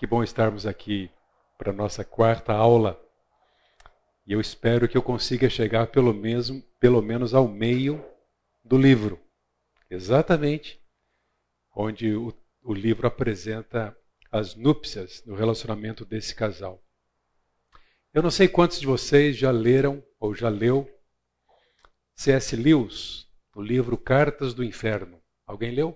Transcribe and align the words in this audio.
Que 0.00 0.06
bom 0.06 0.22
estarmos 0.22 0.66
aqui 0.66 1.10
para 1.58 1.72
a 1.72 1.74
nossa 1.74 2.02
quarta 2.02 2.54
aula. 2.54 2.98
E 4.26 4.32
eu 4.32 4.40
espero 4.40 4.88
que 4.88 4.96
eu 4.96 5.02
consiga 5.02 5.50
chegar 5.50 5.88
pelo, 5.88 6.14
mesmo, 6.14 6.62
pelo 6.80 7.02
menos 7.02 7.34
ao 7.34 7.46
meio 7.46 8.02
do 8.64 8.78
livro. 8.78 9.20
Exatamente 9.90 10.80
onde 11.76 12.14
o, 12.14 12.32
o 12.62 12.72
livro 12.72 13.06
apresenta 13.06 13.94
as 14.32 14.54
núpcias 14.54 15.22
no 15.26 15.34
relacionamento 15.34 16.02
desse 16.02 16.34
casal. 16.34 16.82
Eu 18.14 18.22
não 18.22 18.30
sei 18.30 18.48
quantos 18.48 18.80
de 18.80 18.86
vocês 18.86 19.36
já 19.36 19.50
leram 19.50 20.02
ou 20.18 20.34
já 20.34 20.48
leu 20.48 20.90
C.S. 22.14 22.56
Lewis, 22.56 23.28
o 23.54 23.60
livro 23.60 23.98
Cartas 23.98 24.54
do 24.54 24.64
Inferno. 24.64 25.20
Alguém 25.46 25.72
leu? 25.72 25.94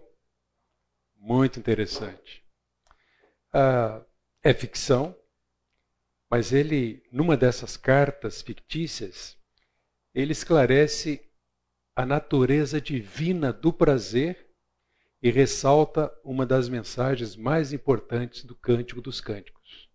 Muito 1.16 1.58
interessante. 1.58 2.43
Ah, 3.56 4.04
é 4.42 4.52
ficção, 4.52 5.16
mas 6.28 6.52
ele, 6.52 7.06
numa 7.12 7.36
dessas 7.36 7.76
cartas 7.76 8.42
fictícias, 8.42 9.38
ele 10.12 10.32
esclarece 10.32 11.24
a 11.94 12.04
natureza 12.04 12.80
divina 12.80 13.52
do 13.52 13.72
prazer 13.72 14.52
e 15.22 15.30
ressalta 15.30 16.12
uma 16.24 16.44
das 16.44 16.68
mensagens 16.68 17.36
mais 17.36 17.72
importantes 17.72 18.42
do 18.42 18.56
Cântico 18.56 19.00
dos 19.00 19.20
Cânticos. 19.20 19.88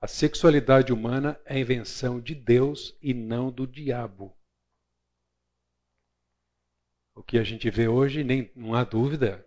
A 0.00 0.08
sexualidade 0.08 0.92
humana 0.92 1.40
é 1.44 1.56
invenção 1.56 2.20
de 2.20 2.34
Deus 2.34 2.98
e 3.00 3.14
não 3.14 3.52
do 3.52 3.68
diabo. 3.68 4.36
O 7.14 7.22
que 7.22 7.38
a 7.38 7.44
gente 7.44 7.70
vê 7.70 7.86
hoje, 7.86 8.24
nem 8.24 8.50
não 8.56 8.74
há 8.74 8.82
dúvida, 8.82 9.46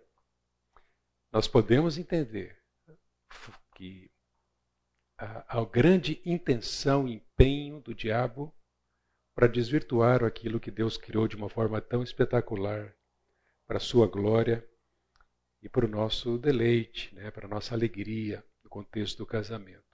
nós 1.30 1.46
podemos 1.46 1.98
entender 1.98 2.59
que 3.74 4.10
a, 5.16 5.58
a 5.58 5.64
grande 5.64 6.20
intenção, 6.24 7.08
empenho 7.08 7.80
do 7.80 7.94
diabo 7.94 8.54
para 9.34 9.46
desvirtuar 9.46 10.22
aquilo 10.22 10.60
que 10.60 10.70
Deus 10.70 10.98
criou 10.98 11.26
de 11.26 11.36
uma 11.36 11.48
forma 11.48 11.80
tão 11.80 12.02
espetacular 12.02 12.94
para 13.66 13.78
a 13.78 13.80
sua 13.80 14.06
glória 14.06 14.68
e 15.62 15.68
para 15.68 15.86
o 15.86 15.88
nosso 15.88 16.36
deleite, 16.36 17.14
né, 17.14 17.30
para 17.30 17.46
a 17.46 17.48
nossa 17.48 17.74
alegria 17.74 18.44
no 18.62 18.68
contexto 18.68 19.18
do 19.18 19.26
casamento. 19.26 19.84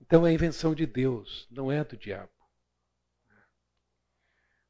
Então 0.00 0.26
é 0.26 0.30
a 0.30 0.32
invenção 0.32 0.74
de 0.74 0.86
Deus, 0.86 1.46
não 1.50 1.70
é 1.70 1.84
do 1.84 1.96
diabo. 1.96 2.32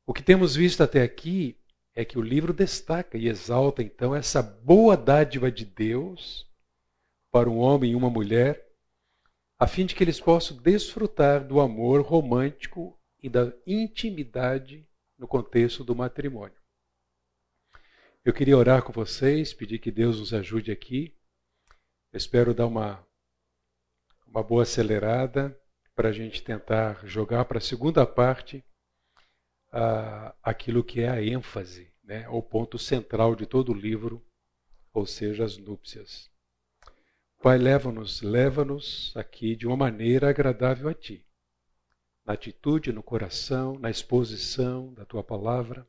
O 0.05 0.13
que 0.13 0.25
temos 0.25 0.57
visto 0.57 0.83
até 0.83 1.03
aqui 1.03 1.57
é 1.95 2.05
que 2.05 2.19
o 2.19 2.23
livro 2.23 2.53
destaca 2.53 3.17
e 3.17 3.29
exalta 3.29 3.81
então 3.81 4.13
essa 4.13 4.43
boa 4.43 4.97
dádiva 4.97 5.53
de 5.53 5.65
Deus 5.65 6.50
para 7.31 7.49
um 7.49 7.59
homem 7.59 7.93
e 7.93 7.97
uma 7.97 8.11
mulher, 8.11 8.69
a 9.59 9.67
fim 9.67 9.87
de 9.87 9.95
que 9.95 10.03
eles 10.03 10.21
possam 10.21 10.57
desfrutar 10.57 11.47
do 11.47 11.61
amor 11.61 12.01
romântico 12.01 12.99
e 13.23 13.29
da 13.29 13.53
intimidade 13.67 14.89
no 15.19 15.29
contexto 15.29 15.85
do 15.85 15.95
matrimônio. 15.95 16.59
Eu 18.25 18.33
queria 18.33 18.57
orar 18.57 18.83
com 18.83 18.93
vocês, 18.93 19.53
pedir 19.53 19.79
que 19.79 19.91
Deus 19.91 20.19
nos 20.19 20.35
ajude 20.35 20.73
aqui. 20.73 21.15
Espero 22.13 22.55
dar 22.55 22.67
uma, 22.67 23.07
uma 24.27 24.43
boa 24.43 24.63
acelerada 24.63 25.59
para 25.95 26.09
a 26.09 26.13
gente 26.13 26.43
tentar 26.43 27.07
jogar 27.07 27.45
para 27.45 27.59
a 27.59 27.63
segunda 27.63 28.07
parte 28.07 28.65
ah, 29.73 30.35
aquilo 30.43 30.83
que 30.83 31.01
é 31.01 31.09
a 31.09 31.23
ênfase, 31.23 31.93
né, 32.03 32.29
o 32.29 32.43
ponto 32.43 32.79
central 32.79 33.37
de 33.37 33.47
todo 33.47 33.73
o 33.73 33.75
livro, 33.75 34.25
ou 34.93 35.07
seja, 35.07 35.45
as 35.45 35.57
núpcias. 35.57 36.30
Pai, 37.43 37.57
leva-nos, 37.57 38.21
leva-nos 38.21 39.17
aqui 39.17 39.57
de 39.57 39.67
uma 39.67 39.75
maneira 39.75 40.29
agradável 40.29 40.91
a 40.91 40.95
Ti, 40.95 41.27
na 42.23 42.35
atitude, 42.35 42.93
no 42.93 43.03
coração, 43.03 43.79
na 43.79 43.89
exposição 43.89 44.93
da 44.93 45.07
Tua 45.07 45.25
palavra, 45.25 45.89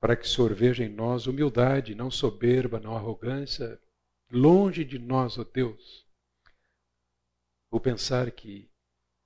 para 0.00 0.14
que 0.14 0.24
o 0.24 0.28
Senhor 0.28 0.54
veja 0.54 0.84
em 0.84 0.88
nós 0.88 1.26
humildade, 1.26 1.96
não 1.96 2.08
soberba, 2.08 2.78
não 2.78 2.96
arrogância, 2.96 3.82
longe 4.30 4.84
de 4.84 4.96
nós, 4.96 5.38
ó 5.38 5.42
Deus, 5.42 6.06
o 7.68 7.80
pensar 7.80 8.30
que 8.30 8.70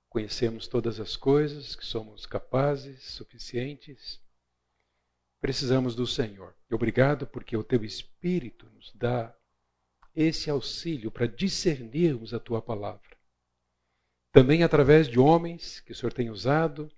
conhecemos 0.09 0.67
todas 0.67 0.99
as 0.99 1.15
coisas, 1.15 1.75
que 1.75 1.85
somos 1.85 2.25
capazes, 2.25 3.03
suficientes. 3.03 4.19
Precisamos 5.39 5.93
do 5.93 6.07
Senhor. 6.07 6.55
Obrigado 6.71 7.27
porque 7.27 7.55
o 7.55 7.63
teu 7.63 7.85
Espírito 7.85 8.67
nos 8.71 8.91
dá 8.95 9.37
esse 10.17 10.49
auxílio 10.49 11.11
para 11.11 11.27
discernirmos 11.27 12.33
a 12.33 12.39
tua 12.39 12.59
palavra. 12.59 13.15
Também 14.31 14.63
através 14.63 15.07
de 15.07 15.19
homens 15.19 15.79
que 15.81 15.91
o 15.91 15.95
Senhor 15.95 16.11
tem 16.11 16.31
usado, 16.31 16.91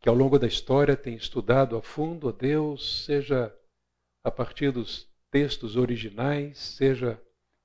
que 0.00 0.08
ao 0.08 0.14
longo 0.14 0.38
da 0.38 0.46
história 0.46 0.96
tem 0.96 1.14
estudado 1.14 1.76
a 1.76 1.82
fundo 1.82 2.30
a 2.30 2.32
Deus, 2.32 3.04
seja 3.04 3.54
a 4.24 4.30
partir 4.30 4.72
dos 4.72 5.06
textos 5.30 5.76
originais, 5.76 6.58
seja 6.58 7.22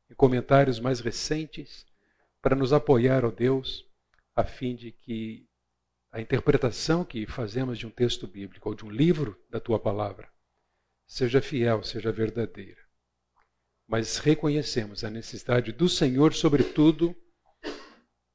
em 0.09 0.14
comentários 0.14 0.78
mais 0.78 1.00
recentes, 1.00 1.86
para 2.42 2.56
nos 2.56 2.74
apoiar, 2.74 3.24
ó 3.24 3.31
Deus, 3.31 3.88
a 4.36 4.44
fim 4.44 4.75
de 4.75 4.92
que 4.92 5.48
a 6.12 6.19
interpretação 6.19 7.06
que 7.06 7.25
fazemos 7.25 7.78
de 7.78 7.88
um 7.88 7.92
texto 7.92 8.28
bíblico 8.28 8.68
ou 8.68 8.75
de 8.75 8.84
um 8.84 8.90
livro 8.90 9.42
da 9.50 9.59
tua 9.59 9.80
palavra 9.80 10.30
seja 11.08 11.42
fiel, 11.42 11.81
seja 11.81 12.12
verdadeira. 12.12 12.88
Mas 13.89 14.19
reconhecemos 14.19 15.03
a 15.03 15.09
necessidade 15.09 15.72
do 15.72 15.89
Senhor, 15.89 16.31
sobretudo, 16.35 17.16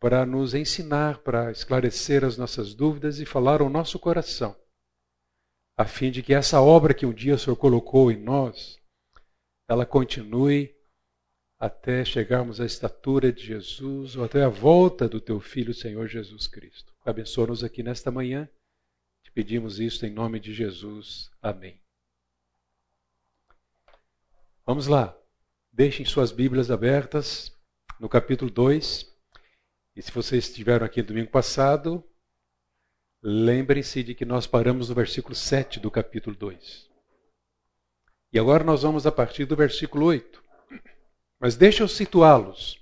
para 0.00 0.26
nos 0.26 0.52
ensinar, 0.52 1.18
para 1.18 1.52
esclarecer 1.52 2.24
as 2.24 2.36
nossas 2.36 2.74
dúvidas 2.74 3.20
e 3.20 3.24
falar 3.24 3.60
ao 3.60 3.70
nosso 3.70 3.96
coração, 3.96 4.56
a 5.78 5.84
fim 5.84 6.10
de 6.10 6.24
que 6.24 6.34
essa 6.34 6.60
obra 6.60 6.92
que 6.92 7.06
um 7.06 7.12
dia 7.12 7.36
o 7.36 7.38
Senhor 7.38 7.54
colocou 7.54 8.10
em 8.10 8.20
nós, 8.20 8.80
ela 9.68 9.86
continue 9.86 10.74
até 11.56 12.04
chegarmos 12.04 12.60
à 12.60 12.66
estatura 12.66 13.32
de 13.32 13.46
Jesus 13.46 14.16
ou 14.16 14.24
até 14.24 14.42
a 14.42 14.48
volta 14.48 15.08
do 15.08 15.20
teu 15.20 15.38
Filho, 15.38 15.72
Senhor 15.72 16.08
Jesus 16.08 16.48
Cristo. 16.48 16.92
Abençoa-nos 17.06 17.62
aqui 17.62 17.80
nesta 17.80 18.10
manhã. 18.10 18.48
Te 19.22 19.30
pedimos 19.30 19.78
isso 19.78 20.04
em 20.04 20.10
nome 20.10 20.40
de 20.40 20.52
Jesus. 20.52 21.30
Amém. 21.40 21.80
Vamos 24.66 24.88
lá. 24.88 25.16
Deixem 25.76 26.06
suas 26.06 26.30
Bíblias 26.30 26.70
abertas 26.70 27.52
no 27.98 28.08
capítulo 28.08 28.48
2. 28.48 29.12
E 29.96 30.02
se 30.02 30.12
vocês 30.12 30.44
estiveram 30.44 30.86
aqui 30.86 31.02
domingo 31.02 31.32
passado, 31.32 32.00
lembrem-se 33.20 34.04
de 34.04 34.14
que 34.14 34.24
nós 34.24 34.46
paramos 34.46 34.88
no 34.88 34.94
versículo 34.94 35.34
7 35.34 35.80
do 35.80 35.90
capítulo 35.90 36.36
2. 36.36 36.88
E 38.32 38.38
agora 38.38 38.62
nós 38.62 38.82
vamos 38.82 39.04
a 39.04 39.10
partir 39.10 39.46
do 39.46 39.56
versículo 39.56 40.06
8. 40.06 40.40
Mas 41.40 41.56
deixa 41.56 41.82
eu 41.82 41.88
situá-los. 41.88 42.78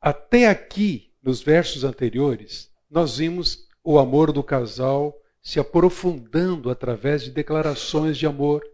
Até 0.00 0.48
aqui, 0.48 1.14
nos 1.22 1.40
versos 1.40 1.84
anteriores, 1.84 2.68
nós 2.90 3.18
vimos 3.18 3.68
o 3.84 4.00
amor 4.00 4.32
do 4.32 4.42
casal 4.42 5.16
se 5.40 5.60
aprofundando 5.60 6.68
através 6.68 7.22
de 7.22 7.30
declarações 7.30 8.18
de 8.18 8.26
amor, 8.26 8.68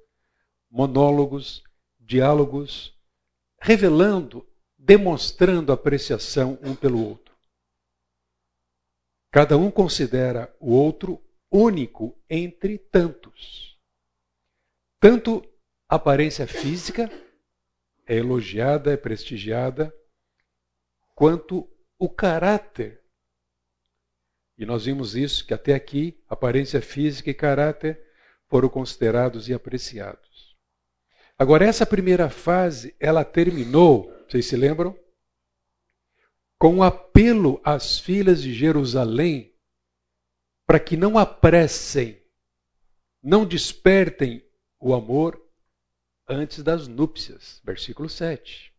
monólogos, 0.70 1.62
diálogos, 2.00 2.92
revelando, 3.62 4.44
demonstrando 4.76 5.70
apreciação 5.70 6.58
um 6.62 6.74
pelo 6.74 7.00
outro. 7.00 7.32
Cada 9.30 9.56
um 9.56 9.70
considera 9.70 10.52
o 10.58 10.72
outro 10.72 11.22
único 11.48 12.20
entre 12.28 12.76
tantos. 12.76 13.78
Tanto 14.98 15.48
aparência 15.88 16.44
física 16.44 17.08
é 18.04 18.16
elogiada, 18.16 18.92
é 18.92 18.96
prestigiada, 18.96 19.94
quanto 21.14 21.70
o 21.96 22.08
caráter. 22.08 23.00
E 24.58 24.66
nós 24.66 24.86
vimos 24.86 25.14
isso, 25.14 25.46
que 25.46 25.54
até 25.54 25.72
aqui, 25.72 26.20
aparência 26.28 26.82
física 26.82 27.30
e 27.30 27.34
caráter 27.34 28.04
foram 28.48 28.68
considerados 28.68 29.48
e 29.48 29.54
apreciados. 29.54 30.31
Agora, 31.38 31.64
essa 31.64 31.84
primeira 31.84 32.30
fase, 32.30 32.94
ela 33.00 33.24
terminou, 33.24 34.12
vocês 34.28 34.46
se 34.46 34.56
lembram? 34.56 34.96
Com 36.58 36.76
um 36.76 36.82
apelo 36.82 37.60
às 37.64 37.98
filhas 37.98 38.40
de 38.42 38.54
Jerusalém 38.54 39.52
para 40.66 40.78
que 40.78 40.96
não 40.96 41.18
apressem, 41.18 42.22
não 43.22 43.44
despertem 43.44 44.42
o 44.80 44.94
amor 44.94 45.42
antes 46.28 46.62
das 46.62 46.86
núpcias. 46.86 47.60
Versículo 47.64 48.08
7. 48.08 48.72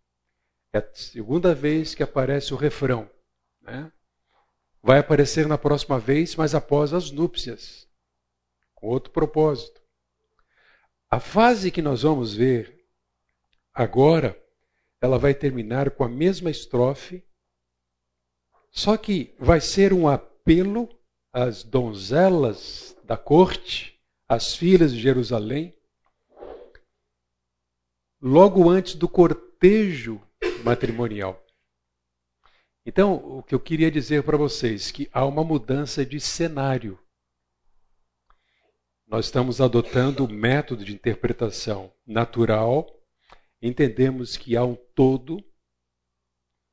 É 0.73 0.79
a 0.79 0.93
segunda 0.93 1.53
vez 1.53 1.93
que 1.93 2.01
aparece 2.01 2.53
o 2.53 2.57
refrão. 2.57 3.09
Né? 3.61 3.91
Vai 4.81 4.99
aparecer 4.99 5.47
na 5.47 5.57
próxima 5.57 5.99
vez, 5.99 6.35
mas 6.35 6.55
após 6.55 6.93
as 6.93 7.11
núpcias, 7.11 7.87
com 8.73 8.87
outro 8.87 9.11
propósito. 9.11 9.82
A 11.13 11.19
fase 11.19 11.69
que 11.69 11.79
nós 11.79 12.01
vamos 12.01 12.33
ver 12.33 12.87
agora 13.71 14.35
ela 14.99 15.19
vai 15.19 15.31
terminar 15.31 15.91
com 15.91 16.03
a 16.03 16.09
mesma 16.09 16.49
estrofe, 16.49 17.23
só 18.71 18.97
que 18.97 19.35
vai 19.37 19.61
ser 19.61 19.93
um 19.93 20.07
apelo 20.07 20.89
às 21.31 21.61
donzelas 21.61 22.97
da 23.03 23.15
corte, 23.15 24.01
às 24.27 24.55
filhas 24.55 24.91
de 24.91 24.99
Jerusalém, 24.99 25.77
logo 28.19 28.67
antes 28.67 28.95
do 28.95 29.07
cortejo 29.07 30.19
matrimonial. 30.63 31.45
Então, 32.83 33.37
o 33.37 33.43
que 33.43 33.53
eu 33.53 33.59
queria 33.59 33.91
dizer 33.91 34.23
para 34.23 34.35
vocês 34.35 34.89
que 34.89 35.07
há 35.13 35.23
uma 35.23 35.43
mudança 35.43 36.03
de 36.03 36.19
cenário. 36.19 36.97
Nós 39.13 39.25
estamos 39.25 39.61
adotando 39.61 40.25
o 40.25 40.27
método 40.27 40.83
de 40.83 40.91
interpretação 40.91 41.93
natural, 42.03 42.99
entendemos 43.61 44.35
que 44.35 44.57
há 44.57 44.65
um 44.65 44.73
todo. 44.73 45.37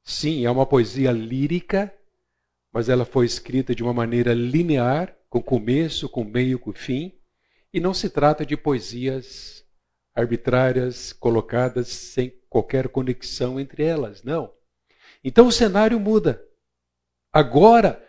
Sim, 0.02 0.46
é 0.46 0.50
uma 0.50 0.64
poesia 0.64 1.12
lírica, 1.12 1.94
mas 2.72 2.88
ela 2.88 3.04
foi 3.04 3.26
escrita 3.26 3.74
de 3.74 3.82
uma 3.82 3.92
maneira 3.92 4.32
linear, 4.32 5.14
com 5.28 5.42
começo, 5.42 6.08
com 6.08 6.24
meio, 6.24 6.58
com 6.58 6.72
fim, 6.72 7.12
e 7.74 7.78
não 7.78 7.92
se 7.92 8.08
trata 8.08 8.46
de 8.46 8.56
poesias 8.56 9.62
arbitrárias 10.14 11.12
colocadas 11.12 11.88
sem 11.88 12.32
qualquer 12.48 12.88
conexão 12.88 13.60
entre 13.60 13.84
elas, 13.84 14.22
não. 14.22 14.50
Então 15.22 15.46
o 15.46 15.52
cenário 15.52 16.00
muda. 16.00 16.42
Agora 17.30 18.02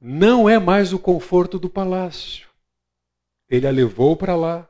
não 0.00 0.48
é 0.48 0.58
mais 0.58 0.94
o 0.94 0.98
conforto 0.98 1.58
do 1.58 1.68
palácio. 1.68 2.45
Ele 3.48 3.66
a 3.66 3.70
levou 3.70 4.16
para 4.16 4.34
lá. 4.34 4.68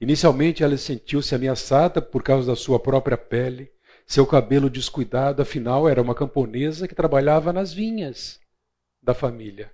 Inicialmente 0.00 0.62
ela 0.62 0.76
sentiu-se 0.76 1.34
ameaçada 1.34 2.00
por 2.02 2.22
causa 2.22 2.46
da 2.46 2.56
sua 2.56 2.78
própria 2.78 3.16
pele, 3.16 3.70
seu 4.06 4.26
cabelo 4.26 4.68
descuidado, 4.68 5.40
afinal 5.40 5.88
era 5.88 6.02
uma 6.02 6.14
camponesa 6.14 6.86
que 6.86 6.94
trabalhava 6.94 7.52
nas 7.52 7.72
vinhas 7.72 8.40
da 9.02 9.14
família. 9.14 9.72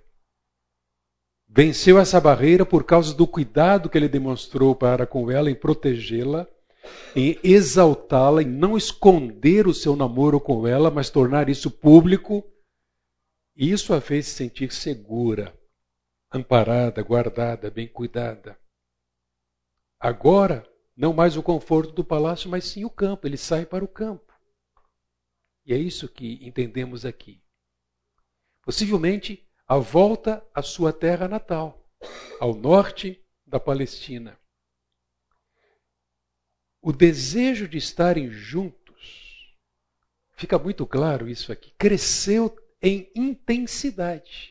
Venceu 1.47 1.99
essa 1.99 2.21
barreira 2.21 2.65
por 2.65 2.83
causa 2.83 3.13
do 3.13 3.27
cuidado 3.27 3.89
que 3.89 3.97
ele 3.97 4.07
demonstrou 4.07 4.73
para 4.73 5.05
com 5.05 5.29
ela 5.29 5.51
em 5.51 5.55
protegê-la 5.55 6.47
em 7.15 7.37
exaltá-la, 7.43 8.41
em 8.41 8.47
não 8.47 8.77
esconder 8.77 9.67
o 9.67 9.73
seu 9.73 9.95
namoro 9.95 10.39
com 10.39 10.67
ela, 10.67 10.89
mas 10.89 11.09
tornar 11.09 11.49
isso 11.49 11.69
público. 11.69 12.43
Isso 13.55 13.93
a 13.93 14.01
fez 14.01 14.27
se 14.27 14.35
sentir 14.35 14.71
segura, 14.71 15.53
amparada, 16.31 17.01
guardada, 17.03 17.69
bem 17.69 17.87
cuidada. 17.87 18.59
Agora, 19.99 20.67
não 20.95 21.13
mais 21.13 21.35
o 21.35 21.43
conforto 21.43 21.91
do 21.91 22.03
palácio, 22.03 22.49
mas 22.49 22.65
sim 22.65 22.85
o 22.85 22.89
campo. 22.89 23.27
Ele 23.27 23.37
sai 23.37 23.65
para 23.65 23.83
o 23.83 23.87
campo. 23.87 24.31
E 25.65 25.73
é 25.73 25.77
isso 25.77 26.07
que 26.07 26.39
entendemos 26.45 27.05
aqui. 27.05 27.43
Possivelmente 28.63 29.47
a 29.67 29.77
volta 29.77 30.45
à 30.53 30.61
sua 30.61 30.91
terra 30.91 31.27
natal, 31.27 31.89
ao 32.39 32.53
norte 32.53 33.23
da 33.45 33.59
Palestina. 33.59 34.39
O 36.81 36.91
desejo 36.91 37.67
de 37.67 37.77
estarem 37.77 38.31
juntos, 38.31 39.55
fica 40.33 40.57
muito 40.57 40.85
claro 40.87 41.29
isso 41.29 41.51
aqui, 41.51 41.71
cresceu 41.77 42.55
em 42.81 43.11
intensidade. 43.15 44.50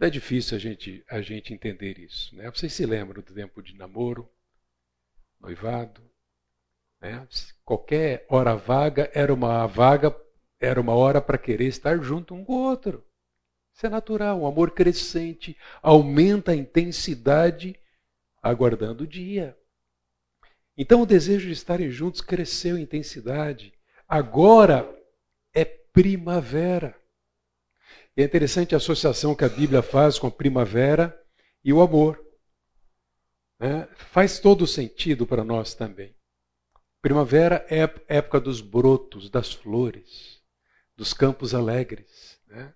Não 0.00 0.06
é 0.06 0.10
difícil 0.10 0.56
a 0.56 0.58
gente, 0.58 1.04
a 1.10 1.20
gente 1.20 1.52
entender 1.52 1.98
isso. 1.98 2.34
Né? 2.34 2.50
Vocês 2.50 2.72
se 2.72 2.86
lembram 2.86 3.22
do 3.22 3.34
tempo 3.34 3.62
de 3.62 3.76
namoro, 3.76 4.26
noivado? 5.38 6.00
Né? 6.98 7.28
Qualquer 7.62 8.24
hora 8.30 8.56
vaga 8.56 9.10
era 9.12 9.32
uma 9.32 9.66
vaga, 9.66 10.16
era 10.58 10.80
uma 10.80 10.94
hora 10.94 11.20
para 11.20 11.36
querer 11.36 11.66
estar 11.66 12.02
junto 12.02 12.34
um 12.34 12.42
com 12.42 12.54
o 12.54 12.62
outro. 12.62 13.04
Isso 13.74 13.84
é 13.84 13.90
natural, 13.90 14.40
um 14.40 14.46
amor 14.46 14.70
crescente 14.70 15.54
aumenta 15.82 16.52
a 16.52 16.56
intensidade 16.56 17.78
aguardando 18.42 19.04
o 19.04 19.06
dia. 19.06 19.54
Então 20.78 21.02
o 21.02 21.06
desejo 21.06 21.46
de 21.46 21.52
estarem 21.52 21.90
juntos 21.90 22.22
cresceu 22.22 22.78
em 22.78 22.82
intensidade. 22.82 23.74
Agora 24.08 24.88
é 25.52 25.66
primavera. 25.66 26.99
É 28.16 28.22
interessante 28.22 28.74
a 28.74 28.78
associação 28.78 29.34
que 29.34 29.44
a 29.44 29.48
Bíblia 29.48 29.82
faz 29.82 30.18
com 30.18 30.26
a 30.26 30.30
primavera 30.30 31.18
e 31.64 31.72
o 31.72 31.80
amor. 31.80 32.22
Né? 33.58 33.88
Faz 33.94 34.38
todo 34.40 34.66
sentido 34.66 35.26
para 35.26 35.44
nós 35.44 35.74
também. 35.74 36.14
Primavera 37.00 37.64
é 37.70 37.82
época 38.08 38.40
dos 38.40 38.60
brotos, 38.60 39.30
das 39.30 39.52
flores, 39.52 40.42
dos 40.96 41.14
campos 41.14 41.54
alegres, 41.54 42.38
né? 42.46 42.74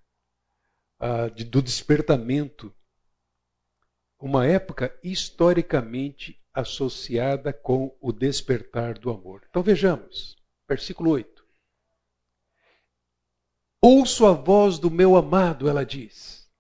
ah, 0.99 1.29
de, 1.29 1.45
do 1.45 1.61
despertamento. 1.61 2.75
Uma 4.19 4.47
época 4.47 4.99
historicamente 5.03 6.41
associada 6.55 7.53
com 7.53 7.97
o 8.01 8.13
despertar 8.13 8.99
do 8.99 9.11
amor. 9.11 9.43
Então 9.51 9.63
vejamos, 9.63 10.37
versículo 10.69 11.11
8. 11.11 11.34
Ouço 13.87 14.25
a 14.25 14.33
voz 14.33 14.79
do 14.79 14.91
meu 14.91 15.15
amado, 15.15 15.69
ela 15.69 15.85
diz. 15.85 16.51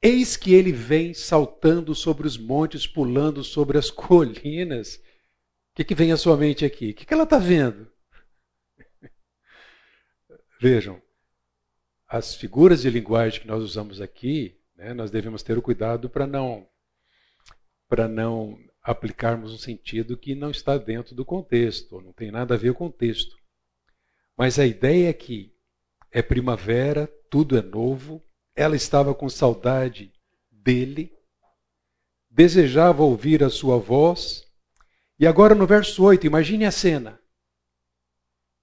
Eis 0.00 0.34
que 0.34 0.54
ele 0.54 0.72
vem 0.72 1.12
saltando 1.12 1.94
sobre 1.94 2.26
os 2.26 2.38
montes, 2.38 2.86
pulando 2.86 3.44
sobre 3.44 3.76
as 3.76 3.90
colinas. 3.92 4.94
O 4.94 5.00
que, 5.74 5.84
que 5.84 5.94
vem 5.94 6.10
à 6.10 6.16
sua 6.16 6.38
mente 6.38 6.64
aqui? 6.64 6.92
O 6.92 6.94
que, 6.94 7.04
que 7.04 7.12
ela 7.12 7.24
está 7.24 7.36
vendo? 7.36 7.92
Vejam, 10.58 11.02
as 12.08 12.34
figuras 12.34 12.80
de 12.80 12.88
linguagem 12.88 13.42
que 13.42 13.46
nós 13.46 13.62
usamos 13.62 14.00
aqui, 14.00 14.58
né, 14.74 14.94
nós 14.94 15.10
devemos 15.10 15.42
ter 15.42 15.58
o 15.58 15.62
cuidado 15.62 16.08
para 16.08 16.26
não 16.26 16.66
para 17.90 18.08
não 18.08 18.58
aplicarmos 18.82 19.52
um 19.52 19.58
sentido 19.58 20.16
que 20.16 20.34
não 20.34 20.50
está 20.50 20.78
dentro 20.78 21.14
do 21.14 21.26
contexto, 21.26 22.00
não 22.00 22.14
tem 22.14 22.30
nada 22.30 22.54
a 22.54 22.58
ver 22.58 22.72
com 22.72 22.86
o 22.86 22.92
texto. 22.92 23.36
Mas 24.34 24.58
a 24.58 24.64
ideia 24.64 25.10
é 25.10 25.12
que 25.12 25.57
é 26.10 26.22
primavera, 26.22 27.06
tudo 27.30 27.56
é 27.56 27.62
novo, 27.62 28.22
ela 28.54 28.76
estava 28.76 29.14
com 29.14 29.28
saudade 29.28 30.12
dele, 30.50 31.12
desejava 32.30 33.02
ouvir 33.02 33.42
a 33.44 33.50
sua 33.50 33.78
voz, 33.78 34.46
e 35.18 35.26
agora 35.26 35.54
no 35.54 35.66
verso 35.66 36.04
8, 36.04 36.26
imagine 36.26 36.64
a 36.64 36.70
cena. 36.70 37.20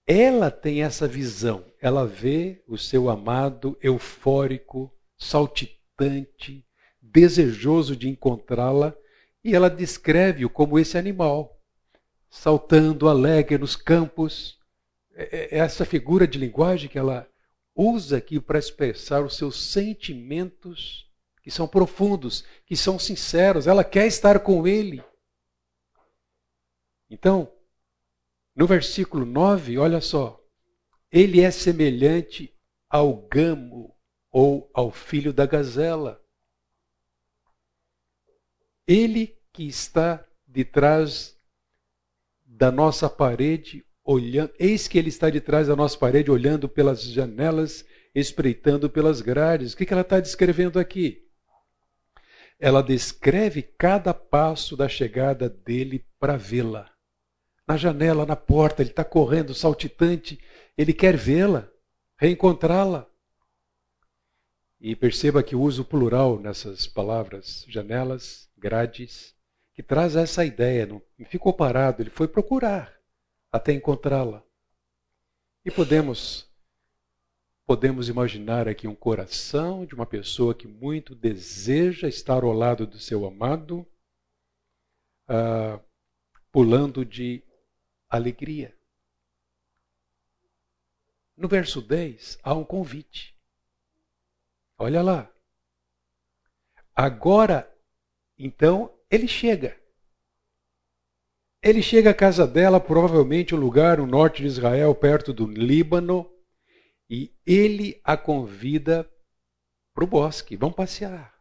Ela 0.07 0.51
tem 0.51 0.83
essa 0.83 1.07
visão, 1.07 1.65
ela 1.81 2.05
vê 2.05 2.63
o 2.67 2.77
seu 2.77 3.09
amado 3.09 3.77
eufórico, 3.81 4.93
saltitante, 5.17 6.65
desejoso 7.01 7.95
de 7.95 8.09
encontrá-la, 8.09 8.95
e 9.43 9.55
ela 9.55 9.69
descreve-o 9.69 10.49
como 10.49 10.77
esse 10.77 10.97
animal, 10.97 11.59
saltando 12.29 13.07
alegre 13.07 13.57
nos 13.57 13.75
campos. 13.75 14.59
É, 15.13 15.55
é 15.55 15.59
essa 15.59 15.85
figura 15.85 16.27
de 16.27 16.37
linguagem 16.37 16.89
que 16.89 16.97
ela 16.97 17.27
usa 17.75 18.17
aqui 18.17 18.39
para 18.39 18.57
expressar 18.57 19.23
os 19.23 19.35
seus 19.35 19.61
sentimentos, 19.61 21.11
que 21.43 21.51
são 21.51 21.67
profundos, 21.67 22.45
que 22.65 22.75
são 22.75 22.97
sinceros. 22.97 23.67
Ela 23.67 23.83
quer 23.83 24.07
estar 24.07 24.39
com 24.39 24.65
ele. 24.65 25.03
Então, 27.09 27.51
no 28.55 28.65
versículo 28.65 29.25
9, 29.25 29.77
olha 29.77 29.99
só. 29.99 30.41
Ele 31.11 31.41
é 31.41 31.51
semelhante 31.51 32.53
ao 32.89 33.13
gamo 33.27 33.95
ou 34.31 34.69
ao 34.73 34.91
filho 34.91 35.33
da 35.33 35.45
gazela. 35.45 36.21
Ele 38.87 39.37
que 39.51 39.63
está 39.67 40.25
de 40.47 40.63
trás 40.63 41.37
da 42.45 42.71
nossa 42.71 43.09
parede, 43.09 43.84
olhando, 44.05 44.53
eis 44.59 44.87
que 44.87 44.99
ele 44.99 45.09
está 45.09 45.31
de 45.31 45.41
trás 45.41 45.67
da 45.67 45.75
nossa 45.75 45.97
parede, 45.97 46.29
olhando 46.29 46.69
pelas 46.69 47.03
janelas, 47.03 47.83
espreitando 48.13 48.87
pelas 48.89 49.19
grades. 49.19 49.73
O 49.73 49.77
que 49.77 49.91
ela 49.91 50.03
está 50.03 50.19
descrevendo 50.19 50.79
aqui? 50.79 51.27
Ela 52.59 52.81
descreve 52.81 53.63
cada 53.63 54.13
passo 54.13 54.77
da 54.77 54.87
chegada 54.87 55.49
dele 55.49 56.05
para 56.19 56.37
vê-la. 56.37 56.89
Na 57.67 57.75
janela, 57.75 58.25
na 58.25 58.35
porta, 58.35 58.83
ele 58.83 58.91
está 58.91 59.03
correndo, 59.03 59.55
saltitante, 59.55 60.39
ele 60.77 60.93
quer 60.93 61.17
vê-la, 61.17 61.67
reencontrá-la. 62.15 63.09
E 64.79 64.95
perceba 64.95 65.41
que 65.41 65.55
uso 65.55 65.83
plural 65.83 66.39
nessas 66.39 66.85
palavras, 66.85 67.65
janelas, 67.67 68.47
grades, 68.55 69.33
que 69.73 69.81
traz 69.81 70.15
essa 70.15 70.45
ideia. 70.45 70.85
Não 70.85 71.01
ficou 71.27 71.51
parado, 71.51 72.03
ele 72.03 72.11
foi 72.11 72.27
procurar 72.27 72.94
até 73.55 73.71
encontrá-la. 73.71 74.43
E 75.63 75.71
podemos 75.71 76.45
podemos 77.65 78.09
imaginar 78.09 78.67
aqui 78.67 78.85
um 78.85 78.93
coração 78.93 79.85
de 79.85 79.95
uma 79.95 80.05
pessoa 80.05 80.53
que 80.53 80.67
muito 80.67 81.15
deseja 81.15 82.07
estar 82.07 82.43
ao 82.43 82.51
lado 82.51 82.85
do 82.85 82.99
seu 82.99 83.25
amado, 83.25 83.87
uh, 85.27 85.81
pulando 86.51 87.03
de 87.03 87.41
alegria. 88.09 88.77
no 91.37 91.47
verso 91.47 91.81
10 91.81 92.39
há 92.43 92.53
um 92.53 92.63
convite. 92.63 93.35
Olha 94.77 95.01
lá. 95.01 95.31
Agora, 96.93 97.73
então, 98.37 98.93
ele 99.09 99.27
chega. 99.27 99.81
Ele 101.65 101.81
chega 101.81 102.11
à 102.11 102.13
casa 102.13 102.45
dela, 102.45 102.79
provavelmente 102.79 103.55
um 103.55 103.57
lugar 103.57 103.97
no 103.97 104.05
norte 104.05 104.43
de 104.43 104.47
Israel, 104.47 104.93
perto 104.93 105.33
do 105.33 105.47
Líbano, 105.47 106.29
e 107.09 107.33
ele 107.43 107.99
a 108.03 108.15
convida 108.15 109.09
para 109.91 110.03
o 110.03 110.07
bosque. 110.07 110.55
Vão 110.55 110.71
passear. 110.71 111.33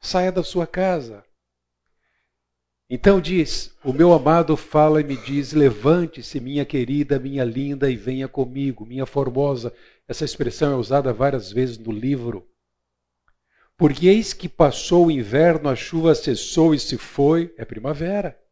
Saia 0.00 0.30
da 0.30 0.44
sua 0.44 0.68
casa. 0.68 1.24
Então 2.88 3.20
diz: 3.20 3.76
O 3.82 3.92
meu 3.92 4.12
amado 4.12 4.56
fala 4.56 5.00
e 5.00 5.04
me 5.04 5.16
diz: 5.16 5.52
Levante-se, 5.52 6.38
minha 6.38 6.64
querida, 6.64 7.18
minha 7.18 7.42
linda, 7.42 7.90
e 7.90 7.96
venha 7.96 8.28
comigo, 8.28 8.86
minha 8.86 9.04
formosa. 9.04 9.74
Essa 10.06 10.24
expressão 10.24 10.74
é 10.74 10.76
usada 10.76 11.12
várias 11.12 11.50
vezes 11.50 11.76
no 11.76 11.90
livro. 11.90 12.48
Porque 13.76 14.06
eis 14.06 14.32
que 14.32 14.48
passou 14.48 15.06
o 15.06 15.10
inverno, 15.10 15.68
a 15.68 15.74
chuva 15.74 16.14
cessou 16.14 16.72
e 16.72 16.78
se 16.78 16.96
foi, 16.96 17.52
é 17.58 17.64
primavera. 17.64 18.45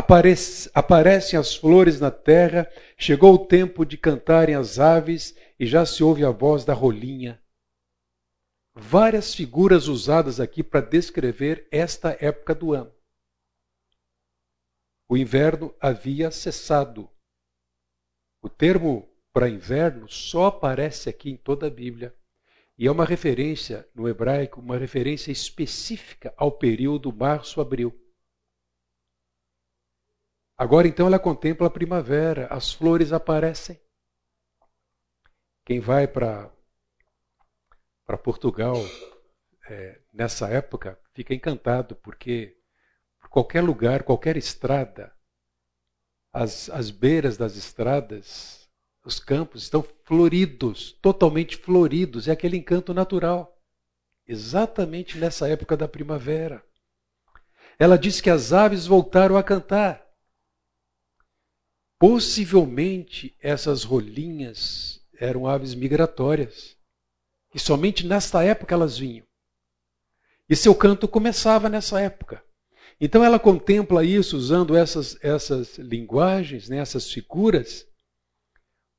Aparece, 0.00 0.70
aparecem 0.72 1.38
as 1.38 1.54
flores 1.54 2.00
na 2.00 2.10
terra, 2.10 2.66
chegou 2.96 3.34
o 3.34 3.46
tempo 3.46 3.84
de 3.84 3.98
cantarem 3.98 4.54
as 4.54 4.78
aves 4.78 5.36
e 5.58 5.66
já 5.66 5.84
se 5.84 6.02
ouve 6.02 6.24
a 6.24 6.30
voz 6.30 6.64
da 6.64 6.72
rolinha. 6.72 7.38
Várias 8.74 9.34
figuras 9.34 9.88
usadas 9.88 10.40
aqui 10.40 10.62
para 10.62 10.80
descrever 10.80 11.68
esta 11.70 12.16
época 12.18 12.54
do 12.54 12.72
ano. 12.72 12.90
O 15.06 15.18
inverno 15.18 15.74
havia 15.78 16.30
cessado. 16.30 17.06
O 18.40 18.48
termo 18.48 19.06
para 19.34 19.50
inverno 19.50 20.08
só 20.08 20.46
aparece 20.46 21.10
aqui 21.10 21.28
em 21.28 21.36
toda 21.36 21.66
a 21.66 21.70
Bíblia 21.70 22.16
e 22.78 22.86
é 22.86 22.90
uma 22.90 23.04
referência 23.04 23.86
no 23.94 24.08
hebraico, 24.08 24.62
uma 24.62 24.78
referência 24.78 25.30
específica 25.30 26.32
ao 26.38 26.52
período 26.52 27.12
março-abril. 27.12 27.99
Agora 30.60 30.86
então 30.86 31.06
ela 31.06 31.18
contempla 31.18 31.68
a 31.68 31.70
primavera, 31.70 32.46
as 32.48 32.70
flores 32.70 33.14
aparecem. 33.14 33.80
Quem 35.64 35.80
vai 35.80 36.06
para 36.06 36.52
Portugal 38.22 38.76
é, 39.70 40.02
nessa 40.12 40.50
época 40.50 41.00
fica 41.14 41.32
encantado 41.32 41.96
porque 41.96 42.58
por 43.18 43.30
qualquer 43.30 43.62
lugar, 43.62 44.02
qualquer 44.02 44.36
estrada, 44.36 45.10
as, 46.30 46.68
as 46.68 46.90
beiras 46.90 47.38
das 47.38 47.56
estradas, 47.56 48.68
os 49.02 49.18
campos 49.18 49.62
estão 49.62 49.82
floridos, 50.04 50.92
totalmente 51.00 51.56
floridos, 51.56 52.28
é 52.28 52.32
aquele 52.32 52.58
encanto 52.58 52.92
natural. 52.92 53.58
Exatamente 54.26 55.16
nessa 55.16 55.48
época 55.48 55.74
da 55.74 55.88
primavera. 55.88 56.62
Ela 57.78 57.96
diz 57.96 58.20
que 58.20 58.28
as 58.28 58.52
aves 58.52 58.84
voltaram 58.86 59.38
a 59.38 59.42
cantar. 59.42 60.09
Possivelmente 62.00 63.36
essas 63.42 63.84
rolinhas 63.84 65.02
eram 65.18 65.46
aves 65.46 65.74
migratórias, 65.74 66.74
e 67.54 67.58
somente 67.58 68.06
nesta 68.06 68.42
época 68.42 68.74
elas 68.74 68.96
vinham. 68.96 69.26
E 70.48 70.56
seu 70.56 70.74
canto 70.74 71.06
começava 71.06 71.68
nessa 71.68 72.00
época. 72.00 72.42
Então 72.98 73.22
ela 73.22 73.38
contempla 73.38 74.02
isso 74.02 74.34
usando 74.34 74.74
essas, 74.74 75.22
essas 75.22 75.76
linguagens, 75.76 76.70
né, 76.70 76.78
essas 76.78 77.12
figuras, 77.12 77.86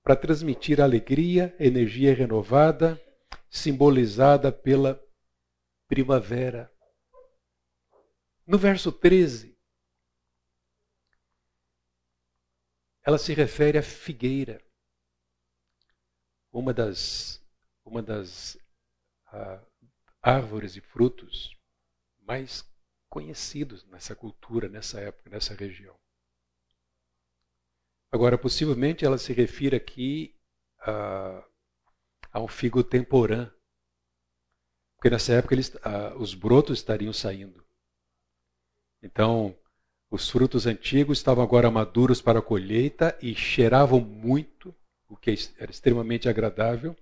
para 0.03 0.15
transmitir 0.15 0.79
alegria, 0.79 1.55
energia 1.59 2.13
renovada, 2.13 3.01
simbolizada 3.49 4.51
pela 4.51 5.01
primavera. 5.87 6.71
No 8.45 8.59
verso 8.59 8.91
13, 8.91 9.50
ela 13.03 13.17
se 13.17 13.33
refere 13.33 13.77
à 13.77 13.83
figueira, 13.83 14.61
uma 16.51 16.73
das, 16.73 17.41
uma 17.85 18.01
das 18.01 18.55
uh, 19.33 19.65
árvores 20.21 20.75
e 20.75 20.81
frutos 20.81 21.57
mais 22.19 22.69
conhecidos 23.09 23.83
nessa 23.85 24.15
cultura, 24.15 24.69
nessa 24.69 24.99
época, 24.99 25.29
nessa 25.29 25.53
região. 25.53 25.95
Agora, 28.11 28.37
possivelmente 28.37 29.05
ela 29.05 29.17
se 29.17 29.33
refere 29.33 29.75
aqui 29.75 30.35
a, 30.79 31.45
a 32.33 32.39
um 32.41 32.47
figo 32.47 32.83
temporã, 32.83 33.49
porque 34.95 35.09
nessa 35.09 35.33
época 35.33 35.55
eles, 35.55 35.69
uh, 35.75 36.17
os 36.19 36.35
brotos 36.35 36.79
estariam 36.79 37.13
saindo. 37.13 37.65
Então, 39.01 39.57
os 40.11 40.29
frutos 40.29 40.67
antigos 40.67 41.19
estavam 41.19 41.41
agora 41.41 41.71
maduros 41.71 42.21
para 42.21 42.39
a 42.39 42.41
colheita 42.41 43.17
e 43.21 43.33
cheiravam 43.33 44.01
muito, 44.01 44.75
o 45.07 45.15
que 45.15 45.33
era 45.57 45.71
extremamente 45.71 46.27
agradável. 46.27 46.93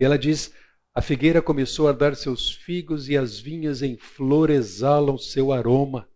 E 0.00 0.04
ela 0.04 0.18
diz: 0.18 0.52
A 0.92 1.00
figueira 1.00 1.40
começou 1.40 1.86
a 1.86 1.92
dar 1.92 2.16
seus 2.16 2.50
figos 2.50 3.08
e 3.08 3.16
as 3.16 3.38
vinhas 3.38 3.82
em 3.82 3.96
flor 3.96 4.50
exalam 4.50 5.16
seu 5.16 5.52
aroma. 5.52 6.08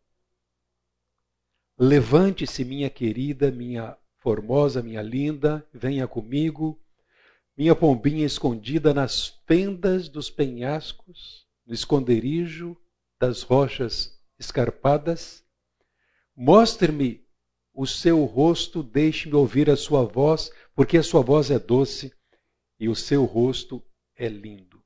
Levante-se, 1.78 2.64
minha 2.64 2.90
querida, 2.90 3.52
minha 3.52 3.96
formosa, 4.18 4.82
minha 4.82 5.02
linda, 5.02 5.66
venha 5.72 6.08
comigo, 6.08 6.80
minha 7.56 7.76
pombinha 7.76 8.26
escondida 8.26 8.92
nas 8.92 9.40
fendas 9.46 10.08
dos 10.08 10.30
penhascos, 10.30 11.46
no 11.64 11.72
esconderijo 11.72 12.76
das 13.20 13.42
rochas 13.42 14.20
escarpadas 14.38 15.42
Mostre-me 16.34 17.26
o 17.74 17.86
seu 17.86 18.24
rosto, 18.24 18.82
deixe-me 18.82 19.34
ouvir 19.34 19.70
a 19.70 19.76
sua 19.76 20.04
voz, 20.04 20.50
porque 20.74 20.96
a 20.96 21.02
sua 21.02 21.22
voz 21.22 21.50
é 21.50 21.58
doce 21.58 22.14
e 22.78 22.88
o 22.88 22.94
seu 22.94 23.24
rosto 23.24 23.84
é 24.14 24.28
lindo. 24.28 24.82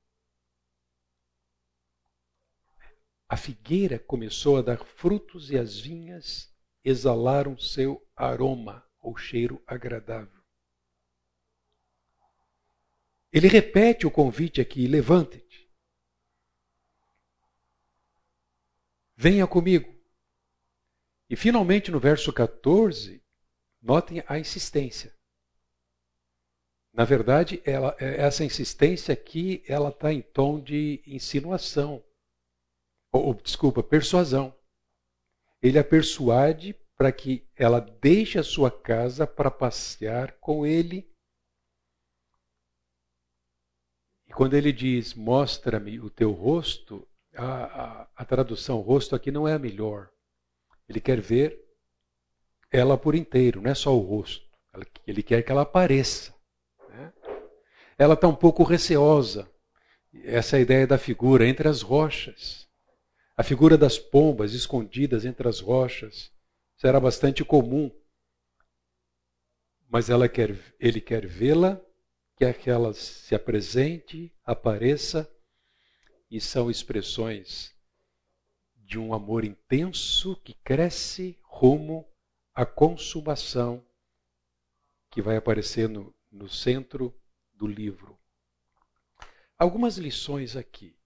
A 3.29 3.37
figueira 3.37 3.99
começou 3.99 4.57
a 4.57 4.63
dar 4.63 4.85
frutos 4.85 5.51
e 5.51 5.59
as 5.59 5.79
vinhas 5.79 6.55
exalaram 6.85 7.59
seu 7.59 8.07
aroma 8.15 8.87
ou 9.01 9.17
cheiro 9.17 9.63
agradável. 9.67 10.45
Ele 13.33 13.49
repete 13.49 14.07
o 14.07 14.11
convite 14.11 14.61
aqui: 14.61 14.87
levante-te. 14.87 15.69
Venha 19.17 19.47
comigo. 19.47 19.96
E 21.29 21.35
finalmente 21.35 21.91
no 21.91 21.99
verso 21.99 22.33
14, 22.33 23.23
notem 23.83 24.23
a 24.27 24.39
insistência. 24.39 25.15
Na 26.93 27.05
verdade, 27.05 27.61
ela, 27.65 27.95
é, 28.01 28.23
essa 28.23 28.45
insistência 28.45 29.13
aqui, 29.13 29.63
ela 29.69 29.91
está 29.91 30.13
em 30.13 30.23
tom 30.23 30.61
de 30.61 31.03
insinuação. 31.07 32.03
Ou, 33.13 33.35
desculpa, 33.35 33.83
persuasão. 33.83 34.57
Ele 35.61 35.79
a 35.79 35.85
persuade 35.85 36.75
para 36.97 37.13
que 37.13 37.47
ela 37.55 37.81
deixe 37.81 38.39
a 38.39 38.43
sua 38.43 38.71
casa 38.71 39.27
para 39.27 39.51
passear 39.51 40.33
com 40.39 40.67
ele. 40.67 41.07
E 44.27 44.33
quando 44.33 44.55
ele 44.55 44.73
diz, 44.73 45.13
mostra-me 45.13 46.01
o 46.01 46.09
teu 46.09 46.33
rosto, 46.33 47.07
a, 47.35 47.65
a, 47.65 48.09
a 48.17 48.25
tradução 48.25 48.81
rosto 48.81 49.15
aqui 49.15 49.31
não 49.31 49.47
é 49.47 49.53
a 49.53 49.59
melhor. 49.59 50.11
Ele 50.89 51.01
quer 51.01 51.21
ver 51.21 51.67
ela 52.71 52.99
por 52.99 53.15
inteiro, 53.15 53.61
não 53.61 53.71
é 53.71 53.75
só 53.75 53.97
o 53.97 54.01
rosto. 54.01 54.47
Ele 55.07 55.23
quer 55.23 55.43
que 55.43 55.51
ela 55.51 55.63
apareça. 55.63 56.35
Né? 56.89 57.13
Ela 57.97 58.15
está 58.15 58.29
um 58.29 58.35
pouco 58.35 58.63
receosa. 58.63 59.51
Essa 60.25 60.59
é 60.59 60.61
ideia 60.61 60.87
da 60.87 60.99
figura 60.99 61.47
entre 61.47 61.69
as 61.69 61.83
rochas. 61.83 62.69
A 63.37 63.43
figura 63.43 63.79
das 63.79 63.99
pombas 63.99 64.53
escondidas 64.53 65.25
entre 65.25 65.49
as 65.49 65.61
rochas. 65.61 66.33
Isso 66.77 66.87
era 66.87 67.01
bastante 67.01 67.45
comum. 67.45 67.91
Mas 69.89 70.11
ela 70.11 70.29
quer, 70.29 70.57
ele 70.79 71.01
quer 71.01 71.27
vê-la, 71.27 71.81
quer 72.37 72.59
que 72.59 72.69
ela 72.69 72.93
se 72.93 73.35
apresente, 73.35 74.33
apareça, 74.45 75.31
e 76.31 76.41
são 76.41 76.71
expressões 76.71 77.76
de 78.87 78.99
um 79.01 79.13
amor 79.13 79.45
intenso 79.45 80.37
que 80.37 80.55
cresce 80.55 81.37
rumo 81.43 82.09
à 82.55 82.65
consumação 82.65 83.85
que 85.11 85.21
vai 85.21 85.37
aparecer 85.37 85.89
no, 85.89 86.15
no 86.31 86.49
centro 86.49 87.13
do 87.53 87.67
livro. 87.67 88.17
Algumas 89.59 89.97
lições 89.99 90.55
aqui, 90.55 90.97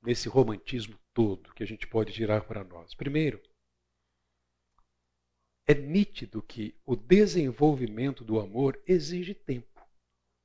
nesse 0.00 0.28
romantismo 0.28 0.98
todo, 1.12 1.52
que 1.52 1.62
a 1.62 1.66
gente 1.66 1.86
pode 1.86 2.14
tirar 2.14 2.44
para 2.44 2.64
nós. 2.64 2.94
Primeiro, 2.94 3.42
é 5.66 5.74
nítido 5.74 6.42
que 6.42 6.74
o 6.86 6.96
desenvolvimento 6.96 8.24
do 8.24 8.40
amor 8.40 8.82
exige 8.86 9.34
tempo. 9.34 9.86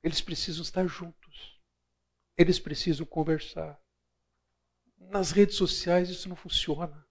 Eles 0.04 0.20
precisam 0.20 0.64
estar 0.64 0.86
juntos. 0.86 1.62
Eles 2.38 2.60
precisam 2.60 3.06
conversar. 3.06 3.82
Nas 5.10 5.32
redes 5.32 5.56
sociais 5.56 6.10
isso 6.10 6.28
não 6.30 6.36
funciona. 6.36 7.06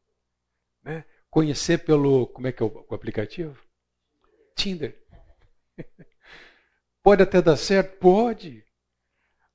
Né? 0.83 1.05
Conhecer 1.31 1.85
pelo. 1.85 2.27
Como 2.29 2.47
é 2.47 2.53
que 2.53 2.63
é 2.63 2.67
o, 2.67 2.87
o 2.89 2.95
aplicativo? 2.95 3.63
Tinder. 4.55 5.03
Pode 7.03 7.23
até 7.23 7.43
dar 7.43 7.57
certo? 7.57 7.99
Pode. 7.99 8.65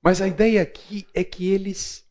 Mas 0.01 0.21
a 0.21 0.27
ideia 0.27 0.61
aqui 0.61 1.07
é 1.13 1.23
que 1.23 1.51
eles 1.51 2.07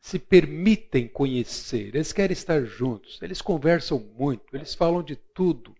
se 0.00 0.18
permitem 0.18 1.08
conhecer, 1.08 1.94
eles 1.94 2.12
querem 2.12 2.34
estar 2.34 2.62
juntos, 2.62 3.18
eles 3.22 3.40
conversam 3.40 3.98
muito, 3.98 4.54
eles 4.54 4.74
falam 4.74 5.02
de 5.02 5.16
tudo. 5.16 5.74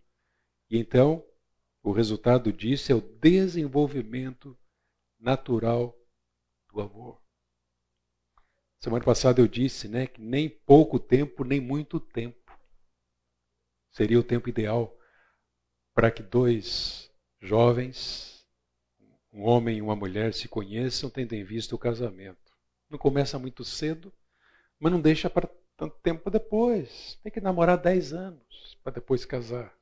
E 0.71 0.79
então, 0.79 1.23
o 1.83 1.93
resultado 1.93 2.51
disso 2.51 2.91
é 2.91 2.95
o 2.95 3.03
desenvolvimento 3.03 4.57
natural 5.21 5.95
do 6.73 6.81
amor. 6.81 7.24
Semana 8.85 9.03
passada 9.03 9.41
eu 9.41 9.49
disse, 9.49 9.89
né, 9.89 10.07
que 10.07 10.21
nem 10.21 10.47
pouco 10.47 10.99
tempo, 10.99 11.43
nem 11.43 11.59
muito 11.59 11.99
tempo 11.99 12.55
seria 13.91 14.21
o 14.21 14.23
tempo 14.23 14.47
ideal 14.47 14.95
para 15.95 16.11
que 16.11 16.23
dois 16.23 17.11
jovens, 17.41 18.47
um 19.33 19.43
homem 19.45 19.79
e 19.79 19.81
uma 19.81 19.97
mulher, 19.97 20.35
se 20.35 20.49
conheçam, 20.49 21.09
tendo 21.09 21.33
em 21.33 21.43
vista 21.43 21.75
o 21.75 21.79
casamento. 21.79 22.53
Não 22.91 22.99
começa 22.99 23.39
muito 23.39 23.65
cedo, 23.65 24.13
mas 24.79 24.93
não 24.93 25.01
deixa 25.01 25.31
para 25.31 25.49
tanto 25.79 25.97
tempo 26.03 26.31
depois. 26.31 27.19
Tem 27.23 27.33
que 27.33 27.41
namorar 27.41 27.79
10 27.79 28.13
anos 28.13 28.77
para 28.85 28.93
depois 28.93 29.25
casar. 29.25 29.75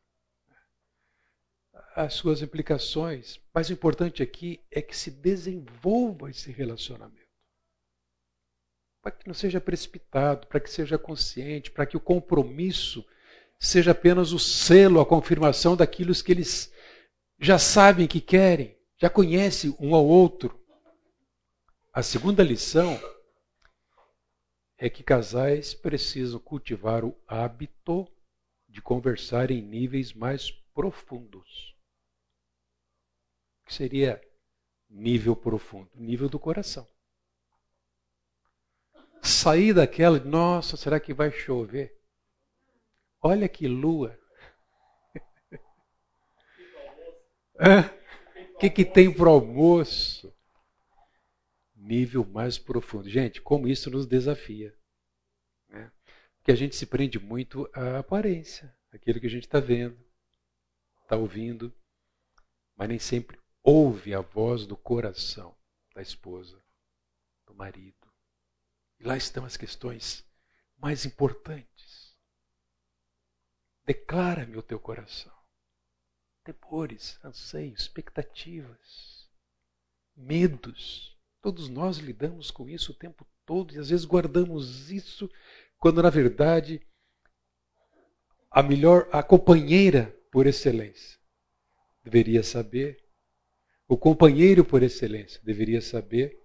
As 1.97 2.15
suas 2.15 2.41
implicações. 2.41 3.41
Mas 3.53 3.69
o 3.69 3.73
importante 3.73 4.23
aqui 4.23 4.61
é 4.71 4.81
que 4.81 4.97
se 4.97 5.11
desenvolva 5.11 6.31
esse 6.31 6.53
relacionamento. 6.53 7.22
Para 9.03 9.11
que 9.11 9.27
não 9.27 9.35
seja 9.35 9.61
precipitado, 9.61 10.47
para 10.47 10.61
que 10.61 10.71
seja 10.71 10.97
consciente, 10.97 11.73
para 11.73 11.85
que 11.85 11.97
o 11.97 12.01
compromisso 12.01 13.05
seja 13.59 13.91
apenas 13.91 14.33
o 14.33 14.39
selo, 14.39 15.01
a 15.01 15.07
confirmação 15.07 15.77
daquilo 15.77 16.15
que 16.15 16.31
eles 16.31 16.73
já 17.39 17.59
sabem 17.59 18.07
que 18.07 18.21
querem, 18.21 18.79
já 18.97 19.11
conhecem 19.11 19.77
um 19.81 19.95
ao 19.95 20.07
outro. 20.07 20.57
A 21.93 22.03
segunda 22.03 22.45
lição 22.45 22.99
é 24.79 24.89
que 24.89 25.03
casais 25.03 25.75
precisam 25.75 26.39
cultivar 26.39 27.05
o 27.05 27.17
hábito 27.27 28.07
de 28.69 28.81
conversar 28.81 29.51
em 29.51 29.61
níveis 29.61 30.13
mais 30.13 30.51
profundos. 30.73 31.77
O 33.63 33.67
que 33.67 33.75
seria 33.75 34.23
nível 34.89 35.35
profundo? 35.35 35.91
Nível 35.95 36.29
do 36.29 36.39
coração. 36.39 36.92
Sair 39.23 39.73
daquela, 39.73 40.19
nossa, 40.19 40.77
será 40.77 40.99
que 40.99 41.15
vai 41.15 41.31
chover? 41.31 41.97
Olha 43.21 43.49
que 43.49 43.69
lua. 43.69 44.19
O 48.55 48.59
que, 48.63 48.71
que 48.71 48.85
tem 48.85 49.13
para 49.13 49.29
almoço? 49.29 50.33
nível 51.83 52.25
mais 52.25 52.59
profundo. 52.59 53.09
Gente, 53.09 53.43
como 53.43 53.69
isso 53.69 53.91
nos 53.91 54.07
desafia. 54.07 54.75
Né? 55.69 55.91
Porque 56.37 56.53
a 56.53 56.55
gente 56.55 56.77
se 56.77 56.87
prende 56.87 57.19
muito 57.19 57.69
à 57.73 57.99
aparência, 57.99 58.75
aquilo 58.93 59.21
que 59.21 59.27
a 59.27 59.31
gente 59.31 59.45
está 59.47 59.61
vendo, 59.61 59.99
está 61.03 61.17
ouvindo, 61.17 61.73
mas 62.77 62.89
nem 62.89 62.99
sempre 62.99 63.39
ouve 63.63 64.15
a 64.15 64.21
voz 64.21 64.67
do 64.67 64.77
coração 64.77 65.57
da 65.95 66.01
esposa, 66.01 66.63
do 67.47 67.55
marido. 67.55 68.02
E 69.03 69.07
lá 69.07 69.17
estão 69.17 69.45
as 69.45 69.57
questões 69.57 70.25
mais 70.79 71.05
importantes. 71.05 72.17
Declara-me 73.85 74.57
o 74.57 74.63
teu 74.63 74.79
coração. 74.79 75.33
Temores, 76.45 77.19
anseios, 77.25 77.83
expectativas, 77.83 79.29
medos 80.17 81.13
Todos 81.43 81.69
nós 81.69 81.99
lidamos 81.99 82.53
com 82.53 82.69
isso 82.69 82.93
o 82.93 82.95
tempo 82.95 83.27
todo 83.45 83.75
e 83.75 83.79
às 83.79 83.91
vezes 83.91 84.07
guardamos 84.07 84.93
isso 84.93 85.29
quando 85.77 86.01
na 86.01 86.09
verdade 86.09 86.81
a 88.49 88.63
melhor, 88.63 89.09
a 89.11 89.25
companheira 89.25 90.17
por 90.31 90.47
excelência 90.47 91.19
deveria 92.05 92.45
saber, 92.45 93.05
o 93.89 93.99
companheiro 93.99 94.65
por 94.65 94.85
excelência 94.85 95.41
deveria 95.43 95.81
saber 95.81 96.41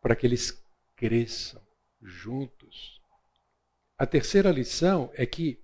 para 0.00 0.14
que 0.14 0.26
eles 0.26 0.62
cresçam 0.94 1.62
juntos. 2.00 3.00
A 3.96 4.06
terceira 4.06 4.50
lição 4.50 5.10
é 5.14 5.26
que 5.26 5.62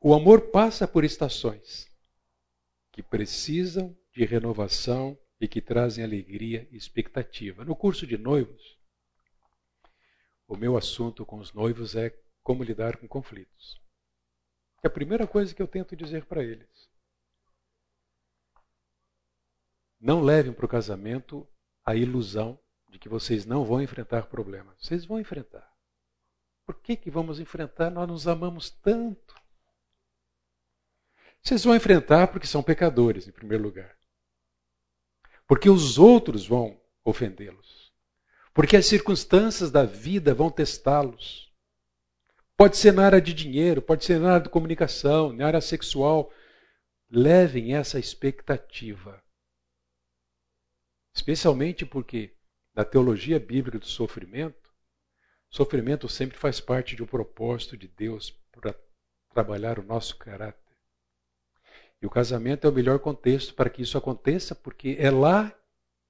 o 0.00 0.14
amor 0.14 0.50
passa 0.50 0.86
por 0.86 1.04
estações 1.04 1.90
que 2.92 3.02
precisam 3.02 3.96
de 4.12 4.24
renovação 4.24 5.18
e 5.40 5.48
que 5.48 5.60
trazem 5.60 6.04
alegria 6.04 6.68
e 6.70 6.76
expectativa. 6.76 7.64
No 7.64 7.74
curso 7.74 8.06
de 8.06 8.16
noivos, 8.16 8.78
o 10.46 10.56
meu 10.56 10.76
assunto 10.76 11.24
com 11.24 11.38
os 11.38 11.52
noivos 11.52 11.96
é 11.96 12.16
como 12.42 12.62
lidar 12.62 12.98
com 12.98 13.08
conflitos. 13.08 13.82
É 14.82 14.86
a 14.86 14.90
primeira 14.90 15.26
coisa 15.26 15.54
que 15.54 15.62
eu 15.62 15.66
tento 15.66 15.96
dizer 15.96 16.26
para 16.26 16.44
eles. 16.44 16.90
Não 19.98 20.20
levem 20.20 20.52
para 20.52 20.66
o 20.66 20.68
casamento 20.68 21.48
a 21.82 21.96
ilusão 21.96 22.60
de 22.94 22.98
que 23.00 23.08
vocês 23.08 23.44
não 23.44 23.64
vão 23.64 23.82
enfrentar 23.82 24.28
problemas. 24.28 24.76
Vocês 24.78 25.04
vão 25.04 25.18
enfrentar. 25.18 25.68
Por 26.64 26.76
que, 26.76 26.96
que 26.96 27.10
vamos 27.10 27.40
enfrentar? 27.40 27.90
Nós 27.90 28.06
nos 28.06 28.28
amamos 28.28 28.70
tanto. 28.70 29.34
Vocês 31.42 31.64
vão 31.64 31.74
enfrentar 31.74 32.28
porque 32.28 32.46
são 32.46 32.62
pecadores, 32.62 33.26
em 33.26 33.32
primeiro 33.32 33.64
lugar. 33.64 33.98
Porque 35.44 35.68
os 35.68 35.98
outros 35.98 36.46
vão 36.46 36.80
ofendê-los. 37.04 37.92
Porque 38.54 38.76
as 38.76 38.86
circunstâncias 38.86 39.72
da 39.72 39.82
vida 39.82 40.32
vão 40.32 40.48
testá-los. 40.48 41.52
Pode 42.56 42.76
ser 42.76 42.92
na 42.92 43.06
área 43.06 43.20
de 43.20 43.34
dinheiro, 43.34 43.82
pode 43.82 44.04
ser 44.04 44.20
na 44.20 44.34
área 44.34 44.44
de 44.44 44.50
comunicação, 44.50 45.32
na 45.32 45.48
área 45.48 45.60
sexual. 45.60 46.32
Levem 47.10 47.74
essa 47.74 47.98
expectativa. 47.98 49.20
Especialmente 51.12 51.84
porque, 51.84 52.33
na 52.74 52.84
teologia 52.84 53.38
bíblica 53.38 53.78
do 53.78 53.86
sofrimento, 53.86 54.72
sofrimento 55.48 56.08
sempre 56.08 56.36
faz 56.36 56.60
parte 56.60 56.96
de 56.96 57.02
um 57.02 57.06
propósito 57.06 57.76
de 57.76 57.86
Deus 57.86 58.30
para 58.50 58.74
trabalhar 59.30 59.78
o 59.78 59.84
nosso 59.84 60.16
caráter. 60.16 60.76
E 62.02 62.06
o 62.06 62.10
casamento 62.10 62.66
é 62.66 62.70
o 62.70 62.72
melhor 62.72 62.98
contexto 62.98 63.54
para 63.54 63.70
que 63.70 63.82
isso 63.82 63.96
aconteça, 63.96 64.54
porque 64.54 64.96
é 64.98 65.10
lá 65.10 65.56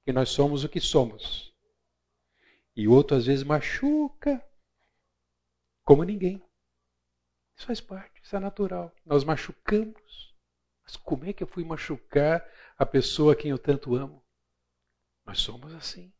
que 0.05 0.13
nós 0.13 0.31
somos 0.31 0.65
o 0.65 0.69
que 0.69 0.81
somos. 0.81 1.55
E 2.75 2.89
outro 2.89 3.17
às 3.17 3.27
vezes 3.27 3.45
machuca 3.45 4.45
como 5.85 6.03
ninguém. 6.03 6.43
Isso 7.57 7.67
faz 7.67 7.81
parte, 7.81 8.21
isso 8.23 8.35
é 8.35 8.41
natural. 8.41 8.93
Nós 9.05 9.23
machucamos. 9.23 10.35
Mas 10.83 10.97
como 10.97 11.25
é 11.25 11.33
que 11.33 11.43
eu 11.43 11.47
fui 11.47 11.65
machucar 11.65 12.45
a 12.77 12.85
pessoa 12.85 13.33
a 13.33 13.37
quem 13.37 13.51
eu 13.51 13.59
tanto 13.59 13.95
amo? 13.95 14.25
Nós 15.25 15.39
somos 15.39 15.73
assim. 15.75 16.13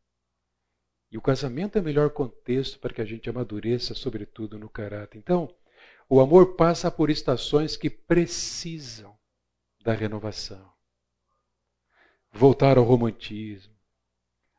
E 1.11 1.17
o 1.17 1.21
casamento 1.21 1.77
é 1.77 1.81
o 1.81 1.83
melhor 1.83 2.09
contexto 2.09 2.79
para 2.79 2.93
que 2.93 3.01
a 3.01 3.05
gente 3.05 3.29
amadureça, 3.29 3.93
sobretudo 3.93 4.57
no 4.57 4.69
caráter. 4.69 5.17
Então, 5.17 5.53
o 6.09 6.19
amor 6.19 6.55
passa 6.55 6.91
por 6.91 7.09
estações 7.09 7.75
que 7.75 7.89
precisam 7.89 9.17
da 9.81 9.93
renovação. 9.93 10.73
Voltar 12.31 12.77
ao 12.77 12.83
romantismo, 12.83 13.73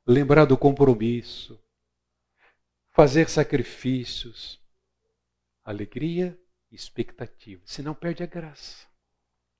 lembrar 0.06 0.44
do 0.44 0.56
compromisso, 0.56 1.60
fazer 2.92 3.28
sacrifícios, 3.28 4.60
alegria 5.64 6.38
e 6.70 6.76
expectativa. 6.76 7.62
Senão 7.66 7.94
perde 7.94 8.22
a 8.22 8.26
graça. 8.26 8.86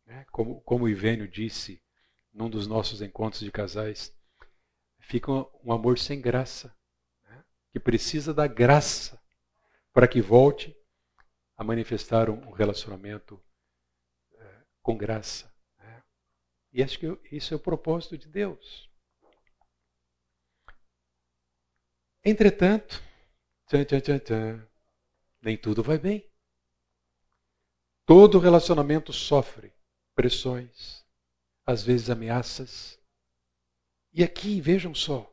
Né? 0.07 0.25
Como, 0.31 0.61
como 0.63 0.85
o 0.85 0.89
Ivênio 0.89 1.29
disse 1.29 1.83
num 2.33 2.49
dos 2.49 2.67
nossos 2.67 3.03
encontros 3.03 3.41
de 3.41 3.51
casais, 3.51 4.15
fica 5.01 5.31
um 5.33 5.73
amor 5.73 5.99
sem 5.99 6.21
graça? 6.21 6.76
Que 7.77 7.81
precisa 7.81 8.33
da 8.33 8.47
graça 8.47 9.23
para 9.93 10.09
que 10.09 10.23
volte 10.23 10.75
a 11.59 11.63
manifestar 11.63 12.31
um 12.31 12.51
relacionamento 12.51 13.39
é, 14.33 14.63
com 14.81 14.97
graça. 14.97 15.55
E 16.73 16.83
acho 16.83 16.99
que 16.99 17.07
isso 17.31 17.53
é 17.53 17.57
o 17.59 17.61
propósito 17.61 18.17
de 18.17 18.31
Deus. 18.31 18.91
Entretanto, 22.25 23.03
tchan, 23.67 23.85
tchan, 23.85 24.01
tchan, 24.01 24.19
tchan, 24.21 24.69
nem 25.43 25.59
tudo 25.59 25.83
vai 25.83 25.99
bem. 25.99 26.27
Todo 28.07 28.39
relacionamento 28.39 29.13
sofre 29.13 29.71
pressões, 30.15 31.05
às 31.67 31.83
vezes 31.83 32.09
ameaças. 32.09 32.99
E 34.15 34.25
aqui, 34.25 34.63
vejam 34.63 34.95
só, 34.95 35.31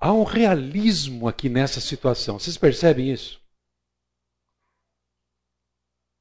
há 0.00 0.12
um 0.12 0.24
realismo 0.24 1.28
aqui 1.28 1.48
nessa 1.48 1.80
situação. 1.80 2.38
Vocês 2.38 2.56
percebem 2.56 3.12
isso? 3.12 3.40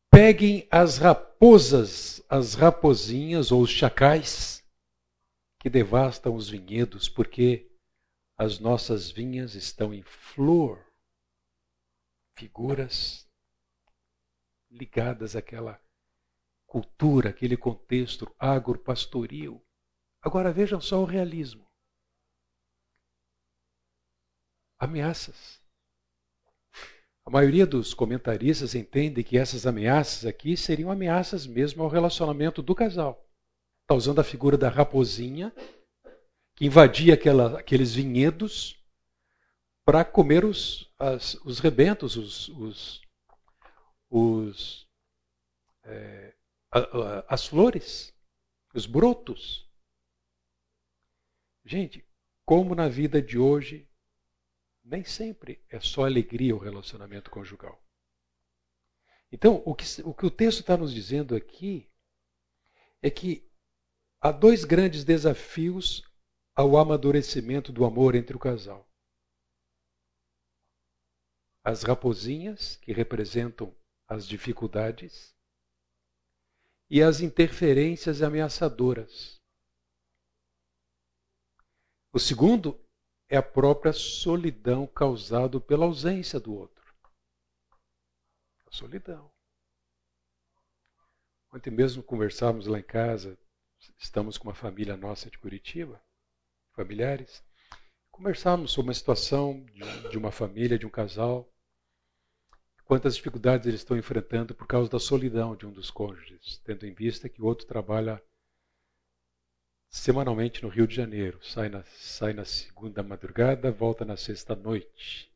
Peguem 0.09 0.67
as 0.71 0.97
raposas, 0.97 2.23
as 2.29 2.53
rapozinhas 2.53 3.51
ou 3.51 3.61
os 3.61 3.69
chacais 3.69 4.63
que 5.59 5.69
devastam 5.69 6.35
os 6.35 6.49
vinhedos, 6.49 7.09
porque 7.09 7.69
as 8.37 8.59
nossas 8.59 9.11
vinhas 9.11 9.53
estão 9.55 9.93
em 9.93 10.01
flor. 10.01 10.85
Figuras 12.35 13.27
ligadas 14.69 15.35
àquela 15.35 15.81
cultura, 16.65 17.29
aquele 17.29 17.57
contexto 17.57 18.33
agropastoril. 18.39 19.63
Agora 20.21 20.51
vejam 20.51 20.79
só 20.79 21.01
o 21.01 21.05
realismo. 21.05 21.66
Ameaças. 24.79 25.61
A 27.25 27.29
maioria 27.29 27.65
dos 27.65 27.93
comentaristas 27.93 28.73
entende 28.73 29.23
que 29.23 29.37
essas 29.37 29.65
ameaças 29.65 30.25
aqui 30.25 30.55
seriam 30.55 30.89
ameaças 30.89 31.45
mesmo 31.45 31.83
ao 31.83 31.89
relacionamento 31.89 32.61
do 32.61 32.73
casal. 32.73 33.27
Está 33.81 33.95
usando 33.95 34.19
a 34.19 34.23
figura 34.23 34.57
da 34.57 34.69
raposinha 34.69 35.53
que 36.55 36.65
invadia 36.65 37.13
aquela, 37.13 37.59
aqueles 37.59 37.93
vinhedos 37.93 38.81
para 39.85 40.03
comer 40.03 40.43
os, 40.43 40.91
as, 40.97 41.35
os 41.45 41.59
rebentos, 41.59 42.15
os, 42.15 42.49
os, 42.49 43.01
os 44.09 44.87
é, 45.83 46.33
as 47.27 47.45
flores, 47.45 48.13
os 48.73 48.85
brotos. 48.85 49.69
Gente, 51.65 52.05
como 52.45 52.75
na 52.75 52.87
vida 52.87 53.21
de 53.21 53.37
hoje, 53.37 53.86
nem 54.87 55.03
sempre 55.03 55.61
é 55.69 55.79
só 55.79 56.05
alegria 56.05 56.55
o 56.55 56.59
relacionamento 56.59 57.29
conjugal. 57.29 57.83
Então, 59.31 59.61
o 59.65 59.75
que 59.75 59.85
o, 60.03 60.13
que 60.13 60.25
o 60.25 60.31
texto 60.31 60.61
está 60.61 60.77
nos 60.77 60.93
dizendo 60.93 61.35
aqui 61.35 61.91
é 63.01 63.09
que 63.09 63.45
há 64.21 64.31
dois 64.31 64.63
grandes 64.63 65.03
desafios 65.03 66.03
ao 66.55 66.77
amadurecimento 66.77 67.71
do 67.71 67.83
amor 67.83 68.15
entre 68.15 68.35
o 68.35 68.39
casal. 68.39 68.89
As 71.63 71.83
raposinhas, 71.83 72.77
que 72.77 72.93
representam 72.93 73.75
as 74.07 74.25
dificuldades, 74.25 75.35
e 76.89 77.03
as 77.03 77.19
interferências 77.19 78.21
ameaçadoras. 78.21 79.41
O 82.13 82.19
segundo 82.19 82.86
é 83.29 83.37
a 83.37 83.43
própria 83.43 83.93
solidão 83.93 84.87
causada 84.87 85.59
pela 85.59 85.85
ausência 85.85 86.39
do 86.39 86.53
outro. 86.53 86.83
A 88.65 88.71
solidão. 88.71 89.31
Ontem 91.53 91.71
mesmo 91.71 92.03
conversávamos 92.03 92.67
lá 92.67 92.79
em 92.79 92.83
casa, 92.83 93.37
estamos 93.97 94.37
com 94.37 94.47
uma 94.47 94.53
família 94.53 94.97
nossa 94.97 95.29
de 95.29 95.37
Curitiba, 95.37 96.01
familiares, 96.73 97.43
conversávamos 98.11 98.71
sobre 98.71 98.89
uma 98.89 98.93
situação 98.93 99.65
de, 100.09 100.17
uma 100.17 100.31
família, 100.31 100.77
de 100.77 100.85
um 100.85 100.89
casal, 100.89 101.49
quantas 102.83 103.15
dificuldades 103.15 103.67
eles 103.67 103.81
estão 103.81 103.97
enfrentando 103.97 104.55
por 104.55 104.67
causa 104.67 104.89
da 104.89 104.99
solidão 104.99 105.55
de 105.55 105.65
um 105.65 105.71
dos 105.71 105.91
cônjuges, 105.91 106.59
tendo 106.59 106.85
em 106.85 106.93
vista 106.93 107.29
que 107.29 107.41
o 107.41 107.45
outro 107.45 107.65
trabalha 107.65 108.21
semanalmente 109.97 110.61
no 110.63 110.69
Rio 110.69 110.87
de 110.87 110.95
Janeiro. 110.95 111.43
Sai 111.43 111.69
na, 111.69 111.83
sai 111.83 112.33
na 112.33 112.45
segunda 112.45 113.03
madrugada, 113.03 113.71
volta 113.71 114.05
na 114.05 114.15
sexta 114.15 114.55
noite. 114.55 115.31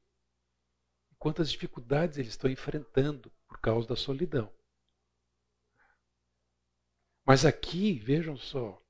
Quantas 1.18 1.52
dificuldades 1.52 2.18
eles 2.18 2.32
estão 2.32 2.50
enfrentando 2.50 3.32
por 3.48 3.60
causa 3.60 3.88
da 3.88 3.96
solidão. 3.96 4.52
Mas 7.26 7.46
aqui, 7.46 8.00
vejam 8.00 8.38
só, 8.38 8.82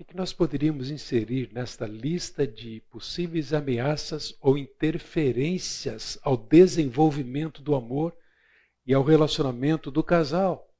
o 0.00 0.04
que 0.04 0.16
nós 0.16 0.32
poderíamos 0.32 0.90
inserir 0.90 1.52
nesta 1.52 1.86
lista 1.86 2.44
de 2.44 2.80
possíveis 2.90 3.52
ameaças 3.52 4.36
ou 4.40 4.58
interferências 4.58 6.18
ao 6.22 6.36
desenvolvimento 6.36 7.62
do 7.62 7.76
amor 7.76 8.16
e 8.84 8.92
ao 8.92 9.04
relacionamento 9.04 9.92
do 9.92 10.02
casal? 10.02 10.71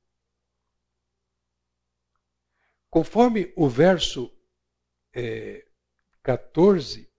Conforme 2.92 3.50
o 3.56 3.70
verso 3.70 4.30
é, 5.14 5.66
14, 6.22 7.10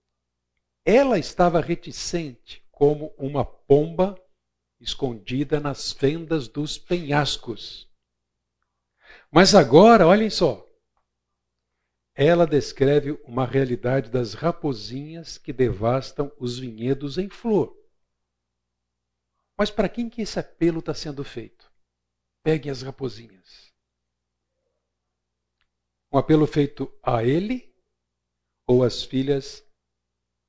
ela 0.86 1.17
estava 1.17 1.59
reticente 1.59 2.63
como 2.69 3.07
uma 3.17 3.43
pomba 3.43 4.15
escondida 4.79 5.59
nas 5.59 5.91
fendas 5.91 6.47
dos 6.47 6.77
penhascos. 6.77 7.91
Mas 9.31 9.55
agora, 9.55 10.05
olhem 10.05 10.29
só, 10.29 10.63
ela 12.13 12.45
descreve 12.45 13.13
uma 13.23 13.47
realidade 13.47 14.12
das 14.12 14.36
raposinhas 14.36 15.39
que 15.39 15.51
devastam 15.51 16.31
os 16.38 16.59
vinhedos 16.59 17.17
em 17.17 17.27
flor. 17.27 17.75
Mas 19.57 19.71
para 19.71 19.89
quem 19.89 20.07
que 20.07 20.21
esse 20.21 20.38
apelo 20.38 20.81
está 20.81 20.93
sendo 20.93 21.23
feito? 21.23 21.73
Peguem 22.43 22.71
as 22.71 22.83
raposinhas. 22.83 23.72
Um 26.13 26.19
apelo 26.19 26.45
feito 26.45 26.93
a 27.02 27.23
ele 27.23 27.73
ou 28.67 28.84
às 28.84 29.04
filhas 29.04 29.67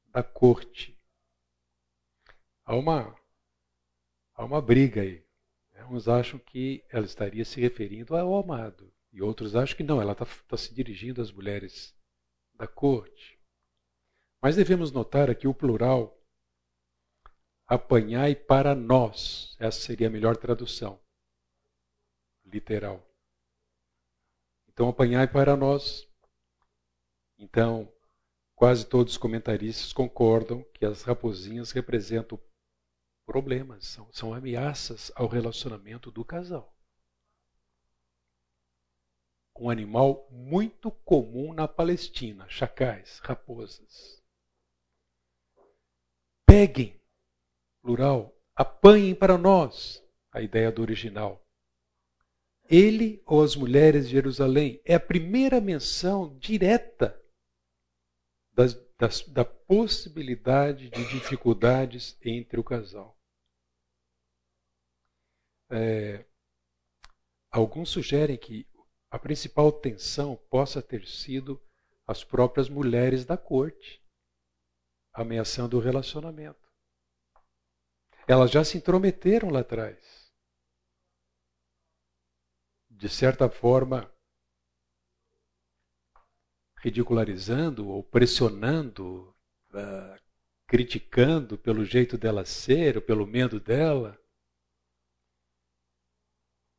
da 0.09 0.23
corte. 0.23 0.95
Há 2.67 2.77
uma, 2.77 3.19
há 4.35 4.45
uma 4.45 4.61
briga 4.61 5.01
aí. 5.01 5.25
Uns 5.91 6.07
acham 6.07 6.39
que 6.39 6.85
ela 6.91 7.07
estaria 7.07 7.47
se 7.47 7.61
referindo 7.61 8.15
ao 8.15 8.37
amado, 8.37 8.93
e 9.11 9.23
outros 9.23 9.57
acham 9.57 9.77
que 9.77 9.83
não, 9.83 10.03
ela 10.03 10.13
está 10.13 10.27
tá 10.47 10.57
se 10.57 10.75
dirigindo 10.75 11.23
às 11.23 11.33
mulheres 11.33 11.95
da 12.55 12.67
corte. 12.67 13.41
Mas 14.43 14.57
devemos 14.57 14.93
notar 14.93 15.31
aqui 15.31 15.49
o 15.49 15.55
plural 15.55 16.15
apanhai 17.67 18.35
para 18.35 18.75
nós. 18.75 19.57
Essa 19.59 19.81
seria 19.81 20.09
a 20.09 20.11
melhor 20.11 20.37
tradução 20.37 21.01
literal. 22.45 23.14
Então, 24.75 24.89
apanhai 24.89 25.29
para 25.29 25.57
nós. 25.57 26.09
Então, 27.39 27.89
quase 28.57 28.85
todos 28.85 29.13
os 29.13 29.19
comentaristas 29.19 29.93
concordam 29.93 30.65
que 30.75 30.85
as 30.85 31.03
raposinhas 31.03 31.71
representam 31.71 32.41
problemas, 33.25 33.87
são, 33.87 34.13
são 34.13 34.35
ameaças 34.35 35.13
ao 35.15 35.29
relacionamento 35.29 36.11
do 36.11 36.25
casal. 36.25 36.77
Um 39.57 39.71
animal 39.71 40.29
muito 40.29 40.91
comum 40.91 41.55
na 41.55 41.69
Palestina, 41.69 42.49
chacais, 42.49 43.21
raposas. 43.21 44.21
Peguem, 46.45 47.01
plural, 47.81 48.37
apanhem 48.57 49.15
para 49.15 49.39
nós, 49.39 50.05
a 50.33 50.41
ideia 50.43 50.73
do 50.73 50.83
original 50.83 51.44
ele 52.69 53.23
ou 53.27 53.43
as 53.43 53.55
mulheres 53.57 54.07
de 54.07 54.13
Jerusalém. 54.13 54.81
É 54.85 54.95
a 54.95 55.01
primeira 55.01 55.61
menção 55.61 56.37
direta 56.39 57.21
das, 58.53 58.75
da 59.29 59.45
possibilidade 59.45 60.89
de 60.89 61.09
dificuldades 61.09 62.17
entre 62.23 62.59
o 62.59 62.65
casal. 62.65 63.19
É, 65.71 66.25
alguns 67.51 67.91
sugerem 67.91 68.37
que 68.37 68.67
a 69.11 69.19
principal 69.19 69.73
tensão 69.73 70.37
possa 70.49 70.83
ter 70.83 71.07
sido 71.07 71.61
as 72.07 72.23
próprias 72.23 72.69
mulheres 72.69 73.25
da 73.25 73.37
corte, 73.37 74.03
ameaçando 75.13 75.77
o 75.77 75.81
relacionamento. 75.81 76.61
Elas 78.27 78.51
já 78.51 78.65
se 78.65 78.79
intrometeram 78.79 79.51
lá 79.51 79.61
atrás 79.61 80.14
de 82.97 83.09
certa 83.09 83.51
forma, 83.51 84.11
ridicularizando 86.79 87.89
ou 87.89 88.03
pressionando, 88.03 89.35
uh, 89.71 90.21
criticando 90.67 91.59
pelo 91.59 91.85
jeito 91.85 92.17
dela 92.17 92.45
ser, 92.45 92.97
ou 92.97 93.03
pelo 93.03 93.27
medo 93.27 93.59
dela. 93.59 94.19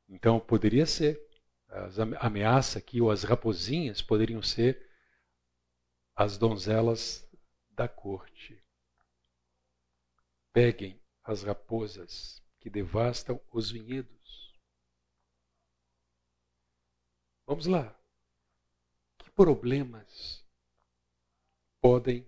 Então, 0.07 0.39
poderia 0.39 0.85
ser. 0.85 1.23
As 1.67 1.99
ameaças 1.99 2.77
aqui, 2.77 3.01
ou 3.01 3.11
as 3.11 3.23
raposinhas, 3.23 4.01
poderiam 4.01 4.41
ser 4.41 4.89
as 6.15 6.37
donzelas 6.37 7.27
da 7.71 7.87
corte. 7.87 8.63
Peguem 10.53 11.01
as 11.23 11.43
raposas 11.43 12.41
que 12.61 12.69
devastam 12.69 13.41
os 13.51 13.69
vinhedos. 13.69 14.14
Vamos 17.45 17.67
lá. 17.67 17.95
Que 19.19 19.29
problemas 19.31 20.43
podem 21.79 22.27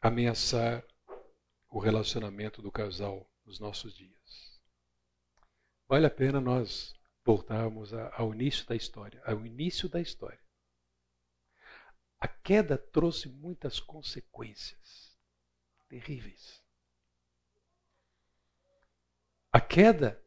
ameaçar 0.00 0.86
o 1.68 1.80
relacionamento 1.80 2.62
do 2.62 2.70
casal 2.70 3.28
nos 3.44 3.58
nossos 3.58 3.94
dias? 3.96 4.60
Vale 5.88 6.06
a 6.06 6.10
pena 6.10 6.40
nós 6.40 6.94
voltarmos 7.24 7.92
ao 7.92 8.32
início 8.32 8.64
da 8.66 8.76
história, 8.76 9.20
ao 9.24 9.44
início 9.44 9.88
da 9.88 10.00
história. 10.00 10.40
A 12.20 12.28
queda 12.28 12.78
trouxe 12.78 13.28
muitas 13.28 13.80
consequências 13.80 15.18
terríveis. 15.88 16.62
A 19.52 19.60
queda 19.60 20.23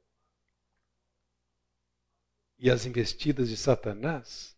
e 2.57 2.69
as 2.69 2.85
investidas 2.85 3.49
de 3.49 3.57
Satanás 3.57 4.57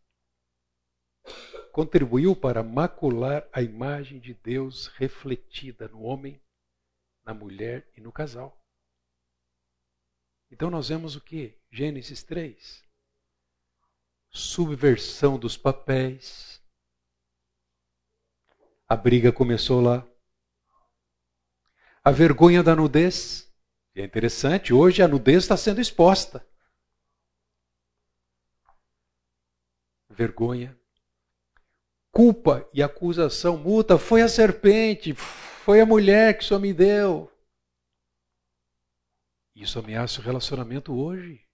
contribuiu 1.71 2.35
para 2.35 2.63
macular 2.63 3.47
a 3.51 3.62
imagem 3.62 4.19
de 4.19 4.33
Deus 4.33 4.88
refletida 4.88 5.88
no 5.88 6.01
homem, 6.01 6.41
na 7.23 7.33
mulher 7.33 7.88
e 7.95 8.01
no 8.01 8.12
casal. 8.12 8.57
Então 10.51 10.69
nós 10.69 10.89
vemos 10.89 11.15
o 11.15 11.21
que? 11.21 11.57
Gênesis 11.71 12.23
3. 12.23 12.83
Subversão 14.31 15.38
dos 15.38 15.55
papéis. 15.55 16.62
A 18.88 18.95
briga 18.95 19.31
começou 19.31 19.81
lá. 19.81 20.07
A 22.03 22.12
vergonha 22.12 22.63
da 22.63 22.75
nudez. 22.75 23.47
E 23.93 24.01
é 24.01 24.05
interessante, 24.05 24.73
hoje 24.73 25.01
a 25.01 25.07
nudez 25.07 25.43
está 25.43 25.57
sendo 25.57 25.81
exposta. 25.81 26.45
Vergonha. 30.19 30.77
Culpa 32.12 32.69
e 32.73 32.84
acusação 32.84 33.55
mútua. 33.55 33.97
Foi 33.97 34.21
a 34.21 34.27
serpente, 34.27 35.15
foi 35.15 35.79
a 35.79 35.86
mulher 35.86 36.38
que 36.38 36.43
só 36.43 36.60
me 36.60 36.73
deu. 36.73 37.32
Isso 39.55 39.79
ameaça 39.79 40.19
o 40.19 40.23
relacionamento 40.23 40.93
hoje. 40.93 41.47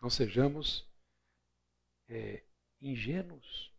Não 0.00 0.08
sejamos 0.08 0.90
é, 2.08 2.42
ingênuos. 2.80 3.70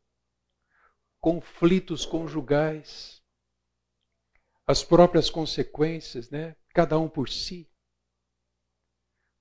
Conflitos 1.20 2.06
conjugais, 2.06 3.24
as 4.68 4.84
próprias 4.84 5.32
consequências, 5.32 6.30
né? 6.30 6.56
cada 6.76 7.00
um 7.00 7.10
por 7.10 7.28
si. 7.28 7.68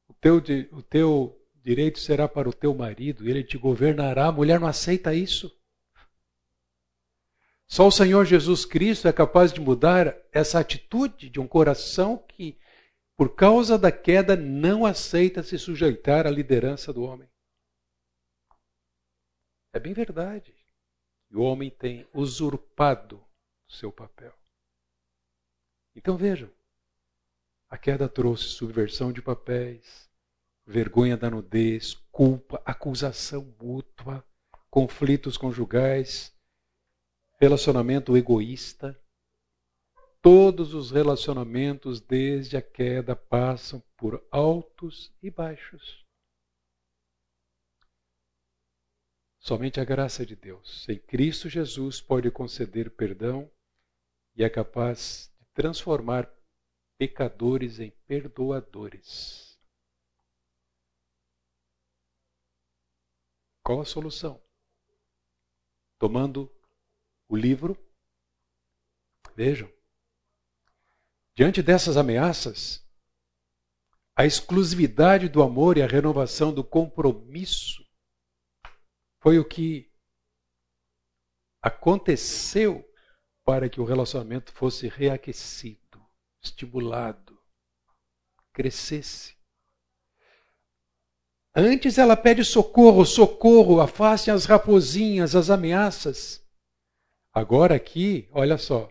O 0.08 0.14
teu, 0.14 0.36
o 0.72 0.82
teu 0.82 1.41
direito 1.62 1.98
será 1.98 2.28
para 2.28 2.48
o 2.48 2.52
teu 2.52 2.74
marido, 2.74 3.28
ele 3.28 3.44
te 3.44 3.56
governará. 3.56 4.26
A 4.26 4.32
mulher 4.32 4.58
não 4.60 4.66
aceita 4.66 5.14
isso. 5.14 5.50
Só 7.66 7.86
o 7.86 7.92
Senhor 7.92 8.26
Jesus 8.26 8.66
Cristo 8.66 9.08
é 9.08 9.12
capaz 9.12 9.52
de 9.52 9.60
mudar 9.60 10.14
essa 10.30 10.60
atitude 10.60 11.30
de 11.30 11.40
um 11.40 11.48
coração 11.48 12.18
que, 12.18 12.58
por 13.16 13.34
causa 13.34 13.78
da 13.78 13.90
queda, 13.90 14.36
não 14.36 14.84
aceita 14.84 15.42
se 15.42 15.58
sujeitar 15.58 16.26
à 16.26 16.30
liderança 16.30 16.92
do 16.92 17.02
homem. 17.02 17.28
É 19.72 19.80
bem 19.80 19.94
verdade. 19.94 20.54
E 21.30 21.36
o 21.36 21.40
homem 21.40 21.70
tem 21.70 22.06
usurpado 22.12 23.24
seu 23.66 23.90
papel. 23.90 24.34
Então 25.96 26.16
vejam, 26.16 26.50
a 27.70 27.78
queda 27.78 28.06
trouxe 28.06 28.48
subversão 28.48 29.12
de 29.12 29.22
papéis, 29.22 30.01
vergonha 30.66 31.16
da 31.16 31.30
nudez, 31.30 31.94
culpa, 32.10 32.62
acusação 32.64 33.54
mútua, 33.60 34.24
conflitos 34.70 35.36
conjugais, 35.36 36.34
relacionamento 37.38 38.16
egoísta. 38.16 38.98
Todos 40.20 40.72
os 40.72 40.92
relacionamentos 40.92 42.00
desde 42.00 42.56
a 42.56 42.62
queda 42.62 43.16
passam 43.16 43.82
por 43.96 44.24
altos 44.30 45.12
e 45.20 45.30
baixos. 45.30 46.02
Somente 49.40 49.80
a 49.80 49.84
graça 49.84 50.24
de 50.24 50.36
Deus, 50.36 50.88
em 50.88 50.96
Cristo 50.96 51.48
Jesus, 51.48 52.00
pode 52.00 52.30
conceder 52.30 52.92
perdão 52.92 53.50
e 54.36 54.44
é 54.44 54.48
capaz 54.48 55.34
de 55.40 55.46
transformar 55.52 56.32
pecadores 56.96 57.80
em 57.80 57.90
perdoadores. 58.06 59.51
Qual 63.64 63.80
a 63.80 63.84
solução? 63.84 64.42
Tomando 65.98 66.50
o 67.28 67.36
livro. 67.36 67.76
Vejam. 69.34 69.72
Diante 71.34 71.62
dessas 71.62 71.96
ameaças, 71.96 72.86
a 74.14 74.26
exclusividade 74.26 75.28
do 75.28 75.42
amor 75.42 75.78
e 75.78 75.82
a 75.82 75.86
renovação 75.86 76.52
do 76.52 76.62
compromisso 76.62 77.82
foi 79.22 79.38
o 79.38 79.48
que 79.48 79.90
aconteceu 81.62 82.84
para 83.44 83.70
que 83.70 83.80
o 83.80 83.84
relacionamento 83.84 84.52
fosse 84.52 84.88
reaquecido 84.88 85.82
estimulado, 86.42 87.40
crescesse. 88.52 89.36
Antes 91.54 91.98
ela 91.98 92.16
pede 92.16 92.44
socorro, 92.44 93.04
socorro, 93.04 93.80
afastem 93.80 94.32
as 94.32 94.46
raposinhas, 94.46 95.34
as 95.36 95.50
ameaças. 95.50 96.42
Agora 97.32 97.74
aqui, 97.74 98.28
olha 98.32 98.56
só, 98.56 98.90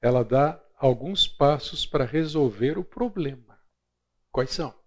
ela 0.00 0.22
dá 0.22 0.62
alguns 0.76 1.26
passos 1.26 1.86
para 1.86 2.04
resolver 2.04 2.78
o 2.78 2.84
problema. 2.84 3.58
Quais 4.30 4.50
são? 4.50 4.78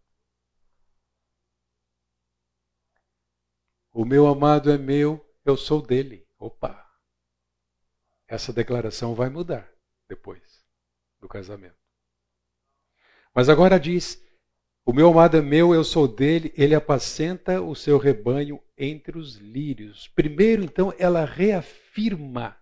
O 3.91 4.05
meu 4.05 4.27
amado 4.27 4.71
é 4.71 4.77
meu, 4.77 5.25
eu 5.43 5.57
sou 5.57 5.81
dele. 5.81 6.25
Opa! 6.39 6.89
Essa 8.27 8.53
declaração 8.53 9.13
vai 9.13 9.29
mudar 9.29 9.69
depois 10.07 10.63
do 11.19 11.27
casamento. 11.27 11.75
Mas 13.33 13.49
agora 13.49 13.79
diz: 13.79 14.23
O 14.83 14.93
meu 14.93 15.09
amado 15.09 15.37
é 15.37 15.41
meu, 15.41 15.75
eu 15.75 15.83
sou 15.83 16.07
dele, 16.07 16.51
ele 16.57 16.73
apacenta 16.73 17.61
o 17.61 17.75
seu 17.75 17.99
rebanho 17.99 18.61
entre 18.75 19.17
os 19.17 19.35
lírios. 19.35 20.07
Primeiro, 20.07 20.63
então, 20.63 20.91
ela 20.97 21.23
reafirma 21.23 22.57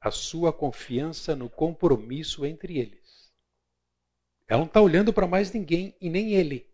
a 0.00 0.10
sua 0.12 0.52
confiança 0.52 1.34
no 1.34 1.50
compromisso 1.50 2.46
entre 2.46 2.78
eles. 2.78 3.32
Ela 4.46 4.60
não 4.60 4.66
está 4.66 4.80
olhando 4.80 5.12
para 5.12 5.26
mais 5.26 5.52
ninguém 5.52 5.96
e 6.00 6.08
nem 6.08 6.34
ele. 6.34 6.72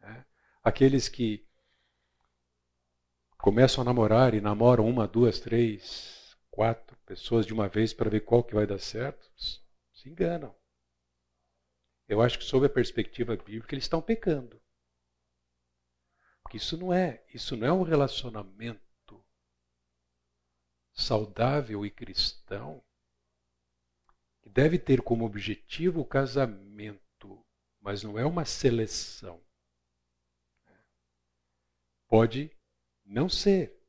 É. 0.00 0.24
Aqueles 0.62 1.08
que 1.08 1.44
começam 3.38 3.82
a 3.82 3.84
namorar 3.84 4.34
e 4.34 4.40
namoram 4.40 4.88
uma, 4.88 5.08
duas, 5.08 5.40
três, 5.40 6.36
quatro, 6.48 6.96
pessoas 7.04 7.44
de 7.44 7.52
uma 7.52 7.68
vez 7.68 7.92
para 7.92 8.08
ver 8.08 8.20
qual 8.20 8.44
que 8.44 8.54
vai 8.54 8.66
dar 8.66 8.78
certo, 8.78 9.28
se 9.36 10.08
enganam. 10.08 10.59
Eu 12.10 12.20
acho 12.20 12.40
que 12.40 12.44
sob 12.44 12.66
a 12.66 12.68
perspectiva 12.68 13.36
bíblica 13.36 13.72
eles 13.72 13.84
estão 13.84 14.02
pecando. 14.02 14.60
Porque 16.42 16.56
isso 16.56 16.76
não 16.76 16.92
é, 16.92 17.24
isso 17.32 17.56
não 17.56 17.64
é 17.68 17.72
um 17.72 17.84
relacionamento 17.84 19.24
saudável 20.92 21.86
e 21.86 21.90
cristão 21.90 22.84
que 24.42 24.50
deve 24.50 24.76
ter 24.76 25.00
como 25.00 25.24
objetivo 25.24 26.00
o 26.00 26.04
casamento, 26.04 27.46
mas 27.80 28.02
não 28.02 28.18
é 28.18 28.26
uma 28.26 28.44
seleção. 28.44 29.40
Pode 32.08 32.50
não 33.04 33.28
ser, 33.28 33.80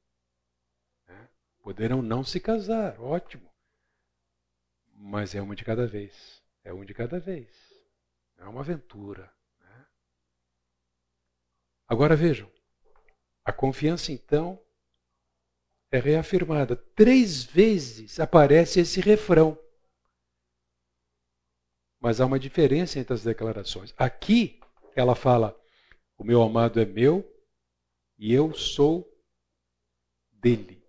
Poderão 1.64 2.02
não 2.02 2.24
se 2.24 2.40
casar, 2.40 3.00
ótimo. 3.00 3.50
Mas 4.94 5.34
é 5.34 5.42
uma 5.42 5.56
de 5.56 5.64
cada 5.64 5.88
vez. 5.88 6.44
É 6.64 6.72
um 6.74 6.86
de 6.86 6.94
cada 6.94 7.20
vez. 7.20 7.71
É 8.42 8.48
uma 8.48 8.62
aventura. 8.62 9.32
Né? 9.60 9.88
Agora 11.88 12.16
vejam. 12.16 12.52
A 13.46 13.54
confiança, 13.54 14.12
então, 14.12 14.60
é 15.92 16.00
reafirmada. 16.00 16.76
Três 16.76 17.44
vezes 17.44 18.20
aparece 18.20 18.80
esse 18.80 19.00
refrão. 19.00 19.58
Mas 22.00 22.20
há 22.20 22.26
uma 22.26 22.40
diferença 22.40 22.98
entre 22.98 23.14
as 23.14 23.24
declarações. 23.24 23.94
Aqui, 23.96 24.60
ela 24.96 25.16
fala: 25.16 25.56
O 26.18 26.24
meu 26.24 26.42
amado 26.42 26.80
é 26.80 26.86
meu 26.86 27.24
e 28.18 28.34
eu 28.34 28.54
sou 28.56 29.08
dele. 30.32 30.84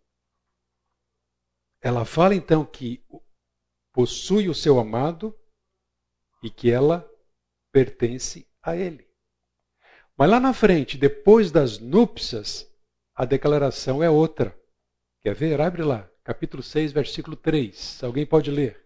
Ela 1.82 2.06
fala 2.06 2.34
então 2.34 2.64
que 2.64 3.04
possui 3.92 4.48
o 4.48 4.54
seu 4.54 4.78
amado 4.78 5.38
e 6.42 6.48
que 6.48 6.70
ela 6.70 7.11
pertence 7.72 8.46
a 8.62 8.76
ele. 8.76 9.10
Mas 10.16 10.30
lá 10.30 10.38
na 10.38 10.52
frente, 10.52 10.98
depois 10.98 11.50
das 11.50 11.78
núpcias, 11.78 12.70
a 13.14 13.24
declaração 13.24 14.02
é 14.02 14.10
outra. 14.10 14.56
Quer 15.20 15.34
ver? 15.34 15.60
Abre 15.60 15.82
lá, 15.82 16.08
capítulo 16.22 16.62
6, 16.62 16.92
versículo 16.92 17.36
3. 17.36 18.04
Alguém 18.04 18.26
pode 18.26 18.50
ler? 18.50 18.80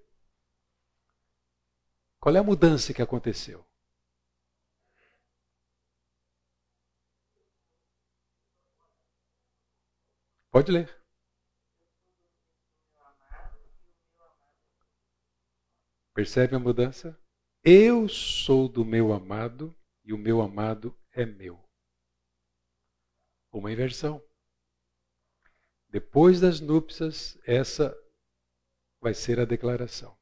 Qual 2.21 2.35
é 2.35 2.39
a 2.39 2.43
mudança 2.43 2.95
que 2.95 3.03
aconteceu? 3.03 3.65
Pode 10.51 10.73
ler. 10.73 10.89
Percebe 16.15 16.57
a 16.57 16.59
mudança? 16.59 17.17
Eu 17.69 18.09
sou 18.09 18.69
do 18.69 18.85
meu 18.85 19.13
amado 19.13 19.75
e 20.05 20.13
o 20.13 20.17
meu 20.17 20.41
amado 20.41 20.97
é 21.11 21.27
meu. 21.27 21.61
Uma 23.53 23.73
inversão. 23.73 24.23
Depois 25.89 26.41
das 26.41 26.61
núpcias, 26.61 27.37
essa 27.45 27.93
vai 29.01 29.13
ser 29.13 29.41
a 29.41 29.45
declaração. 29.45 30.17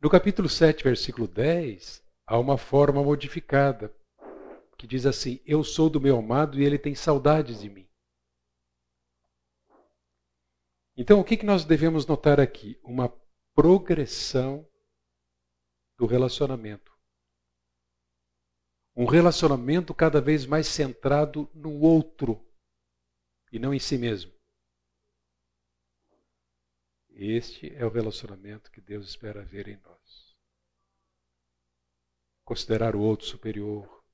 No 0.00 0.10
capítulo 0.10 0.48
7, 0.48 0.82
versículo 0.82 1.28
10, 1.28 2.02
há 2.26 2.36
uma 2.36 2.58
forma 2.58 3.00
modificada, 3.00 3.94
que 4.76 4.88
diz 4.88 5.06
assim: 5.06 5.40
Eu 5.46 5.62
sou 5.62 5.88
do 5.88 6.00
meu 6.00 6.18
amado 6.18 6.58
e 6.58 6.64
ele 6.64 6.80
tem 6.80 6.96
saudades 6.96 7.60
de 7.60 7.70
mim. 7.70 7.88
Então, 10.96 11.20
o 11.20 11.24
que 11.24 11.46
nós 11.46 11.64
devemos 11.64 12.06
notar 12.06 12.40
aqui? 12.40 12.76
Uma 12.82 13.08
progressão 13.54 14.68
do 15.96 16.06
relacionamento. 16.06 16.96
Um 18.94 19.04
relacionamento 19.04 19.94
cada 19.94 20.20
vez 20.20 20.46
mais 20.46 20.66
centrado 20.66 21.50
no 21.54 21.80
outro 21.80 22.42
e 23.52 23.58
não 23.58 23.74
em 23.74 23.78
si 23.78 23.98
mesmo. 23.98 24.32
Este 27.10 27.74
é 27.74 27.84
o 27.84 27.90
relacionamento 27.90 28.70
que 28.70 28.80
Deus 28.80 29.08
espera 29.08 29.44
ver 29.44 29.68
em 29.68 29.76
nós. 29.78 30.36
Considerar 32.44 32.94
o 32.94 33.00
outro 33.00 33.26
superior, 33.26 34.04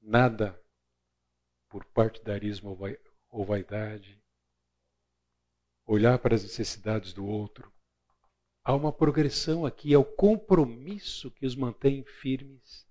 nada 0.00 0.58
por 1.68 1.84
partidarismo 1.84 2.76
ou 3.28 3.44
vaidade, 3.44 4.20
olhar 5.86 6.18
para 6.18 6.34
as 6.34 6.42
necessidades 6.42 7.12
do 7.12 7.26
outro. 7.26 7.72
Há 8.62 8.74
uma 8.74 8.92
progressão 8.92 9.64
aqui, 9.64 9.94
é 9.94 9.98
o 9.98 10.04
compromisso 10.04 11.30
que 11.30 11.46
os 11.46 11.56
mantém 11.56 12.04
firmes. 12.04 12.86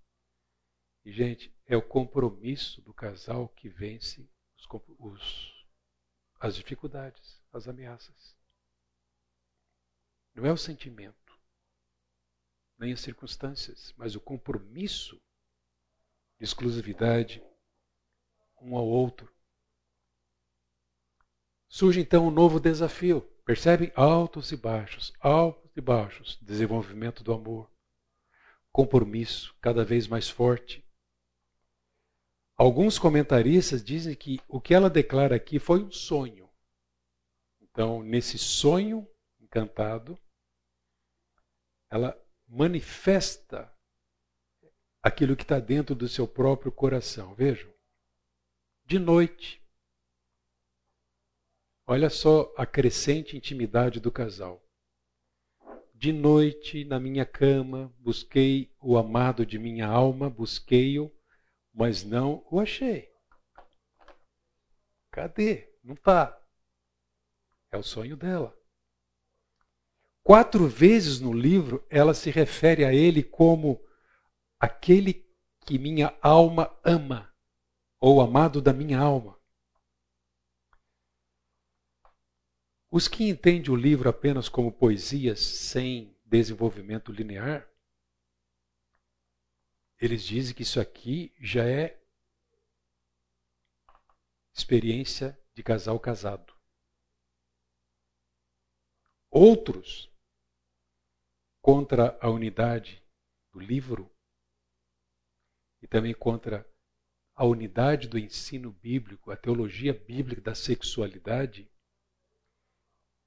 E, 1.06 1.12
gente, 1.12 1.54
é 1.66 1.78
o 1.78 1.82
compromisso 1.82 2.82
do 2.82 2.94
casal 2.94 3.48
que 3.50 3.70
vence 3.70 4.28
os, 4.58 4.68
os, 4.98 5.66
as 6.40 6.56
dificuldades, 6.56 7.42
as 7.54 7.68
ameaças. 7.68 8.36
Não 10.34 10.46
é 10.46 10.52
o 10.52 10.58
sentimento, 10.58 11.40
nem 12.78 12.94
as 12.94 13.02
circunstâncias, 13.02 13.94
mas 13.96 14.16
o 14.16 14.22
compromisso 14.22 15.22
de 16.38 16.46
exclusividade 16.46 17.44
um 18.62 18.76
ao 18.76 18.88
outro. 18.88 19.32
Surge 21.68 22.00
então 22.00 22.28
um 22.28 22.32
novo 22.32 22.60
desafio. 22.60 23.22
Percebe? 23.50 23.92
Altos 23.96 24.52
e 24.52 24.56
baixos, 24.56 25.12
altos 25.20 25.72
e 25.76 25.82
baixos. 25.82 26.38
Desenvolvimento 26.40 27.24
do 27.24 27.34
amor. 27.34 27.68
Compromisso 28.72 29.58
cada 29.60 29.84
vez 29.84 30.08
mais 30.08 30.30
forte. 30.30 30.88
Alguns 32.56 33.00
comentaristas 33.00 33.84
dizem 33.84 34.16
que 34.16 34.40
o 34.48 34.62
que 34.62 34.72
ela 34.72 34.88
declara 34.88 35.36
aqui 35.36 35.58
foi 35.58 35.82
um 35.82 35.92
sonho. 35.92 36.48
Então, 37.60 38.04
nesse 38.04 38.38
sonho 38.38 39.10
encantado, 39.40 40.16
ela 41.90 42.16
manifesta 42.48 43.76
aquilo 45.02 45.36
que 45.36 45.42
está 45.42 45.60
dentro 45.60 45.96
do 45.96 46.08
seu 46.08 46.28
próprio 46.28 46.72
coração. 46.72 47.34
Vejam. 47.34 47.74
De 48.86 49.00
noite. 49.00 49.59
Olha 51.92 52.08
só 52.08 52.54
a 52.56 52.68
crescente 52.68 53.36
intimidade 53.36 54.00
do 54.00 54.12
casal. 54.12 54.64
De 55.92 56.14
noite, 56.14 56.86
na 56.86 57.00
minha 57.00 57.26
cama, 57.26 57.92
busquei 57.98 58.72
o 58.80 58.96
amado 58.96 59.44
de 59.44 59.58
minha 59.58 59.88
alma, 59.88 60.30
busquei-o, 60.30 61.12
mas 61.74 62.04
não 62.04 62.46
o 62.52 62.60
achei. 62.60 63.12
Cadê? 65.10 65.68
Não 65.84 65.96
está. 65.96 66.40
É 67.72 67.78
o 67.80 67.82
sonho 67.82 68.16
dela. 68.16 68.56
Quatro 70.22 70.68
vezes 70.68 71.20
no 71.20 71.34
livro 71.34 71.84
ela 71.90 72.14
se 72.14 72.30
refere 72.30 72.86
a 72.86 72.94
ele 72.94 73.24
como 73.24 73.84
aquele 74.60 75.28
que 75.66 75.80
minha 75.80 76.16
alma 76.22 76.72
ama, 76.84 77.34
ou 78.00 78.22
amado 78.22 78.62
da 78.62 78.72
minha 78.72 79.00
alma. 79.00 79.39
Os 82.92 83.08
que 83.08 83.30
entendem 83.30 83.72
o 83.72 83.76
livro 83.76 84.10
apenas 84.10 84.50
como 84.50 84.72
poesias 84.72 85.40
sem 85.40 86.18
desenvolvimento 86.26 87.12
linear, 87.12 87.70
eles 90.00 90.24
dizem 90.24 90.56
que 90.56 90.64
isso 90.64 90.80
aqui 90.80 91.32
já 91.40 91.64
é 91.70 92.02
experiência 94.54 95.40
de 95.54 95.62
casal 95.62 96.00
casado. 96.00 96.58
Outros 99.30 100.12
contra 101.62 102.18
a 102.20 102.30
unidade 102.30 103.04
do 103.52 103.60
livro 103.60 104.10
e 105.82 105.88
também 105.88 106.14
contra 106.14 106.68
a 107.36 107.46
unidade 107.46 108.08
do 108.08 108.18
ensino 108.18 108.72
bíblico, 108.72 109.32
a 109.32 109.38
teologia 109.38 109.94
bíblica 109.94 110.42
da 110.42 110.56
sexualidade, 110.56 111.70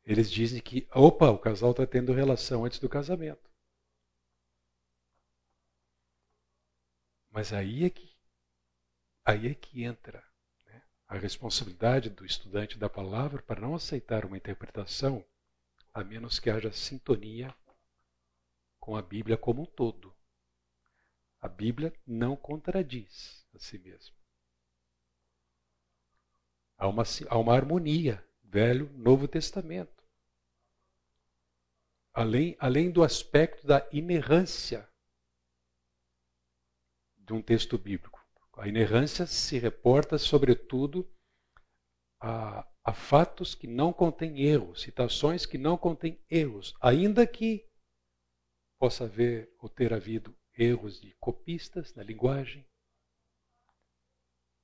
eles 0.05 0.31
dizem 0.31 0.61
que, 0.61 0.87
opa, 0.95 1.31
o 1.31 1.39
casal 1.39 1.71
está 1.71 1.87
tendo 1.87 2.13
relação 2.13 2.65
antes 2.65 2.79
do 2.79 2.89
casamento. 2.89 3.51
Mas 7.31 7.53
aí 7.53 7.85
é 7.85 7.91
que, 7.91 8.15
aí 9.25 9.49
é 9.49 9.55
que 9.55 9.85
entra 9.85 10.23
né, 10.67 10.83
a 11.07 11.17
responsabilidade 11.17 12.11
do 12.11 12.27
estudante 12.27 12.79
da 12.79 12.91
palavra 12.91 13.43
para 13.43 13.61
não 13.61 13.75
aceitar 13.75 14.25
uma 14.25 14.37
interpretação 14.37 15.25
a 15.95 16.03
menos 16.03 16.39
que 16.39 16.51
haja 16.51 16.73
sintonia 16.73 17.55
com 18.81 18.97
a 18.97 19.03
Bíblia 19.03 19.37
como 19.37 19.63
um 19.63 19.67
todo. 19.67 20.15
A 21.41 21.49
Bíblia 21.49 21.93
não 22.07 22.37
contradiz 22.37 23.47
a 23.55 23.59
si 23.59 23.79
mesma. 23.79 24.17
Há 26.77 26.89
uma, 26.89 27.05
há 27.29 27.39
uma 27.39 27.55
harmonia, 27.55 28.27
Velho, 28.53 28.93
Novo 28.99 29.27
Testamento. 29.27 30.07
Além, 32.13 32.55
além 32.61 32.91
do 32.91 33.03
aspecto 33.03 33.67
da 33.67 33.89
inerrância 33.91 34.87
de 37.17 37.33
um 37.33 37.41
texto 37.41 37.79
bíblico. 37.79 38.23
A 38.59 38.69
inerrância 38.69 39.27
se 39.27 39.59
reporta, 39.59 40.19
sobretudo, 40.19 41.11
a, 42.21 42.71
a 42.85 42.93
fatos 42.93 43.55
que 43.55 43.67
não 43.67 43.91
contêm 43.91 44.43
erros, 44.43 44.83
citações 44.83 45.47
que 45.47 45.57
não 45.57 45.79
contêm 45.79 46.23
erros, 46.29 46.75
ainda 46.79 47.27
que 47.27 47.67
possa 48.79 49.05
haver 49.05 49.51
ou 49.61 49.69
ter 49.71 49.95
havido 49.95 50.39
erros 50.53 51.01
de 51.01 51.15
copistas 51.15 51.95
na 51.95 52.03
linguagem, 52.03 52.69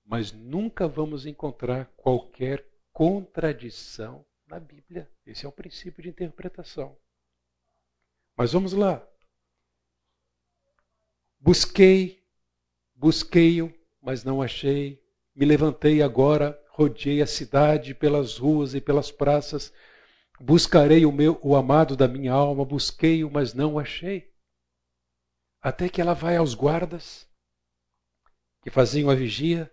mas 0.05 0.31
nunca 0.31 0.87
vamos 0.87 1.25
encontrar 1.25 1.87
qualquer 1.97 2.69
contradição 2.99 4.27
na 4.45 4.59
Bíblia. 4.59 5.09
Esse 5.25 5.47
é 5.47 5.49
o 5.49 5.53
princípio 5.53 6.03
de 6.03 6.09
interpretação. 6.09 6.99
Mas 8.37 8.53
vamos 8.53 8.73
lá. 8.73 9.07
Busquei, 11.39 12.21
busquei-o, 12.97 13.73
mas 14.03 14.25
não 14.25 14.43
achei. 14.43 15.01
Me 15.33 15.47
levantei 15.47 16.03
agora, 16.03 16.61
rodeei 16.71 17.23
a 17.23 17.27
cidade 17.29 17.95
pelas 17.95 18.37
ruas 18.37 18.75
e 18.75 18.81
pelas 18.81 19.13
praças, 19.13 19.73
Buscarei 20.41 21.05
o 21.05 21.11
meu 21.11 21.39
o 21.43 21.57
amado 21.57 21.97
da 21.97 22.07
minha 22.07 22.33
alma, 22.33 22.65
busquei-o, 22.65 23.31
mas 23.31 23.55
não 23.55 23.77
achei. 23.77 24.33
Até 25.61 25.89
que 25.89 26.01
ela 26.01 26.15
vai 26.15 26.37
aos 26.37 26.55
guardas 26.55 27.29
que 28.63 28.71
faziam 28.71 29.11
a 29.11 29.17
vigia, 29.17 29.73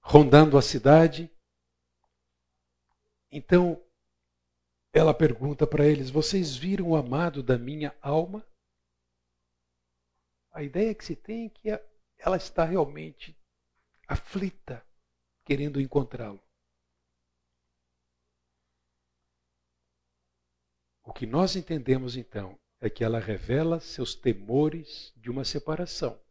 rondando 0.00 0.56
a 0.56 0.62
cidade. 0.62 1.30
Então, 3.32 3.82
ela 4.92 5.14
pergunta 5.14 5.66
para 5.66 5.86
eles: 5.86 6.10
Vocês 6.10 6.54
viram 6.54 6.90
o 6.90 6.96
amado 6.96 7.42
da 7.42 7.56
minha 7.56 7.96
alma? 8.02 8.46
A 10.50 10.62
ideia 10.62 10.94
que 10.94 11.02
se 11.02 11.16
tem 11.16 11.46
é 11.46 11.48
que 11.48 11.68
ela 12.18 12.36
está 12.36 12.62
realmente 12.62 13.34
aflita, 14.06 14.86
querendo 15.46 15.80
encontrá-lo. 15.80 16.42
O 21.02 21.12
que 21.12 21.26
nós 21.26 21.56
entendemos 21.56 22.16
então 22.16 22.60
é 22.80 22.90
que 22.90 23.02
ela 23.02 23.18
revela 23.18 23.80
seus 23.80 24.14
temores 24.14 25.12
de 25.16 25.30
uma 25.30 25.44
separação, 25.44 26.22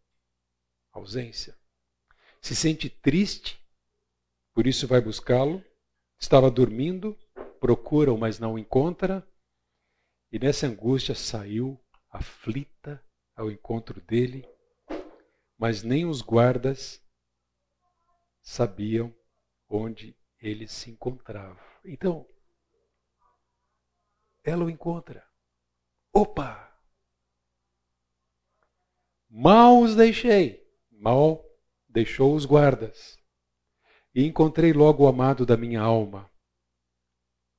ausência. 0.93 1.57
Se 2.39 2.55
sente 2.55 2.89
triste, 2.89 3.59
por 4.53 4.67
isso 4.67 4.87
vai 4.87 5.01
buscá-lo. 5.01 5.63
Estava 6.21 6.51
dormindo, 6.51 7.17
procura-o, 7.59 8.17
mas 8.17 8.37
não 8.37 8.53
o 8.53 8.59
encontra. 8.59 9.27
E 10.31 10.37
nessa 10.37 10.67
angústia 10.67 11.15
saiu 11.15 11.83
aflita 12.09 13.03
ao 13.35 13.49
encontro 13.49 13.99
dele, 14.01 14.47
mas 15.57 15.81
nem 15.81 16.05
os 16.05 16.21
guardas 16.21 17.01
sabiam 18.41 19.13
onde 19.67 20.15
ele 20.39 20.67
se 20.67 20.91
encontrava. 20.91 21.59
Então, 21.83 22.27
ela 24.43 24.63
o 24.65 24.69
encontra. 24.69 25.27
Opa! 26.13 26.69
Mal 29.27 29.79
os 29.79 29.95
deixei, 29.95 30.69
mal 30.89 31.43
deixou 31.87 32.35
os 32.35 32.45
guardas. 32.45 33.20
E 34.13 34.25
encontrei 34.25 34.73
logo 34.73 35.03
o 35.03 35.07
amado 35.07 35.45
da 35.45 35.55
minha 35.55 35.81
alma. 35.81 36.29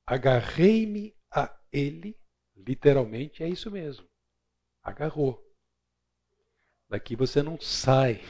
Agarrei-me 0.05 1.15
a 1.31 1.55
ele, 1.71 2.17
literalmente 2.55 3.43
é 3.43 3.49
isso 3.49 3.71
mesmo. 3.71 4.07
Agarrou. 4.81 5.43
Daqui 6.89 7.15
você 7.15 7.41
não 7.41 7.59
sai. 7.59 8.21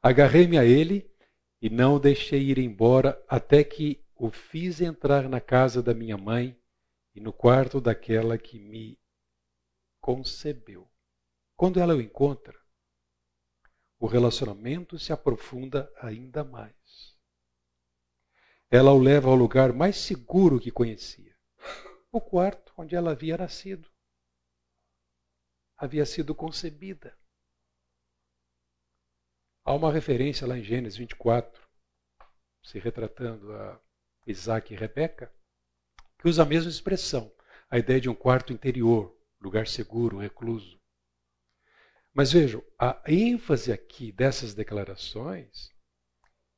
Agarrei-me 0.00 0.56
a 0.58 0.64
ele 0.64 1.10
e 1.60 1.68
não 1.68 1.96
o 1.96 1.98
deixei 1.98 2.42
ir 2.42 2.58
embora 2.58 3.20
até 3.28 3.64
que 3.64 4.04
o 4.14 4.30
fiz 4.30 4.80
entrar 4.80 5.28
na 5.28 5.40
casa 5.40 5.82
da 5.82 5.92
minha 5.92 6.16
mãe 6.16 6.56
e 7.14 7.20
no 7.20 7.32
quarto 7.32 7.80
daquela 7.80 8.38
que 8.38 8.58
me 8.58 8.98
concebeu. 10.00 10.88
Quando 11.56 11.80
ela 11.80 11.94
o 11.94 12.00
encontra, 12.00 12.61
o 14.02 14.06
relacionamento 14.08 14.98
se 14.98 15.12
aprofunda 15.12 15.88
ainda 15.96 16.42
mais. 16.42 17.16
Ela 18.68 18.90
o 18.90 18.98
leva 18.98 19.28
ao 19.28 19.36
lugar 19.36 19.72
mais 19.72 19.96
seguro 19.96 20.58
que 20.58 20.72
conhecia 20.72 21.38
o 22.10 22.20
quarto 22.20 22.74
onde 22.76 22.96
ela 22.96 23.12
havia 23.12 23.38
nascido. 23.38 23.88
Havia 25.76 26.04
sido 26.04 26.34
concebida. 26.34 27.16
Há 29.64 29.72
uma 29.72 29.92
referência 29.92 30.48
lá 30.48 30.58
em 30.58 30.64
Gênesis 30.64 30.98
24, 30.98 31.62
se 32.64 32.80
retratando 32.80 33.52
a 33.52 33.80
Isaac 34.26 34.74
e 34.74 34.76
Rebeca, 34.76 35.32
que 36.18 36.26
usa 36.26 36.42
a 36.42 36.46
mesma 36.46 36.72
expressão, 36.72 37.32
a 37.70 37.78
ideia 37.78 38.00
de 38.00 38.10
um 38.10 38.16
quarto 38.16 38.52
interior, 38.52 39.16
lugar 39.40 39.68
seguro, 39.68 40.18
recluso. 40.18 40.81
Mas 42.14 42.32
vejam, 42.32 42.62
a 42.78 43.00
ênfase 43.06 43.72
aqui 43.72 44.12
dessas 44.12 44.54
declarações 44.54 45.70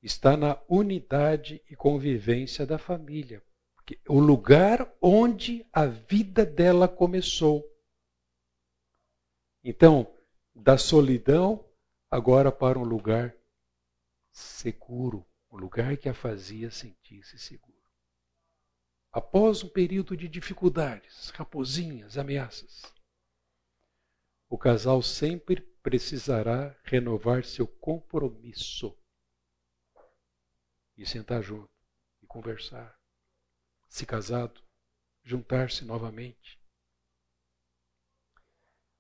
está 0.03 0.37
na 0.37 0.61
unidade 0.69 1.63
e 1.71 1.77
convivência 1.77 2.67
da 2.67 2.77
família. 2.77 3.43
O 4.09 4.19
lugar 4.19 4.93
onde 5.01 5.67
a 5.73 5.87
vida 5.87 6.45
dela 6.45 6.89
começou. 6.89 7.65
Então, 9.63 10.13
da 10.55 10.77
solidão 10.77 11.65
agora 12.11 12.51
para 12.51 12.79
um 12.79 12.85
lugar 12.85 13.35
seguro, 14.31 15.27
um 15.51 15.57
lugar 15.57 15.97
que 15.97 16.09
a 16.09 16.15
fazia 16.15 16.71
sentir-se 16.71 17.39
segura. 17.39 17.75
Após 19.13 19.63
um 19.63 19.69
período 19.69 20.17
de 20.17 20.29
dificuldades, 20.29 21.31
raposinhas, 21.31 22.19
ameaças, 22.19 22.94
o 24.49 24.59
casal 24.59 25.03
sempre 25.03 25.61
precisará 25.83 26.75
renovar 26.85 27.45
seu 27.45 27.67
compromisso 27.67 28.97
e 30.97 31.05
sentar 31.05 31.43
junto 31.43 31.71
e 32.23 32.27
conversar. 32.27 32.99
Se 33.89 34.07
casado, 34.07 34.63
juntar-se 35.23 35.85
novamente. 35.85 36.61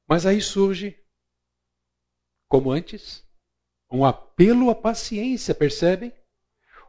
Mas 0.06 0.26
aí 0.26 0.40
surge, 0.40 1.02
como 2.46 2.70
antes, 2.70 3.26
um 3.90 4.04
apelo 4.04 4.70
à 4.70 4.74
paciência, 4.74 5.54
percebem? 5.54 6.12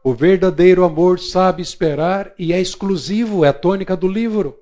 O 0.04 0.14
verdadeiro 0.14 0.84
amor 0.84 1.20
sabe 1.20 1.62
esperar 1.62 2.34
e 2.38 2.54
é 2.54 2.60
exclusivo, 2.60 3.44
é 3.44 3.50
a 3.50 3.54
tônica 3.54 3.96
do 3.96 4.08
livro. 4.08 4.60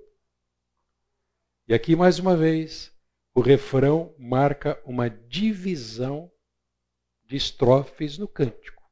E 1.67 1.73
aqui, 1.73 1.95
mais 1.95 2.19
uma 2.19 2.37
vez, 2.37 2.92
o 3.35 3.41
refrão 3.41 4.13
marca 4.17 4.81
uma 4.85 5.09
divisão 5.09 6.31
de 7.25 7.35
estrofes 7.35 8.17
no 8.17 8.27
cântico. 8.27 8.83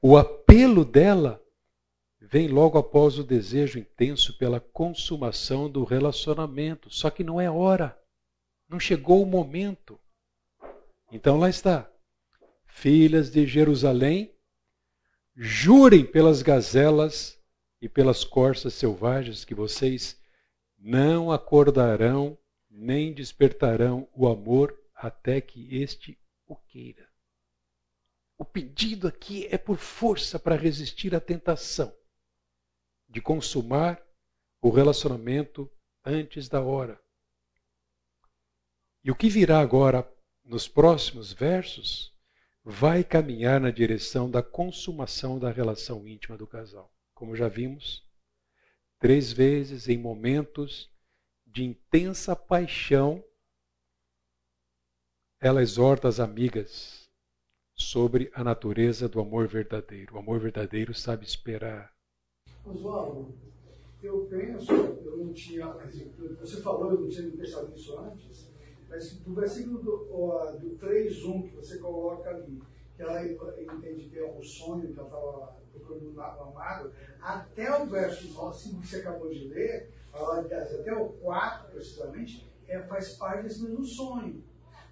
O 0.00 0.16
apelo 0.16 0.84
dela 0.84 1.42
vem 2.20 2.48
logo 2.48 2.78
após 2.78 3.18
o 3.18 3.24
desejo 3.24 3.78
intenso 3.78 4.38
pela 4.38 4.60
consumação 4.60 5.70
do 5.70 5.84
relacionamento, 5.84 6.90
só 6.90 7.10
que 7.10 7.22
não 7.22 7.40
é 7.40 7.50
hora, 7.50 7.98
não 8.68 8.80
chegou 8.80 9.22
o 9.22 9.26
momento. 9.26 10.00
Então 11.10 11.38
lá 11.38 11.50
está. 11.50 11.90
Filhas 12.64 13.30
de 13.30 13.46
Jerusalém, 13.46 14.32
Jurem 15.34 16.04
pelas 16.04 16.42
gazelas 16.42 17.38
e 17.80 17.88
pelas 17.88 18.22
corças 18.22 18.74
selvagens 18.74 19.46
que 19.46 19.54
vocês 19.54 20.20
não 20.78 21.32
acordarão 21.32 22.36
nem 22.72 23.12
despertarão 23.12 24.08
o 24.14 24.26
amor 24.26 24.76
até 24.94 25.40
que 25.40 25.76
este 25.76 26.18
o 26.46 26.56
queira. 26.56 27.06
O 28.38 28.44
pedido 28.44 29.06
aqui 29.06 29.46
é 29.50 29.58
por 29.58 29.76
força 29.76 30.38
para 30.38 30.56
resistir 30.56 31.14
à 31.14 31.20
tentação 31.20 31.94
de 33.08 33.20
consumar 33.20 34.02
o 34.60 34.70
relacionamento 34.70 35.70
antes 36.04 36.48
da 36.48 36.60
hora. 36.60 37.00
E 39.04 39.10
o 39.10 39.14
que 39.14 39.28
virá 39.28 39.60
agora 39.60 40.10
nos 40.44 40.66
próximos 40.66 41.32
versos 41.32 42.12
vai 42.64 43.04
caminhar 43.04 43.60
na 43.60 43.70
direção 43.70 44.30
da 44.30 44.42
consumação 44.42 45.38
da 45.38 45.50
relação 45.50 46.06
íntima 46.06 46.38
do 46.38 46.46
casal. 46.46 46.92
Como 47.12 47.36
já 47.36 47.48
vimos, 47.48 48.04
três 48.98 49.32
vezes 49.32 49.88
em 49.88 49.98
momentos 49.98 50.91
de 51.52 51.64
intensa 51.64 52.34
paixão, 52.34 53.22
ela 55.38 55.60
exorta 55.60 56.08
as 56.08 56.18
amigas 56.18 57.10
sobre 57.76 58.30
a 58.34 58.42
natureza 58.42 59.06
do 59.06 59.20
amor 59.20 59.46
verdadeiro. 59.46 60.14
O 60.14 60.18
amor 60.18 60.40
verdadeiro 60.40 60.94
sabe 60.94 61.26
esperar. 61.26 61.92
Oswaldo, 62.64 63.34
eu 64.02 64.26
penso, 64.30 64.72
eu 64.72 65.16
não 65.18 65.32
tinha, 65.34 65.66
você 66.40 66.60
falou, 66.62 66.92
eu 66.92 67.00
não 67.02 67.08
tinha 67.08 67.30
pensado 67.30 67.70
nisso 67.70 67.98
antes, 67.98 68.50
mas 68.88 69.12
do 69.18 69.34
versículo 69.34 69.78
do, 69.82 70.58
do 70.58 70.78
3.1 70.78 71.50
que 71.50 71.56
você 71.56 71.78
coloca 71.78 72.30
ali, 72.30 72.62
ela 73.02 73.26
entende 73.26 74.08
que 74.08 74.18
é 74.18 74.24
um 74.24 74.42
sonho 74.42 74.92
que 74.92 74.98
ela 74.98 75.08
estava 75.08 75.56
procurando 75.72 76.12
no 76.12 76.20
amado, 76.20 76.92
até 77.20 77.82
o 77.82 77.86
verso 77.86 78.26
5 78.28 78.80
que 78.80 78.86
você 78.86 78.96
acabou 78.96 79.28
de 79.28 79.48
ler, 79.48 79.90
até 80.12 80.94
o 80.94 81.08
4 81.08 81.72
precisamente, 81.72 82.50
é, 82.68 82.80
faz 82.82 83.16
parte 83.16 83.44
desse 83.44 83.62
mesmo 83.62 83.84
sonho. 83.84 84.42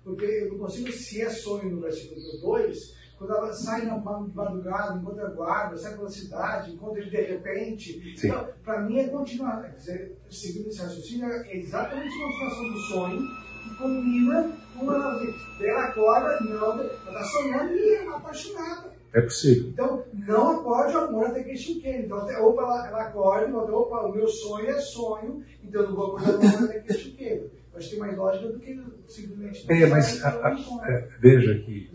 Porque 0.03 0.25
eu 0.25 0.53
não 0.53 0.59
consigo, 0.59 0.91
se 0.93 1.21
é 1.21 1.29
sonho 1.29 1.71
no 1.71 1.83
versículo 1.83 2.21
2, 2.41 3.01
quando 3.19 3.35
ela 3.35 3.53
sai 3.53 3.85
na 3.85 3.99
madrugada, 3.99 4.99
encontra 4.99 5.27
a 5.27 5.31
guarda, 5.31 5.77
sai 5.77 5.95
pela 5.95 6.09
cidade, 6.09 6.73
encontra 6.73 7.03
ele 7.03 7.11
de 7.11 7.21
repente. 7.21 8.17
Sim. 8.17 8.29
Então, 8.29 8.49
para 8.65 8.81
mim 8.81 8.99
é 8.99 9.09
continuar, 9.09 9.63
quer 9.63 9.77
dizer, 9.77 10.19
seguindo 10.31 10.69
esse 10.69 10.81
raciocínio, 10.81 11.31
é 11.31 11.57
exatamente 11.57 12.15
uma 12.17 12.33
situação 12.33 12.73
do 12.73 12.79
sonho 12.79 13.50
combina 13.81 14.53
com 14.79 14.93
ela. 14.93 15.21
Ela 15.61 15.85
acorda, 15.85 16.41
não, 16.41 16.73
ela 16.73 16.85
está 16.85 17.25
sonhando 17.25 17.75
e 17.75 17.95
é 17.95 18.09
apaixonada. 18.09 18.93
É 19.13 19.21
possível. 19.23 19.71
Então, 19.71 20.05
não 20.13 20.61
acorde 20.61 20.97
o 20.97 21.01
amor 21.01 21.27
até 21.27 21.43
que 21.43 21.57
chiqueire. 21.57 22.05
Então, 22.05 22.19
até, 22.19 22.39
opa, 22.39 22.63
ela, 22.63 22.89
ela 22.89 23.03
acorda 23.03 23.49
e 23.49 23.53
fala, 23.53 23.77
opa, 23.77 24.03
o 24.03 24.13
meu 24.13 24.29
sonho 24.29 24.71
é 24.71 24.81
sonho, 24.81 25.45
então 25.65 25.83
eu 25.83 25.89
não 25.89 25.97
vou 25.97 26.17
acordar 26.17 26.39
o 26.39 26.57
amor 26.57 26.65
até 26.65 26.81
que 26.81 26.95
chiqueire. 26.95 27.51
Acho 27.75 27.89
que 27.89 27.91
tem 27.97 28.01
mais 28.01 28.17
lógica 28.17 28.49
do 28.49 28.59
que 28.61 28.85
simplesmente. 29.07 29.73
É, 29.73 29.87
mas 29.87 30.23
a, 30.25 30.29
a, 30.29 30.49
a, 30.49 31.19
veja 31.21 31.53
aqui. 31.55 31.91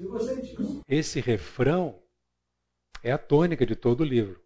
Esse 0.87 1.19
refrão 1.19 2.01
é 3.03 3.11
a 3.11 3.17
tônica 3.17 3.65
de 3.65 3.75
todo 3.75 4.01
o 4.01 4.05
livro. 4.05 4.41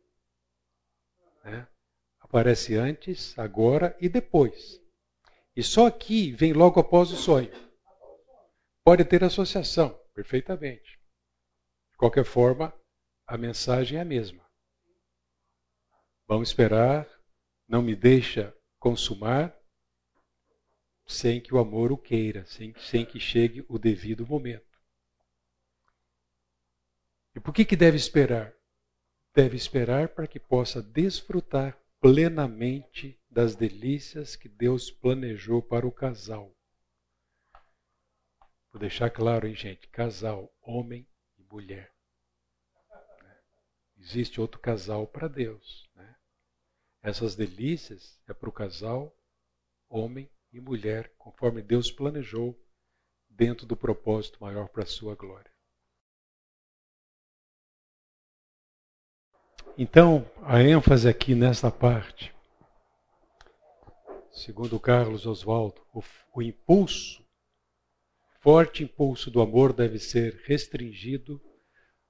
Né? 1.43 1.67
A 2.19 2.25
Aparece 2.25 2.75
antes, 2.75 3.37
agora 3.37 3.95
e 4.01 4.09
depois. 4.09 4.78
E 5.59 5.63
só 5.63 5.87
aqui 5.87 6.31
vem 6.31 6.53
logo 6.53 6.79
após 6.79 7.11
o 7.11 7.17
sonho. 7.17 7.51
Pode 8.81 9.03
ter 9.03 9.25
associação, 9.25 9.89
perfeitamente. 10.13 10.97
De 11.91 11.97
qualquer 11.97 12.23
forma, 12.23 12.73
a 13.27 13.37
mensagem 13.37 13.97
é 13.97 14.01
a 14.01 14.05
mesma. 14.05 14.49
Vamos 16.25 16.47
esperar, 16.47 17.05
não 17.67 17.81
me 17.81 17.93
deixa 17.93 18.55
consumar 18.79 19.53
sem 21.05 21.41
que 21.41 21.53
o 21.53 21.59
amor 21.59 21.91
o 21.91 21.97
queira, 21.97 22.45
sem, 22.45 22.73
sem 22.79 23.05
que 23.05 23.19
chegue 23.19 23.65
o 23.67 23.77
devido 23.77 24.25
momento. 24.25 24.79
E 27.35 27.39
por 27.41 27.53
que, 27.53 27.65
que 27.65 27.75
deve 27.75 27.97
esperar? 27.97 28.55
Deve 29.35 29.57
esperar 29.57 30.07
para 30.07 30.25
que 30.25 30.39
possa 30.39 30.81
desfrutar 30.81 31.77
plenamente 31.99 33.19
das 33.29 33.55
delícias 33.55 34.35
que 34.35 34.47
Deus 34.47 34.89
planejou 34.89 35.61
para 35.61 35.85
o 35.85 35.91
casal. 35.91 36.55
Vou 38.71 38.79
deixar 38.79 39.09
claro, 39.09 39.47
hein, 39.47 39.55
gente? 39.55 39.87
Casal, 39.89 40.53
homem 40.61 41.07
e 41.37 41.43
mulher. 41.43 41.93
Existe 43.97 44.39
outro 44.39 44.61
casal 44.61 45.05
para 45.07 45.27
Deus. 45.27 45.89
Né? 45.93 46.15
Essas 47.01 47.35
delícias 47.35 48.21
é 48.27 48.33
para 48.33 48.49
o 48.49 48.53
casal, 48.53 49.13
homem 49.89 50.31
e 50.53 50.59
mulher, 50.59 51.13
conforme 51.17 51.61
Deus 51.61 51.91
planejou, 51.91 52.57
dentro 53.27 53.65
do 53.65 53.75
propósito 53.75 54.39
maior 54.41 54.69
para 54.69 54.83
a 54.83 54.87
sua 54.87 55.15
glória. 55.15 55.51
Então, 59.81 60.29
a 60.43 60.61
ênfase 60.61 61.07
aqui 61.07 61.33
nesta 61.33 61.71
parte, 61.71 62.35
segundo 64.29 64.77
Carlos 64.77 65.25
Oswaldo, 65.25 65.81
o, 65.93 66.03
o 66.35 66.41
impulso, 66.41 67.25
forte 68.41 68.83
impulso 68.83 69.31
do 69.31 69.39
amor 69.39 69.71
deve 69.71 69.97
ser 69.97 70.43
restringido 70.43 71.41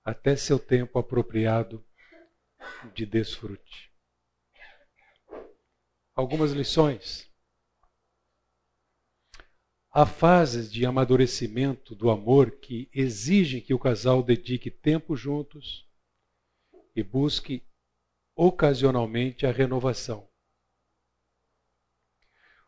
até 0.03 0.35
seu 0.35 0.57
tempo 0.57 0.97
apropriado 0.97 1.85
de 2.95 3.05
desfrute. 3.05 3.93
Algumas 6.15 6.51
lições. 6.53 7.31
Há 9.91 10.07
fases 10.07 10.71
de 10.71 10.87
amadurecimento 10.87 11.93
do 11.93 12.09
amor 12.09 12.49
que 12.49 12.89
exigem 12.91 13.61
que 13.61 13.75
o 13.75 13.79
casal 13.79 14.23
dedique 14.23 14.71
tempo 14.71 15.15
juntos 15.15 15.87
e 16.99 17.03
busque 17.03 17.63
ocasionalmente 18.35 19.45
a 19.45 19.51
renovação. 19.51 20.29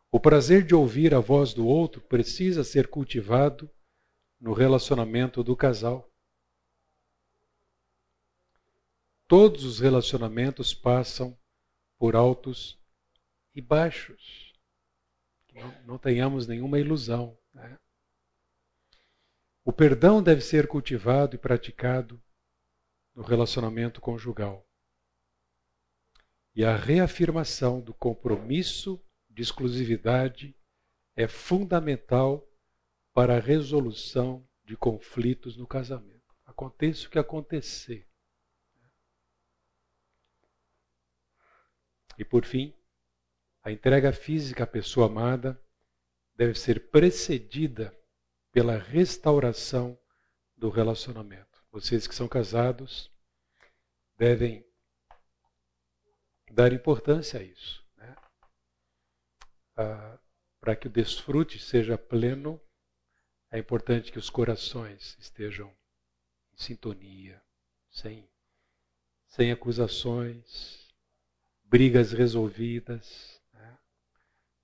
O 0.09 0.19
prazer 0.19 0.65
de 0.65 0.75
ouvir 0.75 1.13
a 1.13 1.19
voz 1.19 1.53
do 1.53 1.65
outro 1.65 2.01
precisa 2.01 2.63
ser 2.63 2.88
cultivado 2.88 3.69
no 4.39 4.53
relacionamento 4.53 5.43
do 5.43 5.55
casal. 5.55 6.09
Todos 9.27 9.63
os 9.63 9.79
relacionamentos 9.79 10.73
passam 10.73 11.38
por 11.97 12.15
altos 12.15 12.77
e 13.55 13.61
baixos. 13.61 14.53
Não, 15.53 15.84
não 15.86 15.97
tenhamos 15.97 16.47
nenhuma 16.47 16.79
ilusão. 16.79 17.38
Né? 17.53 17.77
O 19.63 19.71
perdão 19.71 20.21
deve 20.21 20.41
ser 20.41 20.67
cultivado 20.67 21.36
e 21.36 21.39
praticado 21.39 22.21
no 23.22 23.28
relacionamento 23.28 24.01
conjugal. 24.01 24.67
E 26.55 26.65
a 26.65 26.76
reafirmação 26.76 27.80
do 27.80 27.93
compromisso 27.93 28.99
de 29.30 29.43
exclusividade 29.43 30.57
é 31.15 31.28
fundamental 31.28 32.43
para 33.13 33.38
a 33.38 33.39
resolução 33.39 34.43
de 34.63 34.76
conflitos 34.76 35.55
no 35.55 35.67
casamento. 35.67 36.36
Aconteça 36.43 37.05
o 37.05 37.11
que 37.11 37.19
acontecer. 37.19 38.09
E 42.17 42.26
por 42.26 42.43
fim, 42.43 42.74
a 43.61 43.72
entrega 43.72 44.11
física 44.11 44.63
à 44.63 44.67
pessoa 44.67 45.05
amada 45.05 45.63
deve 46.36 46.55
ser 46.55 46.89
precedida 46.89 47.95
pela 48.51 48.80
restauração 48.80 49.95
do 50.57 50.69
relacionamento. 50.69 51.63
Vocês 51.72 52.07
que 52.07 52.15
são 52.15 52.28
casados 52.28 53.11
devem 54.22 54.63
dar 56.51 56.72
importância 56.72 57.39
a 57.39 57.43
isso. 57.43 57.84
Né? 57.97 58.15
Ah, 59.76 60.19
Para 60.59 60.76
que 60.76 60.86
o 60.86 60.91
desfrute 60.91 61.57
seja 61.57 61.97
pleno, 61.97 62.61
é 63.49 63.57
importante 63.57 64.11
que 64.11 64.19
os 64.19 64.30
corações 64.30 65.17
estejam 65.17 65.76
em 66.53 66.57
sintonia, 66.57 67.41
sem, 67.89 68.30
sem 69.28 69.51
acusações, 69.51 70.88
brigas 71.63 72.11
resolvidas. 72.11 73.41
Né? 73.51 73.80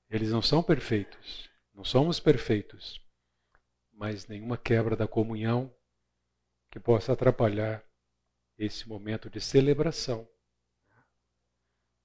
Eles 0.07 0.29
não 0.29 0.43
são 0.43 0.61
perfeitos, 0.61 1.49
não 1.73 1.83
somos 1.83 2.19
perfeitos, 2.19 3.01
mas 3.91 4.27
nenhuma 4.27 4.55
quebra 4.55 4.95
da 4.95 5.07
comunhão 5.07 5.75
que 6.69 6.79
possa 6.79 7.13
atrapalhar 7.13 7.86
esse 8.57 8.87
momento 8.87 9.29
de 9.29 9.39
celebração. 9.39 10.27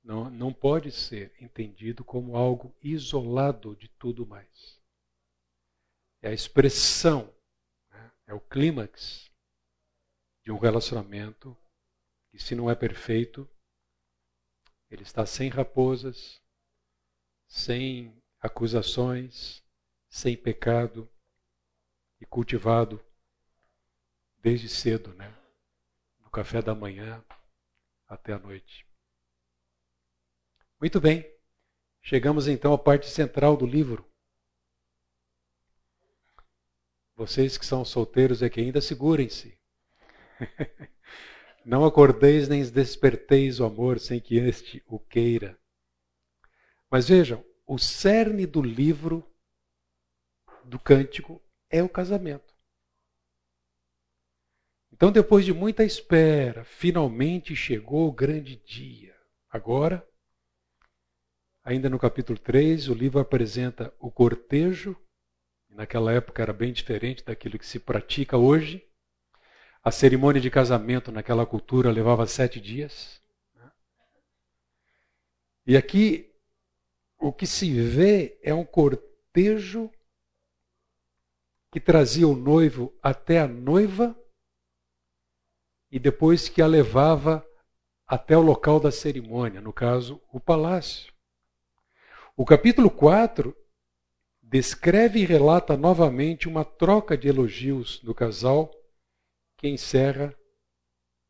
Não, 0.03 0.29
não 0.29 0.53
pode 0.53 0.91
ser 0.91 1.33
entendido 1.41 2.05
como 2.05 2.37
algo 2.37 2.75
isolado 2.83 3.77
de 3.77 3.89
tudo 3.89 4.27
mais. 4.27 4.81
É 6.21 6.29
a 6.29 6.33
expressão, 6.33 7.33
né? 7.91 8.13
é 8.27 8.35
o 8.35 8.41
clímax 8.41 9.31
de 10.45 10.51
um 10.51 10.59
relacionamento 10.59 11.57
que, 12.31 12.39
se 12.39 12.55
não 12.55 12.69
é 12.69 12.75
perfeito, 12.75 13.49
ele 14.91 15.03
está 15.03 15.25
sem 15.25 15.49
raposas, 15.49 16.43
sem 17.47 18.21
acusações, 18.41 19.63
sem 20.11 20.37
pecado 20.37 21.09
e 22.21 22.27
cultivado 22.27 23.03
desde 24.39 24.69
cedo, 24.69 25.15
né? 25.15 25.42
Café 26.33 26.63
da 26.63 26.75
manhã 26.75 27.23
até 28.09 28.33
a 28.33 28.39
noite. 28.39 28.87
Muito 30.81 30.99
bem. 30.99 31.31
Chegamos 32.01 32.49
então 32.49 32.73
à 32.73 32.79
parte 32.79 33.07
central 33.11 33.55
do 33.55 33.67
livro. 33.67 34.11
Vocês 37.15 37.59
que 37.59 37.67
são 37.67 37.85
solteiros 37.85 38.43
aqui 38.43 38.63
ainda 38.63 38.81
segurem-se. 38.81 39.61
Não 41.67 41.85
acordeis 41.85 42.49
nem 42.49 42.69
desperteis 42.69 43.61
o 43.61 43.65
amor 43.67 44.01
sem 44.01 44.19
que 44.19 44.37
este 44.37 44.83
o 44.87 44.99
queira. 44.99 45.61
Mas 46.91 47.09
vejam, 47.09 47.45
o 47.67 47.79
cerne 47.79 48.47
do 48.47 48.63
livro 48.63 49.23
do 50.65 50.79
cântico 50.79 51.43
é 51.69 51.83
o 51.83 51.89
casamento. 51.91 52.52
Então, 54.93 55.11
depois 55.11 55.45
de 55.45 55.53
muita 55.53 55.83
espera, 55.83 56.65
finalmente 56.65 57.57
chegou 57.57 58.09
o 58.09 58.13
grande 58.13 58.57
dia. 58.57 59.17
Agora, 59.51 60.07
ainda 61.65 61.89
no 61.89 61.99
capítulo 61.99 62.39
3, 62.39 62.89
o 62.89 62.95
livro 62.95 63.19
apresenta 63.19 63.93
o 63.99 64.11
cortejo. 64.11 64.97
Naquela 65.69 66.13
época 66.13 66.43
era 66.43 66.53
bem 66.53 66.73
diferente 66.73 67.25
daquilo 67.25 67.59
que 67.59 67.67
se 67.67 67.81
pratica 67.81 68.37
hoje. 68.37 68.87
A 69.83 69.91
cerimônia 69.91 70.41
de 70.41 70.51
casamento 70.51 71.11
naquela 71.11 71.47
cultura 71.47 71.91
levava 71.91 72.27
sete 72.27 72.61
dias. 72.61 73.21
Né? 73.55 73.73
E 75.67 75.77
aqui 75.77 76.33
o 77.19 77.33
que 77.33 77.47
se 77.47 77.73
vê 77.81 78.39
é 78.43 78.53
um 78.53 78.65
cortejo 78.65 79.91
que 81.73 81.81
trazia 81.81 82.29
o 82.29 82.37
noivo 82.37 82.95
até 83.03 83.41
a 83.41 83.49
noiva 83.49 84.17
e 85.93 85.99
depois 85.99 86.49
que 86.49 86.63
a 86.63 86.67
levava 86.67 87.47
até 88.07 88.35
o 88.35 88.41
local 88.41 88.81
da 88.81 88.91
cerimônia, 88.91 89.61
no 89.61 89.75
caso, 89.75 90.19
o 90.33 90.41
palácio. 90.41 91.13
O 92.35 92.47
capítulo 92.47 92.91
4 92.91 93.55
descreve 94.43 95.21
e 95.21 95.27
relata 95.27 95.77
novamente 95.77 96.49
uma 96.49 96.65
troca 96.65 97.15
de 97.15 97.29
elogios 97.29 98.01
do 98.01 98.15
casal 98.15 98.73
que 99.59 99.69
encerra 99.69 100.35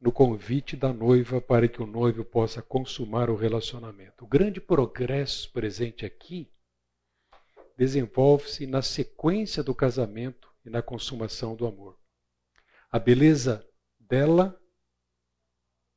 no 0.01 0.13
convite 0.13 0.77
da 0.77 0.93
noiva 0.93 1.41
para 1.41 1.67
que 1.67 1.83
o 1.83 1.87
noivo 1.87 2.25
possa 2.25 2.63
consumar 2.63 3.31
o 3.31 3.37
relacionamento. 3.37 4.25
O 4.25 4.29
grande 4.29 4.61
progresso 4.61 5.51
presente 5.51 6.07
aqui 6.07 6.49
desenvolve-se 7.77 8.65
na 8.65 8.81
sequência 8.81 9.61
do 9.61 9.75
casamento 9.75 10.49
e 10.65 10.71
na 10.71 10.83
consumação 10.83 11.57
do 11.57 11.67
amor. 11.67 11.99
A 12.91 12.99
beleza 12.99 13.67
dela 14.13 14.61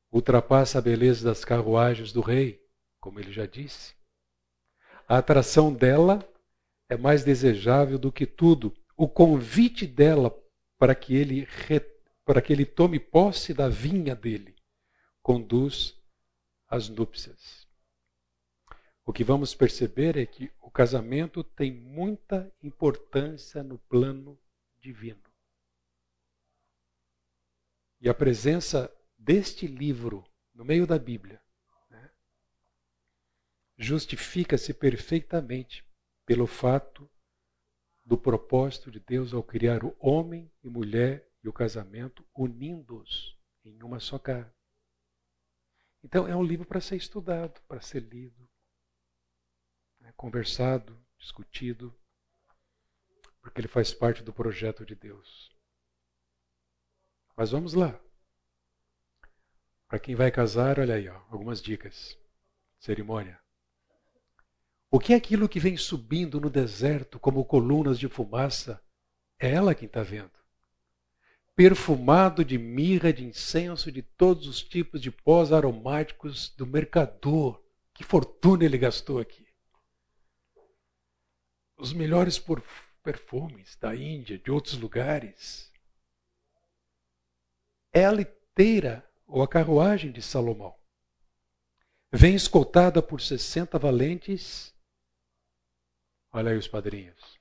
ultrapassa 0.10 0.80
a 0.80 0.82
beleza 0.82 1.26
das 1.28 1.44
carruagens 1.44 2.14
do 2.14 2.22
rei, 2.22 2.66
como 2.98 3.20
ele 3.20 3.30
já 3.30 3.46
disse. 3.46 3.94
A 5.06 5.18
atração 5.18 5.74
dela 5.74 6.26
é 6.88 6.96
mais 6.96 7.26
desejável 7.26 8.00
do 8.00 8.14
que 8.14 8.26
tudo. 8.26 8.74
O 8.96 9.10
convite 9.10 9.86
dela 9.86 10.34
para 10.78 10.96
que 10.96 11.14
ele, 11.14 11.46
para 12.24 12.42
que 12.42 12.54
ele 12.54 12.66
tome 12.66 13.02
posse 13.02 13.54
da 13.54 13.68
vinha 13.68 14.16
dele 14.16 14.56
conduz 15.22 16.02
às 16.70 16.88
núpcias. 16.88 17.68
O 19.06 19.12
que 19.12 19.26
vamos 19.26 19.54
perceber 19.54 20.16
é 20.16 20.26
que 20.26 20.50
o 20.62 20.72
casamento 20.72 21.44
tem 21.44 21.70
muita 21.70 22.50
importância 22.64 23.62
no 23.62 23.78
plano 23.78 24.40
divino. 24.80 25.35
E 28.06 28.10
a 28.10 28.14
presença 28.14 28.96
deste 29.18 29.66
livro 29.66 30.24
no 30.54 30.64
meio 30.64 30.86
da 30.86 31.00
Bíblia 31.00 31.42
né, 31.90 32.12
justifica-se 33.76 34.76
perfeitamente 34.76 35.84
pelo 36.24 36.46
fato 36.46 37.10
do 38.06 38.16
propósito 38.16 38.92
de 38.92 39.00
Deus 39.00 39.34
ao 39.34 39.42
criar 39.42 39.84
o 39.84 39.98
homem 40.00 40.54
e 40.62 40.70
mulher 40.70 41.28
e 41.44 41.50
o 41.50 41.54
casamento 41.54 42.24
unindo-os 42.36 43.36
em 43.64 43.82
uma 43.82 44.00
só 44.00 44.20
carne. 44.20 44.54
Então 46.04 46.28
é 46.28 46.36
um 46.36 46.44
livro 46.44 46.68
para 46.68 46.80
ser 46.80 46.98
estudado, 46.98 47.60
para 47.62 47.82
ser 47.82 48.02
lido, 48.02 48.48
né, 50.00 50.14
conversado, 50.16 50.96
discutido, 51.18 51.92
porque 53.42 53.62
ele 53.62 53.68
faz 53.68 53.96
parte 53.96 54.22
do 54.22 54.32
projeto 54.32 54.86
de 54.86 54.94
Deus. 54.94 55.55
Mas 57.36 57.52
vamos 57.52 57.74
lá. 57.74 58.00
Para 59.88 60.00
quem 60.00 60.16
vai 60.16 60.32
casar, 60.32 60.80
olha 60.80 60.96
aí, 60.96 61.08
ó, 61.08 61.16
algumas 61.30 61.62
dicas. 61.62 62.18
Cerimônia. 62.80 63.40
O 64.90 65.00
que 65.00 65.14
é 65.14 65.16
aquilo 65.16 65.50
que 65.50 65.60
vem 65.60 65.76
subindo 65.76 66.40
no 66.40 66.50
deserto 66.50 67.20
como 67.20 67.44
colunas 67.44 68.00
de 68.00 68.08
fumaça? 68.08 68.82
É 69.38 69.52
ela 69.52 69.76
quem 69.76 69.88
está 69.88 70.02
vendo. 70.02 70.32
Perfumado 71.56 72.44
de 72.44 72.58
mirra, 72.58 73.12
de 73.12 73.26
incenso, 73.26 73.92
de 73.92 74.02
todos 74.02 74.48
os 74.48 74.64
tipos 74.64 75.02
de 75.02 75.12
pós 75.12 75.52
aromáticos 75.52 76.50
do 76.56 76.66
mercador. 76.66 77.62
Que 77.94 78.04
fortuna 78.04 78.66
ele 78.66 78.78
gastou 78.78 79.20
aqui. 79.20 79.46
Os 81.78 81.92
melhores 81.94 82.42
perfumes 83.04 83.76
da 83.76 83.96
Índia, 83.96 84.38
de 84.38 84.52
outros 84.52 84.78
lugares. 84.78 85.72
É 87.96 88.06
a 88.06 88.12
liteira 88.12 89.04
ou 89.26 89.42
a 89.42 89.48
carruagem 89.48 90.12
de 90.12 90.22
Salomão. 90.22 90.76
Vem 92.12 92.36
escoltada 92.36 93.02
por 93.02 93.20
60 93.20 93.80
valentes 93.80 94.76
Olha 96.36 96.52
aí 96.52 96.58
os 96.58 96.68
padrinhos. 96.68 97.40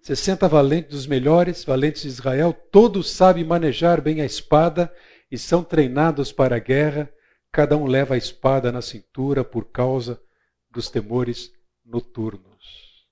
60 0.00 0.46
valentes 0.46 0.92
dos 0.92 1.08
melhores, 1.08 1.64
valentes 1.64 2.02
de 2.02 2.08
Israel, 2.08 2.52
todos 2.52 3.10
sabem 3.10 3.42
manejar 3.42 4.00
bem 4.00 4.20
a 4.20 4.24
espada 4.24 4.94
e 5.28 5.36
são 5.36 5.64
treinados 5.64 6.30
para 6.30 6.54
a 6.54 6.60
guerra. 6.60 7.12
Cada 7.50 7.76
um 7.76 7.84
leva 7.84 8.14
a 8.14 8.16
espada 8.16 8.70
na 8.70 8.80
cintura 8.80 9.44
por 9.44 9.72
causa 9.72 10.22
dos 10.70 10.88
temores 10.88 11.52
noturnos. 11.84 13.04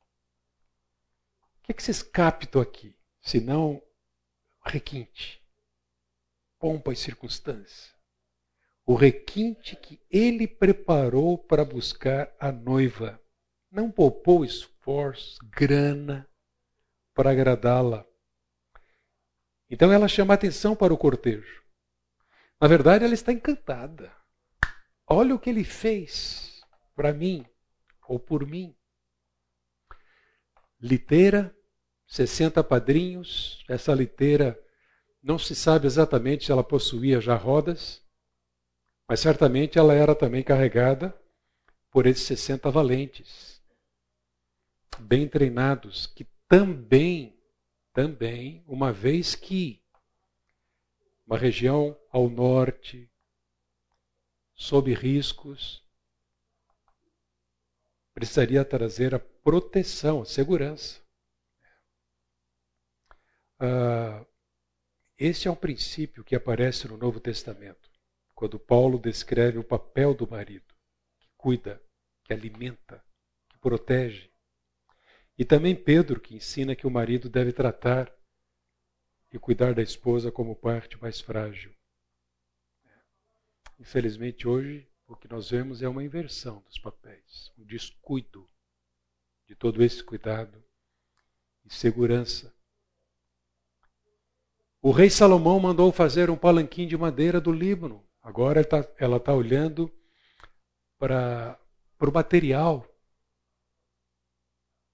O 1.58 1.64
que, 1.64 1.72
é 1.72 1.74
que 1.74 1.82
vocês 1.82 2.00
captam 2.00 2.62
aqui? 2.62 2.96
Senão 3.20 3.82
requinte, 4.64 5.43
pompa 6.64 6.94
e 6.94 6.96
circunstância. 6.96 7.92
O 8.86 8.94
requinte 8.94 9.76
que 9.76 10.00
ele 10.10 10.48
preparou 10.48 11.36
para 11.36 11.62
buscar 11.62 12.34
a 12.40 12.50
noiva. 12.50 13.20
Não 13.70 13.90
poupou 13.90 14.46
esforço 14.46 15.36
grana 15.44 16.26
para 17.12 17.32
agradá-la. 17.32 18.06
Então 19.68 19.92
ela 19.92 20.08
chama 20.08 20.32
atenção 20.32 20.74
para 20.74 20.94
o 20.94 20.96
cortejo. 20.96 21.62
Na 22.58 22.66
verdade, 22.66 23.04
ela 23.04 23.12
está 23.12 23.30
encantada. 23.30 24.10
Olha 25.06 25.34
o 25.34 25.38
que 25.38 25.50
ele 25.50 25.64
fez 25.64 26.62
para 26.94 27.12
mim 27.12 27.44
ou 28.08 28.18
por 28.18 28.46
mim. 28.46 28.74
Liteira, 30.80 31.54
60 32.06 32.64
padrinhos. 32.64 33.62
Essa 33.68 33.92
liteira 33.92 34.58
não 35.24 35.38
se 35.38 35.54
sabe 35.54 35.86
exatamente 35.86 36.44
se 36.44 36.52
ela 36.52 36.62
possuía 36.62 37.18
já 37.18 37.34
rodas, 37.34 38.04
mas 39.08 39.20
certamente 39.20 39.78
ela 39.78 39.94
era 39.94 40.14
também 40.14 40.42
carregada 40.42 41.18
por 41.90 42.06
esses 42.06 42.24
60 42.24 42.70
valentes 42.70 43.62
bem 45.00 45.26
treinados, 45.26 46.06
que 46.06 46.24
também, 46.46 47.34
também, 47.94 48.62
uma 48.68 48.92
vez 48.92 49.34
que 49.34 49.82
uma 51.26 51.38
região 51.38 51.98
ao 52.10 52.28
norte, 52.28 53.10
sob 54.54 54.92
riscos, 54.92 55.82
precisaria 58.12 58.62
trazer 58.62 59.14
a 59.14 59.18
proteção, 59.18 60.20
a 60.20 60.26
segurança. 60.26 61.02
Uh, 63.58 64.33
esse 65.18 65.46
é 65.46 65.50
um 65.50 65.56
princípio 65.56 66.24
que 66.24 66.34
aparece 66.34 66.88
no 66.88 66.96
Novo 66.96 67.20
Testamento, 67.20 67.90
quando 68.34 68.58
Paulo 68.58 68.98
descreve 68.98 69.58
o 69.58 69.64
papel 69.64 70.14
do 70.14 70.28
marido, 70.28 70.74
que 71.20 71.28
cuida, 71.36 71.82
que 72.24 72.32
alimenta, 72.32 73.04
que 73.48 73.58
protege. 73.58 74.30
E 75.38 75.44
também 75.44 75.74
Pedro, 75.74 76.20
que 76.20 76.34
ensina 76.34 76.74
que 76.74 76.86
o 76.86 76.90
marido 76.90 77.28
deve 77.28 77.52
tratar 77.52 78.12
e 79.32 79.38
cuidar 79.38 79.74
da 79.74 79.82
esposa 79.82 80.30
como 80.30 80.54
parte 80.54 81.00
mais 81.00 81.20
frágil. 81.20 81.74
Infelizmente, 83.78 84.46
hoje, 84.46 84.88
o 85.06 85.16
que 85.16 85.28
nós 85.28 85.50
vemos 85.50 85.82
é 85.82 85.88
uma 85.88 86.04
inversão 86.04 86.60
dos 86.62 86.78
papéis, 86.78 87.52
um 87.58 87.64
descuido 87.64 88.48
de 89.46 89.54
todo 89.54 89.82
esse 89.82 90.02
cuidado 90.02 90.64
e 91.64 91.72
segurança. 91.72 92.54
O 94.86 94.90
rei 94.90 95.08
Salomão 95.08 95.58
mandou 95.58 95.90
fazer 95.90 96.28
um 96.28 96.36
palanquim 96.36 96.86
de 96.86 96.94
madeira 96.94 97.40
do 97.40 97.50
Líbano. 97.50 98.06
Agora 98.20 98.60
ela 98.98 99.16
está 99.16 99.32
tá 99.32 99.34
olhando 99.34 99.90
para 100.98 101.58
o 101.98 102.12
material 102.12 102.86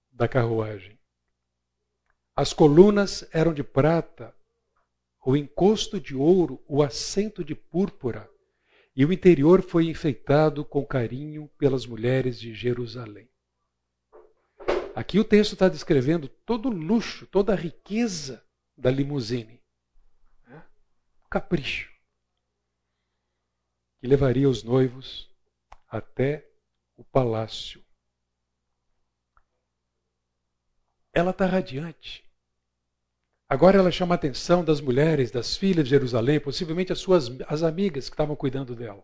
da 0.09 0.29
carruagem. 0.29 0.97
As 2.33 2.53
colunas 2.53 3.27
eram 3.33 3.53
de 3.53 3.65
prata, 3.65 4.33
o 5.25 5.35
encosto 5.35 5.99
de 5.99 6.15
ouro, 6.15 6.63
o 6.69 6.81
assento 6.81 7.43
de 7.43 7.53
púrpura, 7.53 8.31
e 8.95 9.03
o 9.03 9.11
interior 9.11 9.61
foi 9.61 9.89
enfeitado 9.89 10.63
com 10.63 10.85
carinho 10.85 11.49
pelas 11.57 11.85
mulheres 11.85 12.39
de 12.39 12.53
Jerusalém. 12.53 13.29
Aqui 14.95 15.19
o 15.19 15.25
texto 15.25 15.51
está 15.51 15.67
descrevendo 15.67 16.29
todo 16.29 16.69
o 16.69 16.73
luxo, 16.73 17.27
toda 17.27 17.51
a 17.51 17.57
riqueza 17.57 18.41
da 18.77 18.89
limusine. 18.89 19.60
Capricho. 21.31 21.91
Que 23.99 24.05
levaria 24.05 24.47
os 24.47 24.61
noivos 24.61 25.27
até 25.89 26.47
o 26.95 27.03
palácio 27.03 27.83
ela 31.13 31.31
está 31.31 31.45
radiante. 31.45 32.23
Agora 33.47 33.77
ela 33.77 33.91
chama 33.91 34.15
a 34.15 34.17
atenção 34.17 34.63
das 34.63 34.79
mulheres, 34.79 35.29
das 35.29 35.57
filhas 35.57 35.83
de 35.83 35.89
Jerusalém, 35.89 36.39
possivelmente 36.39 36.93
as 36.93 36.99
suas 36.99 37.29
as 37.47 37.63
amigas 37.63 38.07
que 38.07 38.13
estavam 38.13 38.35
cuidando 38.35 38.75
dela. 38.75 39.03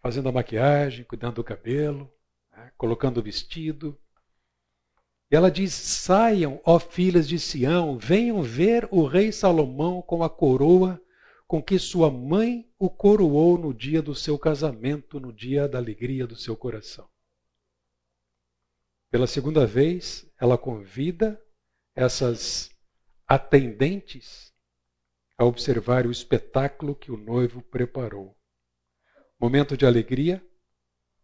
Fazendo 0.00 0.28
a 0.28 0.32
maquiagem, 0.32 1.04
cuidando 1.04 1.36
do 1.36 1.44
cabelo, 1.44 2.12
né, 2.50 2.72
colocando 2.76 3.18
o 3.18 3.22
vestido. 3.22 3.98
Ela 5.34 5.50
diz: 5.50 5.74
Saiam, 5.74 6.60
ó 6.64 6.78
filhas 6.78 7.26
de 7.26 7.40
Sião, 7.40 7.98
venham 7.98 8.40
ver 8.40 8.86
o 8.92 9.04
rei 9.04 9.32
Salomão 9.32 10.00
com 10.00 10.22
a 10.22 10.30
coroa 10.30 11.00
com 11.48 11.60
que 11.60 11.76
sua 11.76 12.08
mãe 12.08 12.70
o 12.78 12.88
coroou 12.88 13.58
no 13.58 13.74
dia 13.74 14.00
do 14.00 14.14
seu 14.14 14.38
casamento, 14.38 15.18
no 15.18 15.32
dia 15.32 15.66
da 15.66 15.76
alegria 15.76 16.24
do 16.24 16.36
seu 16.36 16.56
coração. 16.56 17.08
Pela 19.10 19.26
segunda 19.26 19.66
vez, 19.66 20.24
ela 20.40 20.56
convida 20.56 21.40
essas 21.96 22.70
atendentes 23.26 24.52
a 25.36 25.44
observar 25.44 26.06
o 26.06 26.12
espetáculo 26.12 26.94
que 26.94 27.10
o 27.10 27.16
noivo 27.16 27.60
preparou. 27.60 28.36
Momento 29.38 29.76
de 29.76 29.84
alegria, 29.84 30.44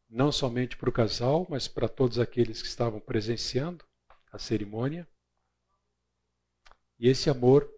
não 0.09 0.33
somente 0.33 0.77
para 0.77 0.91
o 0.91 0.93
casal, 0.93 1.47
mas 1.49 1.69
para 1.69 1.89
todos 1.89 2.19
aqueles 2.19 2.61
que 2.61 2.69
estavam 2.69 2.99
presenciando 2.99 3.89
a 4.31 4.39
cerimônia. 4.39 5.09
E 6.99 7.09
esse 7.09 7.31
amor 7.31 7.71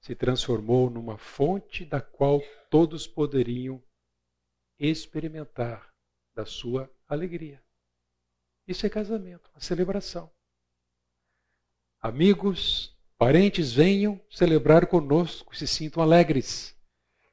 se 0.00 0.14
transformou 0.14 0.90
numa 0.90 1.16
fonte 1.16 1.84
da 1.84 2.00
qual 2.00 2.40
todos 2.68 3.06
poderiam 3.06 3.82
experimentar 4.78 5.92
da 6.34 6.44
sua 6.44 6.90
alegria. 7.08 7.62
Isso 8.66 8.84
é 8.84 8.88
casamento, 8.88 9.48
uma 9.54 9.60
celebração. 9.60 10.30
Amigos, 12.00 12.96
parentes, 13.16 13.72
venham 13.72 14.20
celebrar 14.28 14.86
conosco, 14.86 15.54
se 15.54 15.66
sintam 15.66 16.02
alegres 16.02 16.76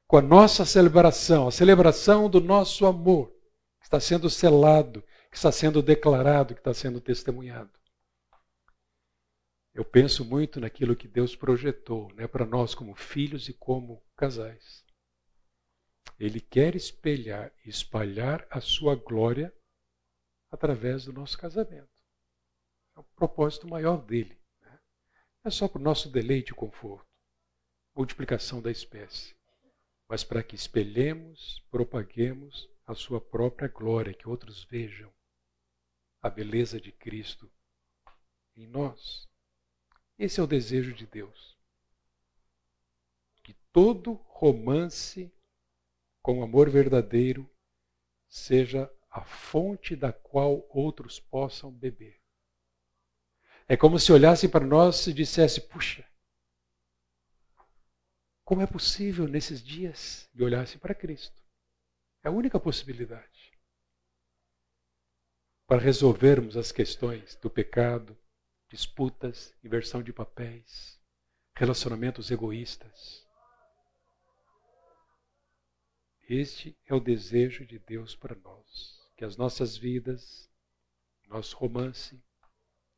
com 0.09 0.17
a 0.17 0.21
nossa 0.23 0.65
celebração, 0.65 1.47
a 1.47 1.51
celebração 1.51 2.27
do 2.27 2.41
nosso 2.41 2.87
amor, 2.87 3.29
que 3.79 3.85
está 3.85 3.99
sendo 3.99 4.27
selado, 4.27 5.03
que 5.29 5.37
está 5.37 5.51
sendo 5.51 5.83
declarado, 5.83 6.55
que 6.55 6.61
está 6.61 6.73
sendo 6.73 6.99
testemunhado. 6.99 7.78
Eu 9.79 9.85
penso 9.85 10.25
muito 10.25 10.59
naquilo 10.59 10.93
que 10.93 11.07
Deus 11.07 11.37
projetou 11.37 12.13
né, 12.13 12.27
para 12.27 12.45
nós 12.45 12.75
como 12.75 12.93
filhos 12.93 13.47
e 13.47 13.53
como 13.53 14.03
casais. 14.13 14.85
Ele 16.19 16.41
quer 16.41 16.75
espelhar, 16.75 17.49
espalhar 17.63 18.45
a 18.49 18.59
sua 18.59 18.93
glória 18.93 19.55
através 20.51 21.05
do 21.05 21.13
nosso 21.13 21.37
casamento. 21.37 21.87
É 22.93 22.99
o 22.99 23.03
propósito 23.15 23.69
maior 23.69 24.05
dele. 24.05 24.37
Né? 24.61 24.79
É 25.45 25.49
só 25.49 25.65
para 25.65 25.79
o 25.79 25.81
nosso 25.81 26.09
deleite 26.09 26.51
e 26.51 26.55
conforto, 26.55 27.07
multiplicação 27.95 28.61
da 28.61 28.69
espécie, 28.69 29.33
mas 30.09 30.25
para 30.25 30.43
que 30.43 30.55
espelhemos, 30.55 31.65
propaguemos 31.71 32.69
a 32.85 32.93
sua 32.93 33.21
própria 33.21 33.69
glória, 33.69 34.13
que 34.13 34.27
outros 34.27 34.65
vejam 34.65 35.09
a 36.21 36.29
beleza 36.29 36.81
de 36.81 36.91
Cristo 36.91 37.49
em 38.57 38.67
nós. 38.67 39.28
Esse 40.19 40.41
é 40.41 40.43
o 40.43 40.47
desejo 40.47 40.93
de 40.93 41.07
Deus. 41.07 41.57
Que 43.41 43.53
todo 43.71 44.11
romance 44.25 45.33
com 46.21 46.43
amor 46.43 46.69
verdadeiro 46.69 47.49
seja 48.27 48.93
a 49.09 49.23
fonte 49.23 49.95
da 49.95 50.11
qual 50.11 50.67
outros 50.69 51.21
possam 51.21 51.71
beber. 51.71 52.21
É 53.65 53.77
como 53.77 53.97
se 53.97 54.11
olhassem 54.11 54.49
para 54.49 54.65
nós 54.65 55.07
e 55.07 55.13
dissesse: 55.13 55.61
puxa, 55.61 56.05
como 58.43 58.61
é 58.61 58.67
possível 58.67 59.25
nesses 59.25 59.63
dias? 59.63 60.29
E 60.33 60.43
olhassem 60.43 60.77
para 60.79 60.93
Cristo. 60.93 61.41
É 62.23 62.27
a 62.27 62.31
única 62.31 62.59
possibilidade 62.59 63.57
para 65.65 65.79
resolvermos 65.79 66.57
as 66.57 66.71
questões 66.71 67.35
do 67.35 67.49
pecado, 67.49 68.18
disputas, 68.69 69.55
inversão 69.63 70.01
de 70.01 70.13
papéis, 70.13 70.99
relacionamentos 71.55 72.31
egoístas. 72.31 73.27
Este 76.29 76.77
é 76.85 76.93
o 76.93 76.99
desejo 76.99 77.65
de 77.65 77.79
Deus 77.79 78.15
para 78.15 78.35
nós, 78.35 78.99
que 79.17 79.25
as 79.25 79.35
nossas 79.35 79.75
vidas, 79.75 80.49
nosso 81.27 81.57
romance, 81.57 82.23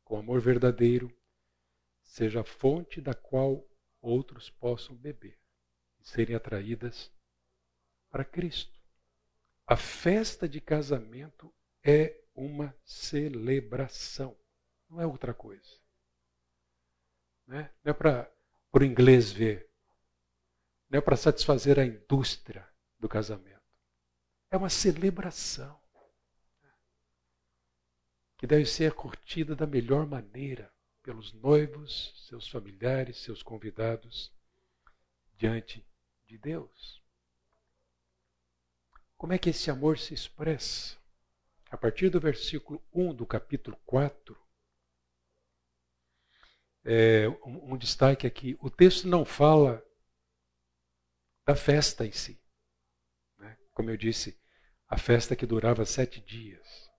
com 0.04 0.18
amor 0.18 0.40
verdadeiro, 0.40 1.10
seja 2.02 2.42
a 2.42 2.44
fonte 2.44 3.00
da 3.00 3.14
qual 3.14 3.66
outros 4.00 4.50
possam 4.50 4.94
beber 4.94 5.38
e 5.98 6.06
serem 6.06 6.36
atraídas 6.36 7.10
para 8.10 8.24
Cristo. 8.24 8.78
A 9.66 9.76
festa 9.76 10.46
de 10.46 10.60
casamento 10.60 11.50
é 11.82 12.20
uma 12.34 12.76
celebração, 12.84 14.36
não 14.92 15.00
é 15.00 15.06
outra 15.06 15.32
coisa. 15.32 15.80
Né? 17.46 17.72
Não 17.82 17.90
é 17.90 17.94
para 17.94 18.30
o 18.72 18.84
inglês 18.84 19.32
ver, 19.32 19.70
não 20.88 20.98
é 20.98 21.02
para 21.02 21.16
satisfazer 21.16 21.78
a 21.78 21.84
indústria 21.84 22.68
do 22.98 23.08
casamento. 23.08 23.62
É 24.50 24.56
uma 24.56 24.68
celebração 24.68 25.80
que 28.36 28.46
deve 28.46 28.66
ser 28.66 28.92
curtida 28.92 29.56
da 29.56 29.66
melhor 29.66 30.06
maneira 30.06 30.70
pelos 31.02 31.32
noivos, 31.32 32.26
seus 32.28 32.46
familiares, 32.48 33.16
seus 33.18 33.42
convidados 33.42 34.30
diante 35.36 35.84
de 36.26 36.36
Deus. 36.36 37.02
Como 39.16 39.32
é 39.32 39.38
que 39.38 39.50
esse 39.50 39.70
amor 39.70 39.98
se 39.98 40.12
expressa? 40.12 40.98
A 41.70 41.76
partir 41.78 42.10
do 42.10 42.20
versículo 42.20 42.84
1 42.92 43.14
do 43.14 43.24
capítulo 43.24 43.76
4, 43.86 44.41
é, 46.84 47.28
um, 47.44 47.76
destaque 47.76 48.26
aqui: 48.26 48.56
o 48.60 48.70
texto 48.70 49.08
não 49.08 49.24
fala 49.24 49.82
da 51.46 51.54
festa 51.54 52.06
em 52.06 52.12
si 52.12 52.42
como 53.72 53.90
eu 53.90 53.96
disse, 53.96 54.38
a 54.88 54.98
festa 54.98 55.34
que 55.34 55.46
durava 55.46 55.84
sete 55.84 56.20
dias, 56.20 56.90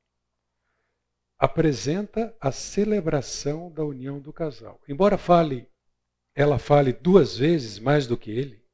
apresenta 1.37 2.35
a 2.39 2.51
celebração 2.51 3.71
da 3.71 3.83
união 3.83 4.19
do 4.19 4.33
casal. 4.33 4.81
Embora 4.87 5.17
fale, 5.17 5.69
ela 6.35 6.57
fale 6.57 6.93
duas 6.93 7.37
vezes 7.37 7.79
mais 7.79 8.07
do 8.07 8.17
que 8.17 8.31
ele, 8.31 8.65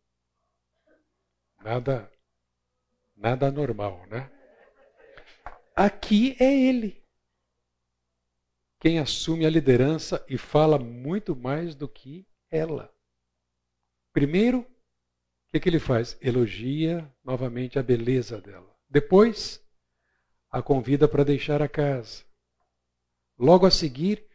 nada, 1.62 2.12
nada 3.16 3.52
normal, 3.52 4.06
né? 4.08 4.32
Aqui 5.76 6.36
é 6.40 6.54
ele 6.54 6.99
quem 8.80 8.98
assume 8.98 9.46
a 9.46 9.50
liderança 9.50 10.26
e 10.30 10.38
fala 10.38 10.80
muito 10.80 11.36
mais 11.36 11.76
do 11.76 11.88
que 11.88 12.26
ela. 12.50 12.94
Primeiro, 14.14 14.60
o 14.60 14.66
que, 15.52 15.60
que 15.60 15.70
ele 15.70 15.80
faz? 15.80 16.18
Elogia 16.22 17.12
novamente 17.24 17.78
a 17.78 17.84
beleza 17.84 18.40
dela. 18.40 18.74
Depois, 18.90 19.62
a 20.50 20.62
convida 20.62 21.08
para 21.08 21.26
deixar 21.26 21.62
a 21.62 21.68
casa. 21.68 22.24
Logo 23.38 23.66
a 23.66 23.72
seguir, 23.72 24.26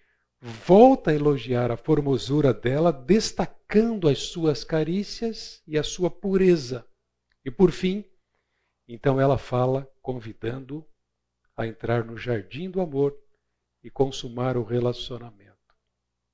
volta 0.40 1.11
a 1.11 1.14
elogiar 1.14 1.70
a 1.70 1.76
formosura 1.76 2.53
dela, 2.53 2.92
destacando 2.92 4.09
as 4.09 4.18
suas 4.24 4.62
carícias 4.62 5.62
e 5.66 5.78
a 5.78 5.82
sua 5.82 6.11
pureza. 6.11 6.86
E 7.45 7.51
por 7.51 7.72
fim, 7.72 8.05
então 8.86 9.20
ela 9.20 9.38
fala, 9.38 9.90
convidando 10.03 10.86
a 11.57 11.66
entrar 11.66 12.05
no 12.05 12.16
jardim 12.16 12.70
do 12.70 12.80
amor 12.80 13.24
e 13.85 13.91
consumar 13.91 14.57
o 14.57 14.64
relacionamento. 14.64 15.53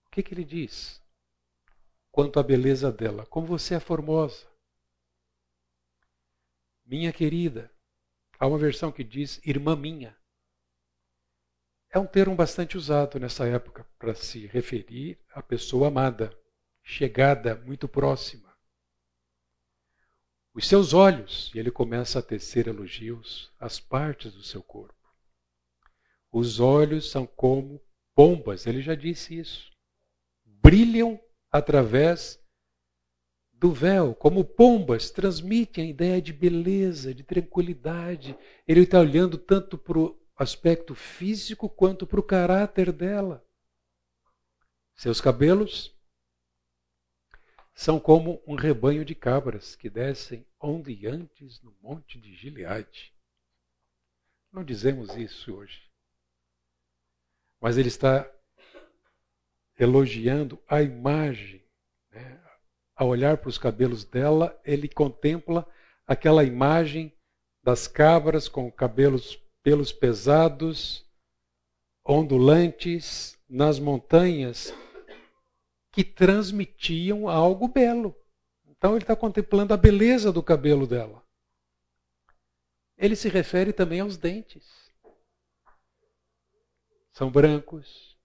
O 0.06 0.10
que, 0.10 0.22
que 0.22 0.32
ele 0.32 0.44
diz? 0.44 1.02
Quanto 2.10 2.40
à 2.40 2.42
beleza 2.42 2.90
dela, 2.90 3.26
como 3.26 3.46
você 3.46 3.74
é 3.74 3.80
formosa 3.80 4.50
minha 6.90 7.12
querida. 7.12 7.70
Há 8.36 8.48
uma 8.48 8.58
versão 8.58 8.90
que 8.90 9.04
diz 9.04 9.40
irmã 9.44 9.76
minha. 9.76 10.16
É 11.88 12.00
um 12.00 12.06
termo 12.06 12.34
bastante 12.34 12.76
usado 12.76 13.20
nessa 13.20 13.46
época 13.46 13.86
para 13.96 14.12
se 14.12 14.46
referir 14.48 15.16
à 15.32 15.40
pessoa 15.40 15.86
amada, 15.86 16.36
chegada, 16.82 17.54
muito 17.54 17.86
próxima. 17.86 18.50
Os 20.52 20.66
seus 20.66 20.92
olhos, 20.92 21.52
e 21.54 21.60
ele 21.60 21.70
começa 21.70 22.18
a 22.18 22.22
tecer 22.22 22.66
elogios 22.66 23.52
às 23.60 23.78
partes 23.78 24.32
do 24.32 24.42
seu 24.42 24.62
corpo. 24.62 24.99
Os 26.32 26.60
olhos 26.60 27.10
são 27.10 27.26
como 27.26 27.80
bombas, 28.16 28.66
ele 28.66 28.82
já 28.82 28.94
disse 28.94 29.38
isso. 29.38 29.70
Brilham 30.44 31.20
através 31.50 32.40
do 33.52 33.72
véu, 33.72 34.14
como 34.14 34.44
pombas, 34.44 35.10
transmitem 35.10 35.84
a 35.84 35.90
ideia 35.90 36.22
de 36.22 36.32
beleza, 36.32 37.14
de 37.14 37.22
tranquilidade. 37.22 38.36
Ele 38.66 38.80
está 38.82 39.00
olhando 39.00 39.36
tanto 39.36 39.76
para 39.76 39.98
o 39.98 40.18
aspecto 40.36 40.94
físico 40.94 41.68
quanto 41.68 42.06
para 42.06 42.20
o 42.20 42.22
caráter 42.22 42.90
dela. 42.92 43.44
Seus 44.94 45.20
cabelos 45.20 45.94
são 47.74 47.98
como 47.98 48.42
um 48.46 48.54
rebanho 48.54 49.04
de 49.04 49.14
cabras 49.14 49.74
que 49.74 49.90
descem 49.90 50.46
ondeantes 50.60 51.60
no 51.62 51.74
monte 51.80 52.20
de 52.20 52.34
Gileade. 52.34 53.14
Não 54.52 54.64
dizemos 54.64 55.14
isso 55.16 55.54
hoje. 55.54 55.89
Mas 57.60 57.76
ele 57.76 57.88
está 57.88 58.30
elogiando 59.78 60.58
a 60.68 60.82
imagem, 60.82 61.62
né, 62.10 62.40
ao 62.94 63.08
olhar 63.08 63.36
para 63.38 63.48
os 63.48 63.58
cabelos 63.58 64.04
dela, 64.04 64.58
ele 64.64 64.88
contempla 64.88 65.66
aquela 66.06 66.44
imagem 66.44 67.12
das 67.62 67.86
cabras 67.86 68.48
com 68.48 68.70
cabelos 68.70 69.36
pelos 69.62 69.92
pesados, 69.92 71.06
ondulantes 72.04 73.38
nas 73.48 73.78
montanhas, 73.78 74.74
que 75.92 76.04
transmitiam 76.04 77.28
algo 77.28 77.68
belo. 77.68 78.14
Então 78.66 78.92
ele 78.92 79.04
está 79.04 79.14
contemplando 79.14 79.74
a 79.74 79.76
beleza 79.76 80.32
do 80.32 80.42
cabelo 80.42 80.86
dela. 80.86 81.22
Ele 82.96 83.16
se 83.16 83.28
refere 83.28 83.72
também 83.72 84.00
aos 84.00 84.16
dentes. 84.16 84.89
São 87.12 87.30
brancos, 87.30 88.18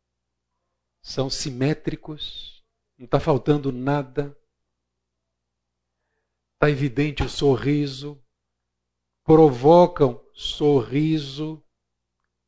são 1.02 1.30
simétricos, 1.30 2.64
não 2.98 3.06
está 3.06 3.20
faltando 3.20 3.72
nada. 3.72 4.38
Está 6.56 6.70
evidente 6.70 7.24
o 7.24 7.30
sorriso. 7.30 8.22
provocam 9.24 10.24
sorriso. 10.34 11.64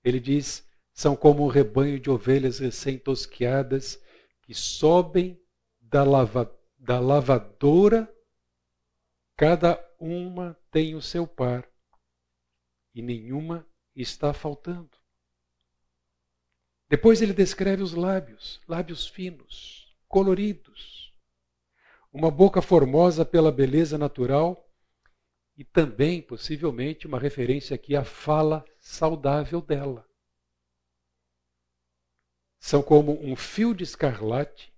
Ele 0.03 0.19
diz: 0.19 0.67
são 0.93 1.15
como 1.15 1.43
um 1.43 1.47
rebanho 1.47 1.99
de 1.99 2.09
ovelhas 2.09 2.59
recém-tosquiadas 2.59 4.01
que 4.41 4.53
sobem 4.53 5.39
da, 5.79 6.03
lava, 6.03 6.51
da 6.77 6.99
lavadora, 6.99 8.11
cada 9.35 9.77
uma 9.99 10.57
tem 10.71 10.95
o 10.95 11.01
seu 11.01 11.27
par, 11.27 11.69
e 12.95 13.01
nenhuma 13.01 13.67
está 13.95 14.33
faltando. 14.33 14.96
Depois 16.89 17.21
ele 17.21 17.33
descreve 17.33 17.83
os 17.83 17.93
lábios, 17.93 18.61
lábios 18.67 19.07
finos, 19.07 19.93
coloridos, 20.07 21.13
uma 22.13 22.31
boca 22.31 22.61
formosa 22.61 23.25
pela 23.25 23.51
beleza 23.51 23.97
natural 23.97 24.65
e 25.57 25.65
também, 25.65 26.21
possivelmente, 26.21 27.05
uma 27.05 27.19
referência 27.19 27.75
aqui 27.75 27.95
à 27.95 28.05
fala 28.05 28.63
saudável 28.79 29.59
dela. 29.59 30.07
São 32.59 32.81
como 32.81 33.21
um 33.21 33.35
fio 33.35 33.73
de 33.73 33.83
escarlate 33.83 34.73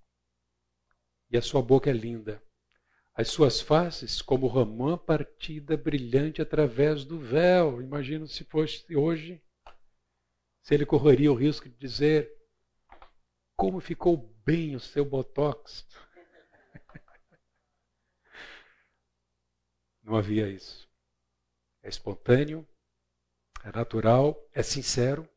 e 1.30 1.38
a 1.38 1.42
sua 1.42 1.62
boca 1.62 1.90
é 1.90 1.94
linda. 1.94 2.42
As 3.14 3.30
suas 3.30 3.62
faces 3.62 4.22
como 4.22 4.48
romã 4.48 4.98
partida 4.98 5.78
brilhante 5.78 6.42
através 6.42 7.04
do 7.04 7.20
véu. 7.20 7.82
Imagino 7.82 8.28
se 8.28 8.44
fosse 8.46 8.96
hoje 8.96 9.42
se 10.62 10.74
ele 10.74 10.86
correria 10.86 11.32
o 11.32 11.36
risco 11.36 11.68
de 11.70 11.76
dizer: 11.76 12.32
Como 13.56 13.80
ficou 13.80 14.18
bem 14.46 14.76
o 14.76 14.80
seu 14.80 15.06
botox? 15.06 15.88
Não 20.04 20.16
havia 20.16 20.50
isso. 20.50 20.90
É 21.82 21.90
espontâneo, 21.90 22.68
é 23.64 23.72
natural, 23.72 24.38
é 24.54 24.62
sincero, 24.62 25.28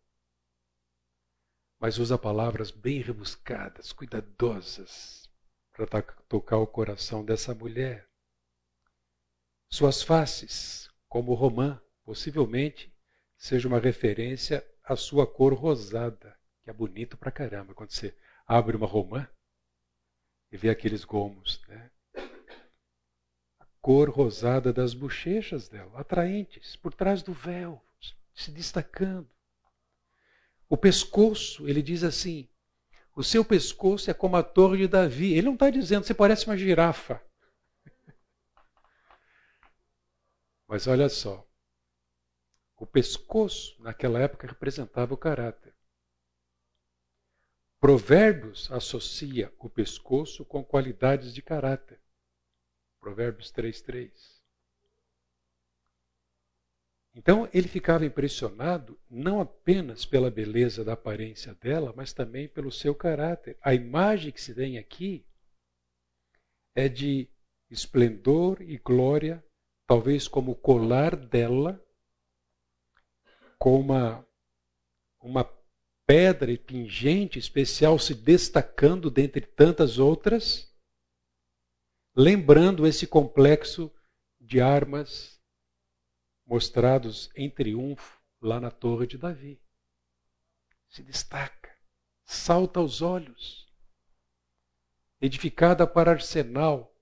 mas 1.78 1.98
usa 1.98 2.16
palavras 2.16 2.70
bem 2.70 3.00
rebuscadas, 3.00 3.92
cuidadosas, 3.92 5.28
para 5.72 6.02
tocar 6.28 6.58
o 6.58 6.66
coração 6.66 7.24
dessa 7.24 7.54
mulher. 7.54 8.08
Suas 9.68 10.02
faces, 10.02 10.90
como 11.08 11.34
romã, 11.34 11.82
possivelmente 12.04 12.94
seja 13.36 13.66
uma 13.66 13.80
referência 13.80 14.64
a 14.84 14.96
sua 14.96 15.26
cor 15.26 15.54
rosada, 15.54 16.36
que 16.62 16.70
é 16.70 16.72
bonito 16.72 17.16
pra 17.16 17.30
caramba. 17.30 17.74
Quando 17.74 17.90
você 17.90 18.16
abre 18.46 18.76
uma 18.76 18.86
romã 18.86 19.28
e 20.50 20.56
vê 20.56 20.70
aqueles 20.70 21.04
gomos, 21.04 21.60
né? 21.68 21.90
A 23.60 23.66
cor 23.80 24.10
rosada 24.10 24.72
das 24.72 24.94
bochechas 24.94 25.68
dela, 25.68 26.00
atraentes, 26.00 26.76
por 26.76 26.92
trás 26.92 27.22
do 27.22 27.32
véu, 27.32 27.82
se 28.34 28.50
destacando. 28.50 29.28
O 30.68 30.76
pescoço, 30.76 31.68
ele 31.68 31.82
diz 31.82 32.02
assim: 32.02 32.48
o 33.14 33.22
seu 33.22 33.44
pescoço 33.44 34.10
é 34.10 34.14
como 34.14 34.36
a 34.36 34.42
torre 34.42 34.78
de 34.78 34.88
Davi. 34.88 35.34
Ele 35.34 35.46
não 35.46 35.54
está 35.54 35.68
dizendo, 35.68 36.04
você 36.04 36.14
parece 36.14 36.46
uma 36.46 36.56
girafa. 36.56 37.22
Mas 40.66 40.86
olha 40.86 41.08
só, 41.10 41.46
o 42.82 42.86
pescoço, 42.86 43.80
naquela 43.80 44.18
época, 44.18 44.44
representava 44.44 45.14
o 45.14 45.16
caráter. 45.16 45.72
Provérbios 47.78 48.68
associa 48.72 49.54
o 49.56 49.70
pescoço 49.70 50.44
com 50.44 50.64
qualidades 50.64 51.32
de 51.32 51.40
caráter. 51.40 52.00
Provérbios 53.00 53.52
3:3. 53.52 54.42
Então 57.14 57.48
ele 57.54 57.68
ficava 57.68 58.04
impressionado 58.04 58.98
não 59.08 59.40
apenas 59.40 60.04
pela 60.04 60.28
beleza 60.28 60.84
da 60.84 60.94
aparência 60.94 61.54
dela, 61.54 61.92
mas 61.96 62.12
também 62.12 62.48
pelo 62.48 62.72
seu 62.72 62.96
caráter. 62.96 63.56
A 63.62 63.72
imagem 63.72 64.32
que 64.32 64.40
se 64.40 64.52
tem 64.52 64.76
aqui 64.76 65.24
é 66.74 66.88
de 66.88 67.28
esplendor 67.70 68.60
e 68.60 68.76
glória, 68.76 69.44
talvez 69.86 70.26
como 70.26 70.50
o 70.50 70.56
colar 70.56 71.14
dela 71.14 71.80
com 73.62 73.78
uma, 73.78 74.26
uma 75.20 75.44
pedra 76.04 76.58
pingente 76.58 77.38
especial 77.38 77.96
se 77.96 78.12
destacando 78.12 79.08
dentre 79.08 79.40
tantas 79.40 80.00
outras, 80.00 80.68
lembrando 82.12 82.84
esse 82.84 83.06
complexo 83.06 83.88
de 84.40 84.60
armas 84.60 85.40
mostrados 86.44 87.30
em 87.36 87.48
triunfo 87.48 88.20
lá 88.40 88.58
na 88.58 88.68
Torre 88.68 89.06
de 89.06 89.16
Davi. 89.16 89.62
Se 90.88 91.00
destaca, 91.00 91.70
salta 92.24 92.80
aos 92.80 93.00
olhos. 93.00 93.72
Edificada 95.20 95.86
para 95.86 96.10
arsenal, 96.10 96.92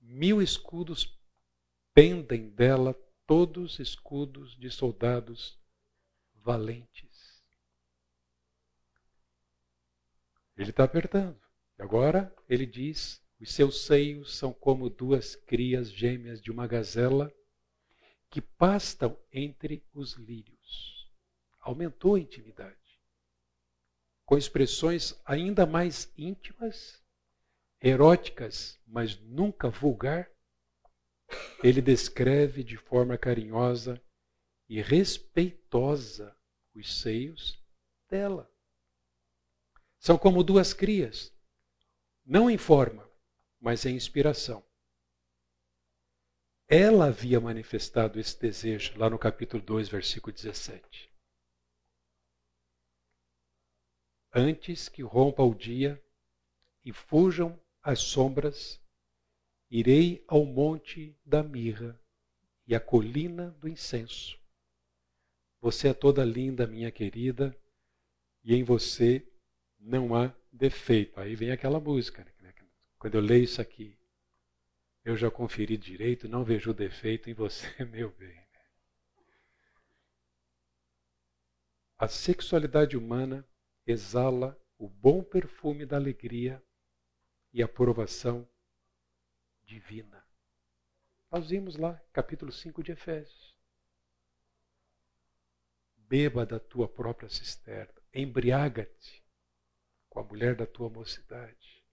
mil 0.00 0.40
escudos 0.40 1.14
pendem 1.92 2.48
dela, 2.48 2.94
todos 3.26 3.78
escudos 3.78 4.56
de 4.56 4.70
soldados 4.70 5.57
valentes. 6.48 7.44
Ele 10.56 10.70
está 10.70 10.84
apertando. 10.84 11.38
E 11.78 11.82
agora 11.82 12.34
ele 12.48 12.64
diz: 12.64 13.22
os 13.38 13.52
seus 13.52 13.84
seios 13.84 14.34
são 14.34 14.50
como 14.50 14.88
duas 14.88 15.36
crias 15.36 15.92
gêmeas 15.92 16.40
de 16.40 16.50
uma 16.50 16.66
gazela 16.66 17.30
que 18.30 18.40
pastam 18.40 19.14
entre 19.30 19.86
os 19.92 20.14
lírios. 20.14 21.12
Aumentou 21.60 22.14
a 22.14 22.20
intimidade. 22.20 22.98
Com 24.24 24.38
expressões 24.38 25.20
ainda 25.26 25.66
mais 25.66 26.10
íntimas, 26.16 27.04
eróticas, 27.78 28.80
mas 28.86 29.20
nunca 29.20 29.68
vulgar, 29.68 30.30
ele 31.62 31.82
descreve 31.82 32.64
de 32.64 32.78
forma 32.78 33.18
carinhosa 33.18 34.02
e 34.66 34.80
respeitosa 34.80 36.37
os 36.78 37.00
seios 37.00 37.58
dela. 38.08 38.50
São 39.98 40.16
como 40.16 40.44
duas 40.44 40.72
crias, 40.72 41.32
não 42.24 42.48
em 42.48 42.56
forma, 42.56 43.08
mas 43.60 43.84
em 43.84 43.96
inspiração. 43.96 44.64
Ela 46.68 47.06
havia 47.06 47.40
manifestado 47.40 48.20
esse 48.20 48.38
desejo 48.38 48.96
lá 48.98 49.08
no 49.10 49.18
capítulo 49.18 49.62
2, 49.62 49.88
versículo 49.88 50.32
17. 50.32 51.10
Antes 54.32 54.88
que 54.88 55.02
rompa 55.02 55.42
o 55.42 55.54
dia 55.54 56.02
e 56.84 56.92
fujam 56.92 57.58
as 57.82 58.00
sombras, 58.00 58.80
irei 59.70 60.22
ao 60.28 60.44
monte 60.44 61.16
da 61.24 61.42
mirra 61.42 61.98
e 62.66 62.74
à 62.74 62.80
colina 62.80 63.50
do 63.52 63.66
incenso 63.66 64.38
você 65.60 65.88
é 65.88 65.94
toda 65.94 66.24
linda, 66.24 66.66
minha 66.66 66.90
querida, 66.90 67.56
e 68.44 68.54
em 68.54 68.62
você 68.62 69.26
não 69.78 70.14
há 70.14 70.34
defeito. 70.52 71.18
Aí 71.18 71.34
vem 71.34 71.50
aquela 71.50 71.80
música. 71.80 72.24
Né? 72.40 72.54
Quando 72.98 73.14
eu 73.14 73.20
leio 73.20 73.44
isso 73.44 73.60
aqui, 73.60 73.98
eu 75.04 75.16
já 75.16 75.30
conferi 75.30 75.76
direito, 75.76 76.28
não 76.28 76.44
vejo 76.44 76.74
defeito 76.74 77.30
em 77.30 77.34
você, 77.34 77.66
meu 77.86 78.10
bem. 78.12 78.38
A 81.96 82.06
sexualidade 82.06 82.96
humana 82.96 83.46
exala 83.84 84.56
o 84.78 84.88
bom 84.88 85.22
perfume 85.22 85.84
da 85.84 85.96
alegria 85.96 86.62
e 87.52 87.62
aprovação 87.62 88.48
divina. 89.64 90.24
Nós 91.30 91.50
vimos 91.50 91.76
lá, 91.76 92.00
capítulo 92.12 92.52
5 92.52 92.82
de 92.82 92.92
Efésios. 92.92 93.57
Beba 96.08 96.46
da 96.46 96.58
tua 96.58 96.88
própria 96.88 97.28
cisterna. 97.28 97.94
Embriaga-te 98.12 99.22
com 100.08 100.20
a 100.20 100.24
mulher 100.24 100.56
da 100.56 100.66
tua 100.66 100.88
mocidade. 100.88 101.84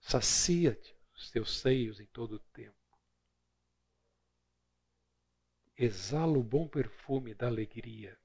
Sacia-te 0.00 0.96
os 1.12 1.30
teus 1.30 1.58
seios 1.58 1.98
em 1.98 2.06
todo 2.06 2.36
o 2.36 2.38
tempo. 2.38 2.76
Exala 5.76 6.38
o 6.38 6.42
bom 6.42 6.68
perfume 6.68 7.34
da 7.34 7.48
alegria 7.48 8.18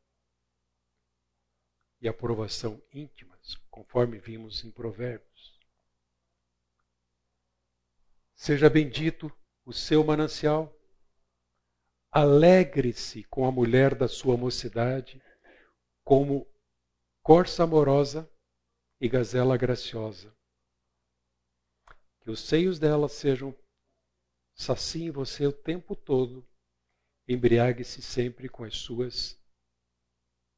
e 2.00 2.08
aprovação 2.08 2.82
íntimas, 2.94 3.56
conforme 3.70 4.20
vimos 4.20 4.64
em 4.64 4.72
Provérbios. 4.72 5.60
Seja 8.34 8.70
bendito 8.70 9.32
o 9.66 9.74
seu 9.74 10.04
manancial 10.04 10.76
Alegre-se 12.12 13.24
com 13.24 13.46
a 13.46 13.52
mulher 13.52 13.96
da 13.96 14.08
sua 14.08 14.36
mocidade, 14.36 15.24
como 16.04 16.46
corça 17.24 17.64
amorosa 17.64 18.30
e 19.00 19.08
gazela 19.08 19.56
graciosa. 19.56 20.36
Que 22.20 22.30
os 22.30 22.42
seios 22.42 22.78
dela 22.78 23.08
sejam 23.08 23.56
saciem 24.54 25.10
você 25.10 25.48
o 25.48 25.54
tempo 25.54 25.96
todo 25.96 26.46
embriague-se 27.28 28.02
sempre 28.02 28.50
com 28.50 28.64
as 28.64 28.76
suas 28.76 29.40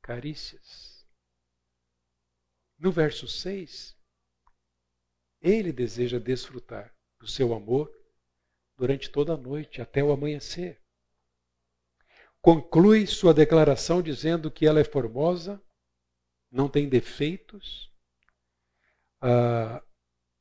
carícias. 0.01 1.07
No 2.79 2.91
verso 2.91 3.27
6, 3.27 3.95
ele 5.39 5.71
deseja 5.71 6.19
desfrutar 6.19 6.93
do 7.19 7.27
seu 7.27 7.53
amor 7.53 7.93
durante 8.75 9.09
toda 9.11 9.33
a 9.33 9.37
noite, 9.37 9.81
até 9.81 10.03
o 10.03 10.11
amanhecer. 10.11 10.82
Conclui 12.43 13.07
sua 13.07 13.33
declaração 13.33 14.01
dizendo 14.01 14.51
que 14.51 14.67
ela 14.67 14.81
é 14.81 14.83
formosa, 14.83 15.63
não 16.51 16.67
tem 16.67 16.89
defeitos. 16.89 17.89
Ah, 19.21 19.81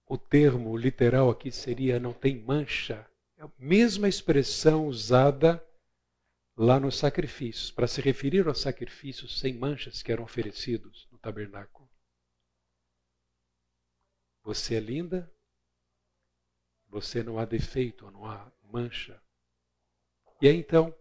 o 0.05 0.19
termo 0.19 0.77
literal 0.77 1.31
aqui 1.31 1.53
seria 1.53 2.01
não 2.01 2.13
tem 2.13 2.43
mancha. 2.43 3.09
É 3.37 3.45
a 3.45 3.51
mesma 3.57 4.09
expressão 4.09 4.89
usada 4.89 5.65
lá 6.57 6.81
nos 6.81 6.99
sacrifícios, 6.99 7.71
para 7.71 7.87
se 7.87 8.01
referir 8.01 8.49
aos 8.49 8.61
sacrifícios 8.61 9.39
sem 9.39 9.55
manchas 9.55 10.03
que 10.03 10.11
eram 10.11 10.25
oferecidos 10.25 11.07
no 11.09 11.19
tabernáculo. 11.19 11.89
Você 14.43 14.75
é 14.75 14.81
linda, 14.81 15.33
você 16.89 17.23
não 17.23 17.39
há 17.39 17.45
defeito, 17.45 18.11
não 18.11 18.27
há 18.27 18.51
mancha. 18.61 19.23
E 20.41 20.49
aí 20.49 20.57
então, 20.57 20.93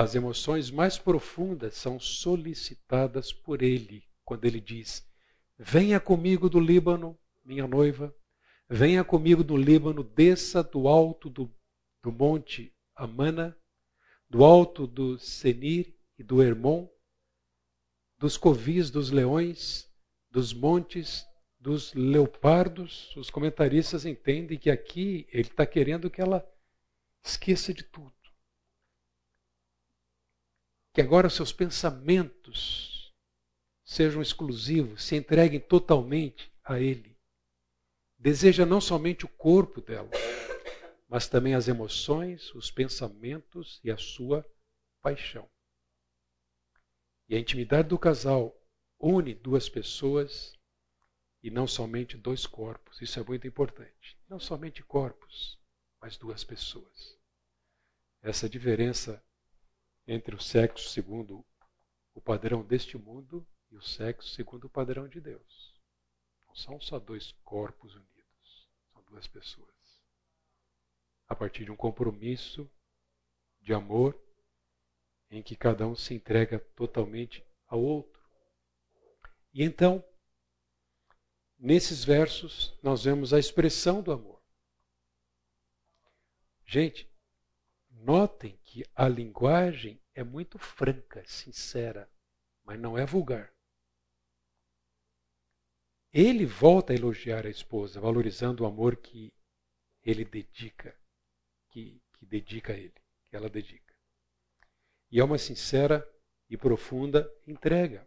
as 0.00 0.14
emoções 0.14 0.70
mais 0.70 0.96
profundas 0.96 1.74
são 1.74 2.00
solicitadas 2.00 3.34
por 3.34 3.60
ele, 3.60 4.02
quando 4.24 4.46
ele 4.46 4.58
diz: 4.58 5.06
Venha 5.58 6.00
comigo 6.00 6.48
do 6.48 6.58
Líbano, 6.58 7.18
minha 7.44 7.66
noiva, 7.66 8.14
venha 8.66 9.04
comigo 9.04 9.44
do 9.44 9.58
Líbano, 9.58 10.02
desça 10.02 10.62
do 10.62 10.88
alto 10.88 11.28
do, 11.28 11.54
do 12.02 12.10
monte 12.10 12.74
Amana, 12.96 13.54
do 14.28 14.42
alto 14.42 14.86
do 14.86 15.18
Senir 15.18 15.94
e 16.18 16.22
do 16.22 16.42
Hermon, 16.42 16.88
dos 18.18 18.38
covis 18.38 18.90
dos 18.90 19.10
leões, 19.10 19.86
dos 20.30 20.54
montes 20.54 21.26
dos 21.58 21.92
leopardos. 21.92 23.14
Os 23.16 23.28
comentaristas 23.28 24.06
entendem 24.06 24.58
que 24.58 24.70
aqui 24.70 25.28
ele 25.30 25.48
está 25.48 25.66
querendo 25.66 26.08
que 26.08 26.22
ela 26.22 26.42
esqueça 27.22 27.74
de 27.74 27.82
tudo. 27.82 28.19
Que 30.92 31.00
agora 31.00 31.30
seus 31.30 31.52
pensamentos 31.52 33.12
sejam 33.84 34.22
exclusivos, 34.22 35.04
se 35.04 35.16
entreguem 35.16 35.60
totalmente 35.60 36.52
a 36.64 36.80
ele. 36.80 37.16
Deseja 38.18 38.66
não 38.66 38.80
somente 38.80 39.24
o 39.24 39.28
corpo 39.28 39.80
dela, 39.80 40.10
mas 41.08 41.28
também 41.28 41.54
as 41.54 41.68
emoções, 41.68 42.54
os 42.54 42.70
pensamentos 42.70 43.80
e 43.82 43.90
a 43.90 43.96
sua 43.96 44.44
paixão. 45.00 45.48
E 47.28 47.34
a 47.34 47.38
intimidade 47.38 47.88
do 47.88 47.98
casal 47.98 48.56
une 48.98 49.34
duas 49.34 49.68
pessoas 49.68 50.58
e 51.42 51.50
não 51.50 51.66
somente 51.66 52.16
dois 52.16 52.46
corpos. 52.46 53.00
Isso 53.00 53.18
é 53.18 53.24
muito 53.24 53.46
importante. 53.46 54.18
Não 54.28 54.38
somente 54.38 54.82
corpos, 54.82 55.58
mas 56.00 56.16
duas 56.16 56.44
pessoas. 56.44 57.18
Essa 58.22 58.48
diferença 58.48 59.24
entre 60.12 60.34
o 60.34 60.40
sexo 60.40 60.88
segundo 60.88 61.44
o 62.12 62.20
padrão 62.20 62.64
deste 62.64 62.98
mundo 62.98 63.46
e 63.70 63.76
o 63.76 63.82
sexo 63.82 64.28
segundo 64.30 64.64
o 64.64 64.70
padrão 64.70 65.06
de 65.06 65.20
Deus. 65.20 65.80
Não 66.48 66.54
são 66.56 66.80
só 66.80 66.98
dois 66.98 67.30
corpos 67.44 67.94
unidos, 67.94 68.68
são 68.92 69.02
duas 69.04 69.28
pessoas 69.28 69.70
a 71.28 71.34
partir 71.36 71.64
de 71.64 71.70
um 71.70 71.76
compromisso 71.76 72.68
de 73.60 73.72
amor 73.72 74.20
em 75.30 75.40
que 75.40 75.54
cada 75.54 75.86
um 75.86 75.94
se 75.94 76.12
entrega 76.12 76.58
totalmente 76.74 77.46
ao 77.68 77.80
outro. 77.80 78.20
E 79.54 79.62
então, 79.62 80.04
nesses 81.56 82.02
versos, 82.02 82.76
nós 82.82 83.04
vemos 83.04 83.32
a 83.32 83.38
expressão 83.38 84.02
do 84.02 84.10
amor. 84.10 84.42
Gente, 86.66 87.09
notem 88.04 88.58
que 88.64 88.84
a 88.94 89.08
linguagem 89.08 90.00
é 90.14 90.22
muito 90.22 90.58
franca, 90.58 91.22
sincera, 91.26 92.10
mas 92.64 92.78
não 92.78 92.96
é 92.96 93.04
vulgar. 93.04 93.52
Ele 96.12 96.44
volta 96.44 96.92
a 96.92 96.96
elogiar 96.96 97.46
a 97.46 97.50
esposa, 97.50 98.00
valorizando 98.00 98.64
o 98.64 98.66
amor 98.66 98.96
que 98.96 99.32
ele 100.02 100.24
dedica 100.24 100.98
que, 101.70 102.02
que 102.18 102.26
dedica 102.26 102.72
a 102.72 102.76
Ele, 102.76 102.92
que 103.28 103.36
ela 103.36 103.48
dedica. 103.48 103.94
E 105.10 105.18
é 105.18 105.24
uma 105.24 105.38
sincera 105.38 106.06
e 106.48 106.56
profunda 106.56 107.32
entrega. 107.46 108.06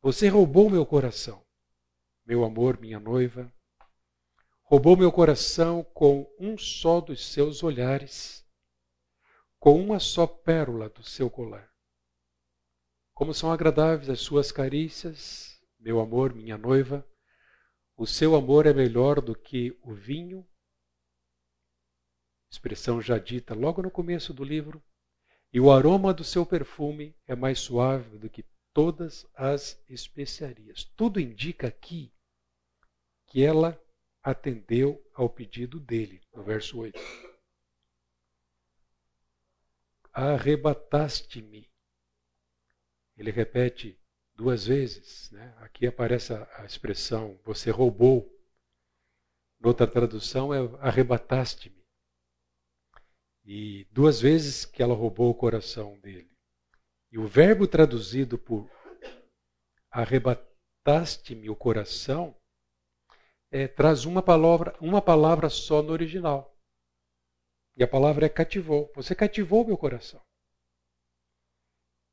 Você 0.00 0.28
roubou 0.28 0.70
meu 0.70 0.86
coração, 0.86 1.44
meu 2.24 2.44
amor, 2.44 2.78
minha 2.78 3.00
noiva. 3.00 3.52
Roubou 4.62 4.96
meu 4.96 5.10
coração 5.10 5.82
com 5.82 6.30
um 6.38 6.56
só 6.56 7.00
dos 7.00 7.26
seus 7.32 7.62
olhares, 7.62 8.46
com 9.58 9.80
uma 9.80 9.98
só 9.98 10.26
pérola 10.26 10.88
do 10.88 11.02
seu 11.02 11.28
colar. 11.28 11.70
Como 13.14 13.34
são 13.34 13.50
agradáveis 13.50 14.08
as 14.08 14.20
suas 14.20 14.52
carícias, 14.52 15.60
meu 15.78 16.00
amor, 16.00 16.34
minha 16.34 16.56
noiva. 16.56 17.06
O 17.96 18.06
seu 18.06 18.36
amor 18.36 18.66
é 18.66 18.72
melhor 18.72 19.20
do 19.20 19.34
que 19.34 19.76
o 19.82 19.92
vinho 19.92 20.46
expressão 22.50 23.00
já 23.00 23.18
dita 23.18 23.54
logo 23.54 23.82
no 23.82 23.90
começo 23.90 24.32
do 24.32 24.42
livro, 24.42 24.82
e 25.52 25.60
o 25.60 25.70
aroma 25.70 26.12
do 26.12 26.24
seu 26.24 26.44
perfume 26.44 27.14
é 27.26 27.34
mais 27.34 27.58
suave 27.58 28.18
do 28.18 28.28
que 28.28 28.44
todas 28.72 29.26
as 29.34 29.82
especiarias. 29.88 30.84
Tudo 30.96 31.20
indica 31.20 31.68
aqui 31.68 32.12
que 33.26 33.42
ela 33.42 33.80
atendeu 34.22 35.02
ao 35.14 35.28
pedido 35.28 35.78
dele, 35.80 36.20
no 36.34 36.42
verso 36.42 36.78
8. 36.78 36.98
Arrebataste-me. 40.18 41.70
Ele 43.16 43.30
repete 43.30 43.96
duas 44.34 44.66
vezes. 44.66 45.30
Né? 45.30 45.54
Aqui 45.58 45.86
aparece 45.86 46.32
a, 46.32 46.64
expressão 46.64 47.38
você 47.44 47.70
roubou. 47.70 48.28
Noutra 49.60 49.86
tradução 49.86 50.52
é 50.52 50.58
arrebataste-me. 50.80 51.86
E 53.44 53.84
duas 53.92 54.20
vezes 54.20 54.64
que 54.64 54.82
ela 54.82 54.92
roubou 54.92 55.30
o 55.30 55.34
coração 55.36 55.96
dele. 56.00 56.36
E 57.12 57.18
o 57.18 57.28
verbo 57.28 57.68
traduzido 57.68 58.36
por 58.36 58.68
arrebataste-me 59.88 61.48
o 61.48 61.54
coração 61.54 62.36
é, 63.52 63.68
traz 63.68 64.04
uma 64.04 64.20
palavra, 64.20 64.76
uma 64.80 65.00
palavra 65.00 65.48
só 65.48 65.80
no 65.80 65.92
original. 65.92 66.57
E 67.78 67.84
a 67.84 67.86
palavra 67.86 68.26
é 68.26 68.28
cativou. 68.28 68.90
Você 68.96 69.14
cativou 69.14 69.64
meu 69.64 69.78
coração. 69.78 70.20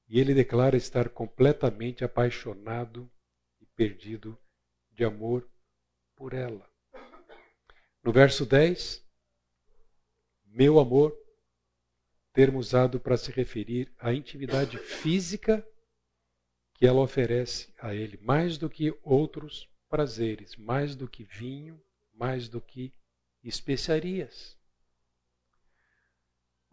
E 0.08 0.20
ele 0.20 0.36
declara 0.36 0.78
estar 0.78 1.10
completamente 1.10 2.04
apaixonado 2.04 3.12
e 3.60 3.66
perdido 3.66 4.38
de 4.92 5.04
amor 5.04 5.50
por 6.16 6.34
ela. 6.34 6.70
No 8.04 8.12
verso 8.12 8.46
10, 8.46 9.04
meu 10.46 10.78
amor 10.78 11.18
termo 12.32 12.60
usado 12.60 13.00
para 13.00 13.18
se 13.18 13.32
referir 13.32 13.92
à 13.98 14.14
intimidade 14.14 14.78
física 14.78 15.68
que 16.76 16.86
ela 16.86 17.02
oferece 17.02 17.74
a 17.80 17.96
ele, 17.96 18.20
mais 18.22 18.60
do 18.60 18.70
que 18.70 18.96
outros 19.02 19.68
prazeres, 19.90 20.56
mais 20.58 20.96
do 20.96 21.08
que 21.08 21.24
vinho, 21.24 21.82
mais 22.14 22.48
do 22.48 22.62
que 22.62 22.94
especiarias. 23.42 24.56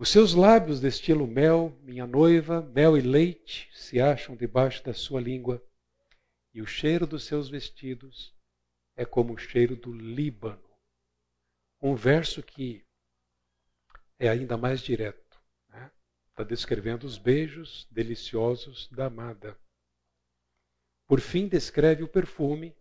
Os 0.02 0.10
seus 0.10 0.34
lábios 0.34 0.80
destilam 0.80 1.28
mel, 1.28 1.78
minha 1.80 2.08
noiva, 2.08 2.60
mel 2.60 2.98
e 2.98 3.00
leite 3.00 3.70
se 3.72 4.00
acham 4.00 4.34
debaixo 4.34 4.82
da 4.82 4.92
sua 4.92 5.20
língua, 5.20 5.64
e 6.52 6.60
o 6.60 6.66
cheiro 6.66 7.06
dos 7.06 7.22
seus 7.22 7.48
vestidos 7.48 8.34
é 8.96 9.04
como 9.04 9.32
o 9.32 9.38
cheiro 9.38 9.76
do 9.76 9.92
Líbano. 9.92 10.68
Um 11.80 11.94
verso 11.94 12.42
que 12.42 12.84
é 14.18 14.28
ainda 14.28 14.56
mais 14.56 14.80
direto. 14.80 15.40
Está 16.30 16.42
descrevendo 16.42 17.06
os 17.06 17.16
beijos 17.16 17.86
deliciosos 17.88 18.88
da 18.88 19.06
amada. 19.06 19.56
Por 21.06 21.20
fim, 21.20 21.46
descreve 21.46 22.02
o 22.02 22.08
perfume, 22.08 22.76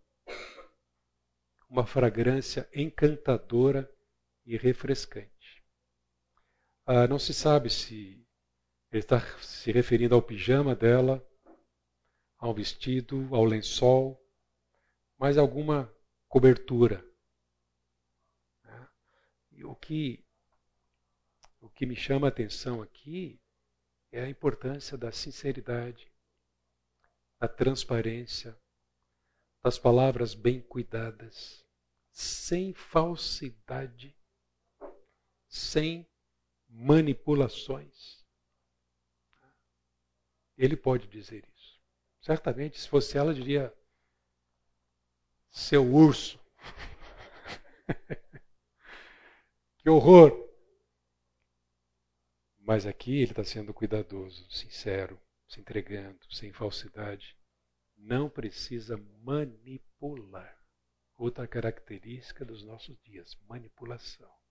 uma 1.70 1.86
fragrância 1.86 2.68
encantadora 2.74 3.88
e 4.44 4.56
refrescante. 4.56 5.31
Ah, 6.84 7.06
não 7.06 7.18
se 7.18 7.32
sabe 7.32 7.70
se 7.70 8.26
ele 8.90 9.00
está 9.00 9.20
se 9.40 9.70
referindo 9.70 10.14
ao 10.14 10.22
pijama 10.22 10.74
dela, 10.74 11.24
ao 12.36 12.52
vestido, 12.52 13.32
ao 13.34 13.44
lençol, 13.44 14.20
mas 15.16 15.38
alguma 15.38 15.92
cobertura. 16.28 17.04
Né? 18.64 18.88
O 19.64 19.76
que 19.76 20.24
o 21.60 21.70
que 21.70 21.86
me 21.86 21.94
chama 21.94 22.26
a 22.26 22.28
atenção 22.28 22.82
aqui 22.82 23.40
é 24.10 24.20
a 24.22 24.28
importância 24.28 24.98
da 24.98 25.12
sinceridade, 25.12 26.12
da 27.40 27.46
transparência, 27.46 28.58
das 29.62 29.78
palavras 29.78 30.34
bem 30.34 30.60
cuidadas, 30.60 31.64
sem 32.10 32.74
falsidade, 32.74 34.12
sem 35.48 36.04
manipulações. 36.72 38.24
Ele 40.56 40.76
pode 40.76 41.06
dizer 41.06 41.46
isso. 41.54 41.80
Certamente, 42.20 42.80
se 42.80 42.88
fosse 42.88 43.18
ela, 43.18 43.34
diria: 43.34 43.72
seu 45.50 45.84
urso. 45.84 46.40
que 49.78 49.90
horror! 49.90 50.50
Mas 52.58 52.86
aqui 52.86 53.16
ele 53.16 53.32
está 53.32 53.44
sendo 53.44 53.74
cuidadoso, 53.74 54.48
sincero, 54.50 55.20
se 55.48 55.60
entregando, 55.60 56.24
sem 56.32 56.52
falsidade. 56.52 57.36
Não 57.96 58.30
precisa 58.30 58.96
manipular. 59.22 60.58
Outra 61.16 61.46
característica 61.46 62.44
dos 62.44 62.62
nossos 62.64 62.98
dias: 63.02 63.36
manipulação. 63.46 64.41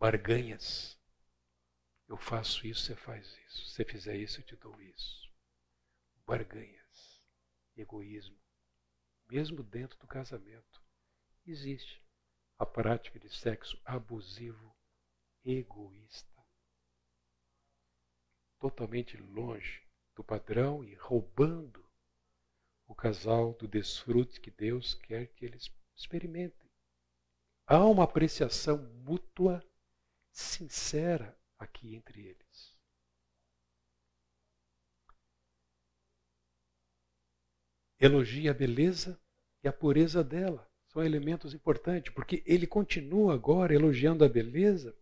Barganhas. 0.00 0.98
Eu 2.08 2.16
faço 2.16 2.66
isso, 2.66 2.86
você 2.86 2.96
faz 2.96 3.26
isso. 3.46 3.66
Se 3.66 3.74
você 3.74 3.84
fizer 3.84 4.16
isso, 4.16 4.40
eu 4.40 4.44
te 4.46 4.56
dou 4.56 4.80
isso. 4.80 5.30
Barganhas. 6.24 7.20
Egoísmo. 7.76 8.40
Mesmo 9.28 9.62
dentro 9.62 9.98
do 9.98 10.06
casamento, 10.06 10.82
existe 11.46 12.02
a 12.58 12.64
prática 12.64 13.20
de 13.20 13.28
sexo 13.28 13.78
abusivo 13.84 14.74
egoísta. 15.44 16.46
Totalmente 18.58 19.18
longe 19.18 19.86
do 20.16 20.24
padrão 20.24 20.82
e 20.82 20.94
roubando 20.94 21.86
o 22.86 22.94
casal 22.94 23.52
do 23.52 23.68
desfrute 23.68 24.40
que 24.40 24.50
Deus 24.50 24.94
quer 24.94 25.26
que 25.34 25.44
eles 25.44 25.70
experimentem. 25.94 26.70
Há 27.66 27.84
uma 27.84 28.04
apreciação 28.04 28.78
mútua, 29.04 29.62
sincera 30.30 31.36
aqui 31.58 31.94
entre 31.94 32.20
eles. 32.20 32.78
Elogia 37.98 38.50
a 38.50 38.54
beleza 38.54 39.20
e 39.62 39.68
a 39.68 39.72
pureza 39.72 40.24
dela. 40.24 40.68
São 40.88 41.04
elementos 41.04 41.54
importantes, 41.54 42.12
porque 42.12 42.42
ele 42.44 42.66
continua 42.66 43.34
agora 43.34 43.74
elogiando 43.74 44.24
a 44.24 44.28
beleza 44.28 44.96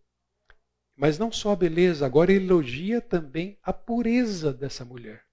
mas 0.99 1.17
não 1.17 1.31
só 1.31 1.53
a 1.53 1.55
beleza, 1.55 2.05
agora 2.05 2.29
ele 2.29 2.43
elogia 2.43 2.99
também 2.99 3.57
a 3.63 3.71
pureza 3.71 4.51
dessa 4.51 4.83
mulher. 4.83 5.23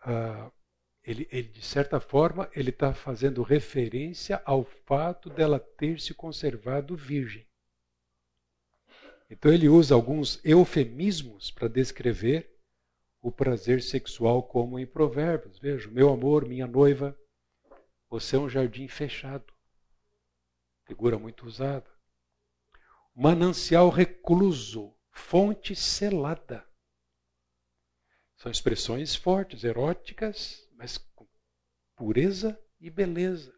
Ah, 0.00 0.50
ele, 1.04 1.28
ele, 1.30 1.48
de 1.48 1.60
certa 1.60 2.00
forma, 2.00 2.48
ele 2.54 2.70
está 2.70 2.94
fazendo 2.94 3.42
referência 3.42 4.40
ao 4.46 4.64
fato 4.64 5.28
dela 5.28 5.60
ter 5.60 6.00
se 6.00 6.14
conservado 6.14 6.96
virgem. 6.96 7.46
Então 9.28 9.52
ele 9.52 9.68
usa 9.68 9.94
alguns 9.94 10.40
eufemismos 10.44 11.50
para 11.50 11.68
descrever 11.68 12.54
o 13.20 13.32
prazer 13.32 13.82
sexual, 13.82 14.42
como 14.42 14.78
em 14.78 14.86
Provérbios. 14.86 15.58
Veja, 15.58 15.90
meu 15.90 16.10
amor, 16.10 16.46
minha 16.46 16.66
noiva, 16.66 17.18
você 18.08 18.36
é 18.36 18.38
um 18.38 18.48
jardim 18.48 18.86
fechado. 18.86 19.52
Figura 20.84 21.18
muito 21.18 21.44
usada 21.46 21.96
manancial 23.16 23.88
recluso, 23.88 24.94
fonte 25.10 25.74
selada. 25.74 26.68
São 28.36 28.52
expressões 28.52 29.16
fortes, 29.16 29.64
eróticas, 29.64 30.68
mas 30.74 30.98
com 30.98 31.26
pureza 31.96 32.62
e 32.78 32.90
beleza. 32.90 33.55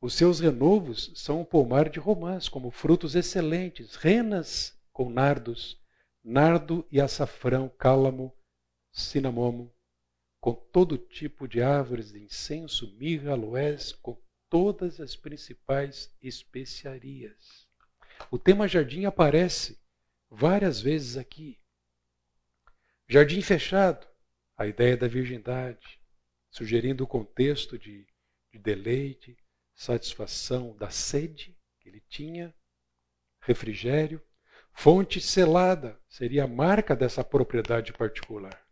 Os 0.00 0.14
seus 0.14 0.40
renovos 0.40 1.10
são 1.14 1.40
um 1.40 1.44
pomar 1.44 1.88
de 1.88 1.98
romãs, 1.98 2.48
como 2.48 2.70
frutos 2.70 3.14
excelentes, 3.14 3.96
renas 3.96 4.78
com 4.92 5.08
nardos, 5.08 5.80
nardo 6.22 6.86
e 6.90 7.00
açafrão, 7.00 7.68
cálamo, 7.68 8.32
cinamomo, 8.92 9.74
com 10.40 10.54
todo 10.54 10.98
tipo 10.98 11.48
de 11.48 11.62
árvores 11.62 12.12
de 12.12 12.22
incenso, 12.22 12.94
mirra, 12.96 13.32
aloés, 13.32 13.92
com 13.92 14.20
todas 14.48 15.00
as 15.00 15.16
principais 15.16 16.14
especiarias. 16.22 17.66
O 18.30 18.38
tema 18.38 18.68
jardim 18.68 19.06
aparece 19.06 19.78
várias 20.30 20.80
vezes 20.80 21.16
aqui. 21.16 21.58
Jardim 23.08 23.40
fechado, 23.40 24.06
a 24.56 24.66
ideia 24.66 24.96
da 24.96 25.08
virgindade, 25.08 26.00
sugerindo 26.50 27.04
o 27.04 27.06
contexto 27.06 27.78
de, 27.78 28.06
de 28.52 28.58
deleite, 28.58 29.36
satisfação 29.76 30.74
da 30.76 30.90
sede 30.90 31.56
que 31.78 31.88
ele 31.88 32.00
tinha, 32.08 32.52
refrigério. 33.40 34.20
Fonte 34.72 35.20
selada 35.20 36.00
seria 36.08 36.44
a 36.44 36.48
marca 36.48 36.96
dessa 36.96 37.22
propriedade 37.22 37.92
particular. 37.92 38.66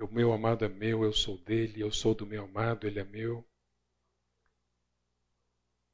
O 0.00 0.08
meu 0.08 0.32
amado 0.32 0.64
é 0.64 0.68
meu, 0.68 1.02
eu 1.02 1.12
sou 1.12 1.38
dele, 1.38 1.80
eu 1.80 1.90
sou 1.90 2.14
do 2.14 2.26
meu 2.26 2.44
amado, 2.44 2.86
ele 2.86 3.00
é 3.00 3.04
meu. 3.04 3.46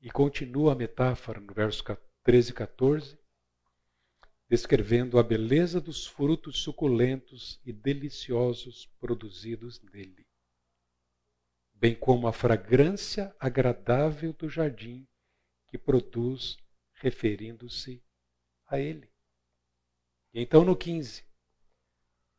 E 0.01 0.11
continua 0.11 0.73
a 0.73 0.77
metáfora 0.77 1.41
no 1.41 1.55
verso 1.55 1.85
13 2.25 2.51
e 2.51 2.55
14, 2.55 3.19
descrevendo 4.49 5.19
a 5.19 5.23
beleza 5.23 5.81
dos 5.81 6.07
frutos 6.07 6.59
suculentos 6.59 7.61
e 7.65 7.73
deliciosos 7.73 8.87
produzidos 9.01 9.81
nele, 9.83 10.27
bem 11.83 11.97
como 11.97 12.29
a 12.29 12.33
fragrância 12.33 13.35
agradável 13.41 14.33
do 14.33 14.49
jardim 14.49 15.05
que 15.67 15.77
produz, 15.77 16.57
referindo-se 16.93 18.01
a 18.69 18.79
ele. 18.79 19.11
E 20.33 20.41
então 20.41 20.65
no 20.65 20.77
15, 20.77 21.25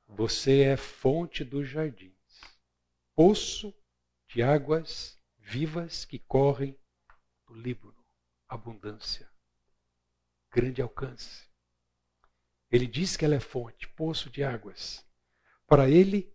você 0.07 0.61
é 0.61 0.77
fonte 0.77 1.43
dos 1.43 1.67
jardins, 1.67 2.39
poço 3.13 3.75
de 4.29 4.41
águas 4.41 5.21
vivas 5.37 6.05
que 6.05 6.19
correm 6.19 6.79
do 7.45 7.53
Líbano, 7.53 8.01
abundância, 8.47 9.29
grande 10.49 10.81
alcance. 10.81 11.49
Ele 12.71 12.87
diz 12.87 13.17
que 13.17 13.25
ela 13.25 13.35
é 13.35 13.41
fonte, 13.41 13.89
poço 13.89 14.29
de 14.29 14.41
águas. 14.41 15.05
Para 15.67 15.89
ele, 15.89 16.33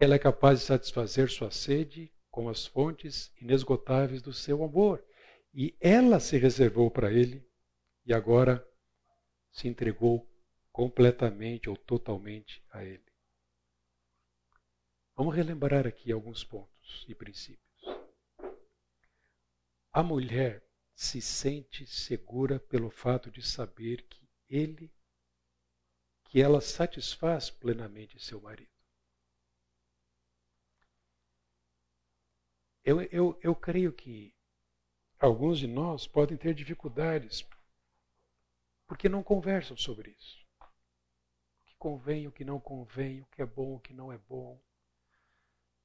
ela 0.00 0.16
é 0.16 0.18
capaz 0.18 0.58
de 0.58 0.66
satisfazer 0.66 1.30
sua 1.30 1.52
sede 1.52 2.12
com 2.30 2.48
as 2.48 2.66
fontes 2.66 3.32
inesgotáveis 3.40 4.22
do 4.22 4.32
seu 4.32 4.62
amor. 4.62 5.04
E 5.52 5.76
ela 5.80 6.20
se 6.20 6.36
reservou 6.36 6.90
para 6.90 7.12
ele 7.12 7.46
e 8.04 8.12
agora 8.12 8.66
se 9.50 9.66
entregou 9.66 10.28
completamente 10.70 11.68
ou 11.68 11.76
totalmente 11.76 12.62
a 12.70 12.84
ele. 12.84 13.04
Vamos 15.16 15.34
relembrar 15.34 15.86
aqui 15.86 16.12
alguns 16.12 16.44
pontos 16.44 17.04
e 17.08 17.14
princípios. 17.14 17.58
A 19.92 20.02
mulher 20.02 20.64
se 20.94 21.20
sente 21.20 21.86
segura 21.86 22.60
pelo 22.60 22.90
fato 22.90 23.30
de 23.30 23.42
saber 23.42 24.02
que 24.02 24.28
ele, 24.48 24.92
que 26.24 26.40
ela 26.40 26.60
satisfaz 26.60 27.50
plenamente 27.50 28.22
seu 28.22 28.40
marido. 28.40 28.77
Eu, 32.88 33.02
eu, 33.12 33.38
eu 33.42 33.54
creio 33.54 33.92
que 33.92 34.34
alguns 35.20 35.58
de 35.58 35.66
nós 35.66 36.06
podem 36.06 36.38
ter 36.38 36.54
dificuldades 36.54 37.46
porque 38.86 39.10
não 39.10 39.22
conversam 39.22 39.76
sobre 39.76 40.12
isso. 40.12 40.38
O 40.58 41.66
que 41.66 41.76
convém, 41.76 42.26
o 42.26 42.32
que 42.32 42.46
não 42.46 42.58
convém, 42.58 43.20
o 43.20 43.26
que 43.26 43.42
é 43.42 43.44
bom, 43.44 43.74
o 43.74 43.78
que 43.78 43.92
não 43.92 44.10
é 44.10 44.16
bom. 44.16 44.58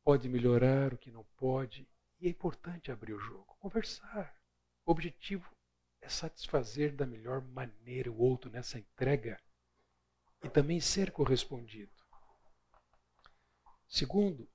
Pode 0.01 0.29
melhorar, 0.29 0.93
o 0.93 0.97
que 0.97 1.11
não 1.11 1.25
pode. 1.35 1.85
E 2.21 2.27
é 2.27 2.29
importante 2.29 2.89
abrir 2.89 3.15
o 3.15 3.19
jogo, 3.19 3.53
conversar. 3.59 4.33
O 4.85 4.91
objetivo 4.93 5.53
é 5.99 6.07
satisfazer 6.07 6.95
da 6.95 7.05
melhor 7.05 7.41
maneira 7.41 8.09
o 8.09 8.17
outro 8.17 8.49
nessa 8.49 8.79
entrega 8.79 9.37
e 10.41 10.47
também 10.47 10.79
ser 10.79 11.11
correspondido. 11.11 11.91
Segundo, 13.89 14.49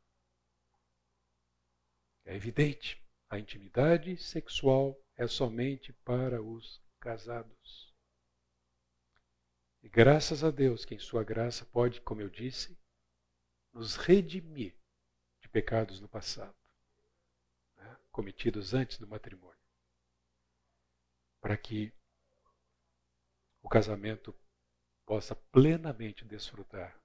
é 2.28 2.36
evidente, 2.36 3.02
a 3.30 3.38
intimidade 3.38 4.14
sexual 4.18 4.94
é 5.16 5.26
somente 5.26 5.94
para 6.04 6.42
os 6.42 6.78
casados. 7.00 7.94
E 9.82 9.88
graças 9.88 10.44
a 10.44 10.50
Deus 10.50 10.84
que 10.84 10.94
em 10.94 10.98
Sua 10.98 11.24
graça 11.24 11.64
pode, 11.64 12.02
como 12.02 12.20
eu 12.20 12.28
disse, 12.28 12.78
nos 13.72 13.96
redimir 13.96 14.76
de 15.40 15.48
pecados 15.48 16.00
no 16.00 16.08
passado 16.08 16.54
cometidos 18.12 18.74
antes 18.74 18.98
do 18.98 19.06
matrimônio. 19.06 19.56
para 21.40 21.56
que 21.56 21.94
o 23.62 23.68
casamento 23.68 24.36
possa 25.06 25.36
plenamente 25.36 26.24
desfrutar 26.24 27.00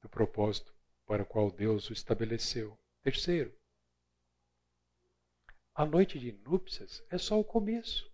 do 0.00 0.08
propósito 0.08 0.79
para 1.10 1.24
o 1.24 1.26
qual 1.26 1.50
Deus 1.50 1.90
o 1.90 1.92
estabeleceu. 1.92 2.78
Terceiro, 3.02 3.52
a 5.74 5.84
noite 5.84 6.20
de 6.20 6.30
núpcias 6.30 7.04
é 7.10 7.18
só 7.18 7.36
o 7.36 7.42
começo. 7.42 8.08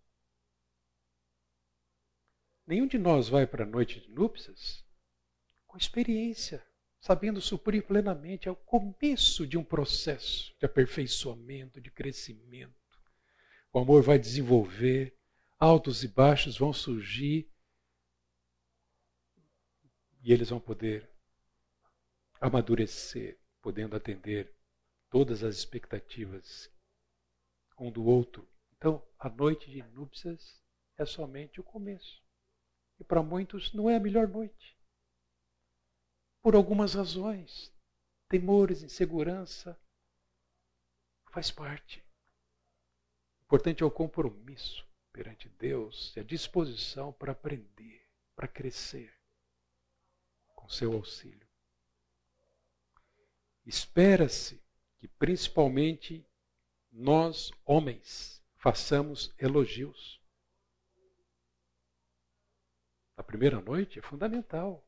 Nenhum 2.66 2.86
de 2.86 2.96
nós 2.96 3.28
vai 3.28 3.46
para 3.46 3.64
a 3.64 3.68
noite 3.68 4.00
de 4.00 4.08
núpcias 4.08 4.82
com 5.66 5.76
experiência, 5.76 6.66
sabendo 6.98 7.38
suprir 7.38 7.86
plenamente. 7.86 8.48
É 8.48 8.50
o 8.50 8.56
começo 8.56 9.46
de 9.46 9.58
um 9.58 9.62
processo 9.62 10.56
de 10.58 10.64
aperfeiçoamento, 10.64 11.82
de 11.82 11.90
crescimento. 11.90 12.74
O 13.74 13.78
amor 13.78 14.02
vai 14.02 14.18
desenvolver, 14.18 15.14
altos 15.58 16.02
e 16.02 16.08
baixos 16.08 16.56
vão 16.56 16.72
surgir 16.72 17.46
e 20.22 20.32
eles 20.32 20.48
vão 20.48 20.58
poder 20.58 21.14
amadurecer, 22.40 23.38
podendo 23.62 23.96
atender 23.96 24.54
todas 25.10 25.42
as 25.42 25.56
expectativas 25.56 26.70
um 27.78 27.90
do 27.90 28.04
outro. 28.04 28.48
Então, 28.76 29.06
a 29.18 29.28
noite 29.28 29.70
de 29.70 29.82
núpcias 29.82 30.62
é 30.96 31.04
somente 31.04 31.60
o 31.60 31.64
começo. 31.64 32.22
E 32.98 33.04
para 33.04 33.22
muitos 33.22 33.72
não 33.72 33.90
é 33.90 33.96
a 33.96 34.00
melhor 34.00 34.28
noite. 34.28 34.76
Por 36.42 36.54
algumas 36.54 36.94
razões, 36.94 37.72
temores, 38.28 38.82
insegurança, 38.82 39.78
faz 41.30 41.50
parte. 41.50 42.00
O 43.40 43.44
importante 43.44 43.82
é 43.82 43.86
o 43.86 43.90
compromisso 43.90 44.86
perante 45.12 45.48
Deus 45.50 46.14
e 46.16 46.20
a 46.20 46.22
disposição 46.22 47.12
para 47.12 47.32
aprender, 47.32 48.06
para 48.34 48.48
crescer 48.48 49.14
com 50.54 50.68
seu 50.68 50.94
auxílio. 50.94 51.45
Espera-se 53.66 54.62
que 54.96 55.08
principalmente 55.08 56.24
nós, 56.92 57.50
homens, 57.64 58.40
façamos 58.54 59.34
elogios. 59.38 60.22
A 63.16 63.24
primeira 63.24 63.60
noite 63.60 63.98
é 63.98 64.02
fundamental. 64.02 64.86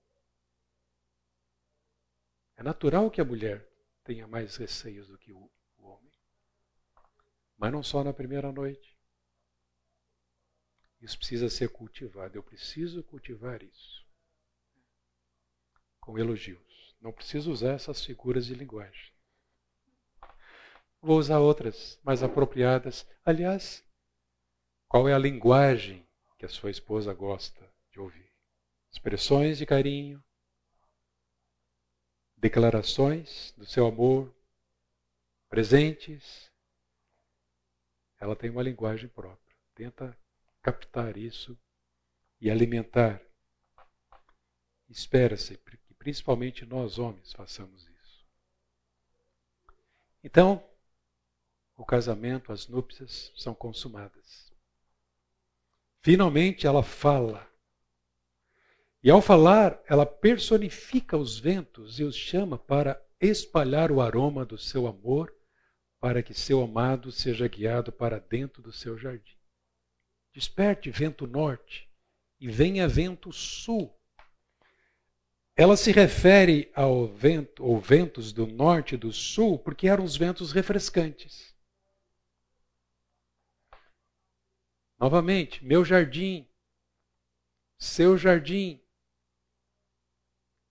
É 2.57 2.63
natural 2.63 3.11
que 3.11 3.21
a 3.21 3.25
mulher 3.25 3.69
tenha 4.05 4.27
mais 4.27 4.57
receios 4.57 5.09
do 5.09 5.19
que 5.19 5.33
o, 5.33 5.51
homem. 5.79 6.13
Mas 7.57 7.73
não 7.73 7.83
só 7.83 8.05
na 8.05 8.13
primeira 8.13 8.53
noite. 8.53 8.97
Isso 11.01 11.17
precisa 11.19 11.49
ser 11.49 11.69
cultivado. 11.71 12.37
Eu 12.37 12.43
preciso 12.43 13.03
cultivar 13.05 13.63
isso. 13.63 14.07
Com 16.01 16.19
elogios. 16.19 16.68
Não 17.01 17.13
preciso 17.13 17.53
usar 17.53 17.75
essas 17.75 18.05
figuras 18.05 18.47
de 18.47 18.55
linguagem. 18.55 19.13
Vou 21.01 21.19
usar 21.19 21.39
outras 21.39 21.99
mais 22.03 22.23
apropriadas. 22.23 23.07
Aliás, 23.25 23.85
qual 24.89 25.09
é 25.09 25.15
a 25.15 25.19
linguagem 25.19 26.07
que 26.37 26.45
a 26.45 26.49
sua 26.49 26.71
esposa 26.71 27.15
gosta 27.15 27.73
de 27.91 28.01
ouvir? 28.01 28.33
Expressões 28.91 29.59
de 29.59 29.67
carinho, 29.67 30.23
declarações 32.37 33.53
do 33.57 33.65
seu 33.65 33.87
amor, 33.87 34.35
presentes. 35.49 36.51
Ela 38.21 38.35
tem 38.35 38.51
uma 38.51 38.63
linguagem 38.63 39.09
própria. 39.09 39.57
Tenta 39.75 40.19
captar 40.61 41.17
isso 41.17 41.57
e 42.41 42.51
alimentar. 42.51 43.23
Espera-se 44.89 45.57
principalmente 45.99 46.65
nós 46.65 46.99
homens 46.99 47.33
façamos 47.33 47.83
isso. 47.83 48.27
Então, 50.23 50.65
o 51.77 51.85
casamento, 51.85 52.53
as 52.53 52.67
núpcias 52.67 53.33
são 53.37 53.55
consumadas. 53.55 54.53
Finalmente 56.03 56.67
ela 56.67 56.83
fala. 56.83 57.49
E 59.03 59.11
ao 59.11 59.23
falar, 59.23 59.81
ela 59.87 60.05
personifica 60.05 61.17
os 61.17 61.39
ventos 61.39 62.01
e 62.01 62.05
os 62.05 62.17
chama 62.17 62.59
para 62.59 63.01
espalhar 63.21 63.93
o 63.93 64.01
aroma 64.01 64.45
do 64.45 64.59
seu 64.59 64.87
amor, 64.87 65.35
para 66.01 66.23
que 66.23 66.35
seu 66.35 66.63
amado 66.63 67.11
seja 67.11 67.49
guiado 67.49 67.93
para 67.93 68.19
dentro 68.19 68.63
do 68.63 68.73
seu 68.73 68.97
jardim. 68.99 69.37
Desperte 70.33 70.91
vento 70.91 71.27
norte 71.27 71.89
e 72.41 72.49
venha 72.49 72.87
vento 72.87 73.33
sul. 73.33 73.98
Ela 75.61 75.77
se 75.77 75.91
refere 75.91 76.71
ao 76.73 77.09
vento 77.09 77.65
ou 77.65 77.81
ventos 77.81 78.33
do 78.33 78.47
norte 78.47 78.95
e 78.95 78.97
do 78.97 79.13
sul 79.13 79.59
porque 79.59 79.89
eram 79.89 80.05
os 80.05 80.17
ventos 80.17 80.53
refrescantes. 80.53 81.53
Novamente, 84.97 85.65
meu 85.65 85.85
jardim, 85.85 86.49
seu 87.77 88.17
jardim. 88.17 88.81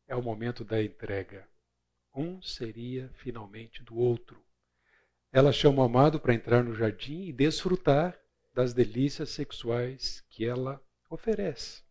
É 0.07 0.15
o 0.15 0.23
momento 0.23 0.63
da 0.63 0.81
entrega. 0.81 1.45
Um 2.15 2.41
seria 2.41 3.09
finalmente 3.15 3.83
do 3.83 3.97
outro. 3.97 4.41
Ela 5.33 5.51
chama 5.51 5.81
o 5.81 5.85
amado 5.85 6.17
para 6.17 6.33
entrar 6.33 6.63
no 6.63 6.73
jardim 6.73 7.25
e 7.25 7.33
desfrutar 7.33 8.17
das 8.53 8.73
delícias 8.73 9.31
sexuais 9.31 10.23
que 10.29 10.45
ela 10.45 10.81
oferece. 11.09 11.86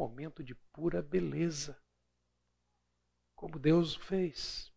Momento 0.00 0.42
de 0.42 0.54
pura 0.54 1.02
beleza. 1.02 1.78
Como 3.34 3.58
Deus 3.58 3.94
fez. 3.94 4.72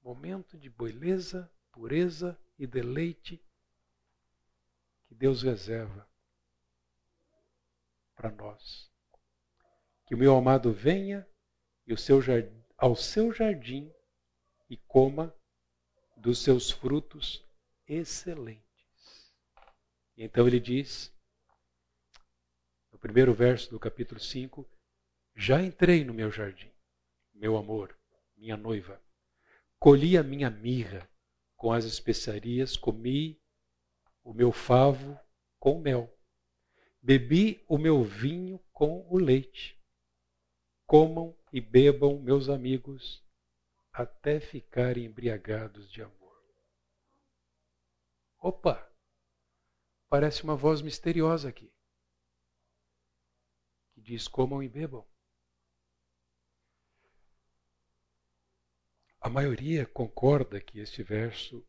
Momento 0.00 0.56
de 0.56 0.70
beleza, 0.70 1.52
pureza 1.70 2.40
e 2.58 2.66
deleite 2.66 3.44
que 5.04 5.14
Deus 5.14 5.42
reserva 5.42 6.08
para 8.14 8.30
nós. 8.30 8.90
Que 10.06 10.14
o 10.14 10.18
meu 10.18 10.34
amado 10.34 10.72
venha 10.72 11.28
e 11.86 11.92
o 11.92 11.98
seu 11.98 12.22
jardim, 12.22 12.64
ao 12.78 12.96
seu 12.96 13.30
jardim 13.30 13.92
e 14.70 14.78
coma 14.78 15.36
dos 16.16 16.42
seus 16.42 16.70
frutos 16.70 17.46
excelentes. 17.86 19.34
E 20.16 20.24
então 20.24 20.46
ele 20.46 20.58
diz, 20.58 21.12
primeiro 23.02 23.34
verso 23.34 23.68
do 23.68 23.80
capítulo 23.80 24.20
5, 24.20 24.64
já 25.34 25.60
entrei 25.60 26.04
no 26.04 26.14
meu 26.14 26.30
jardim, 26.30 26.70
meu 27.34 27.56
amor, 27.56 27.98
minha 28.36 28.56
noiva. 28.56 29.02
Colhi 29.76 30.16
a 30.16 30.22
minha 30.22 30.48
mirra 30.48 31.10
com 31.56 31.72
as 31.72 31.84
especiarias, 31.84 32.76
comi 32.76 33.42
o 34.22 34.32
meu 34.32 34.52
favo 34.52 35.18
com 35.58 35.80
mel. 35.80 36.16
Bebi 37.02 37.64
o 37.66 37.76
meu 37.76 38.04
vinho 38.04 38.60
com 38.72 39.04
o 39.10 39.18
leite. 39.18 39.76
Comam 40.86 41.36
e 41.52 41.60
bebam, 41.60 42.20
meus 42.20 42.48
amigos, 42.48 43.20
até 43.92 44.38
ficarem 44.38 45.06
embriagados 45.06 45.90
de 45.90 46.02
amor. 46.02 46.40
Opa! 48.38 48.88
Parece 50.08 50.44
uma 50.44 50.54
voz 50.54 50.80
misteriosa 50.80 51.48
aqui. 51.48 51.72
Diz: 54.02 54.26
comam 54.26 54.60
e 54.62 54.68
bebam. 54.68 55.06
A 59.20 59.28
maioria 59.28 59.86
concorda 59.86 60.60
que 60.60 60.80
este 60.80 61.04
verso 61.04 61.64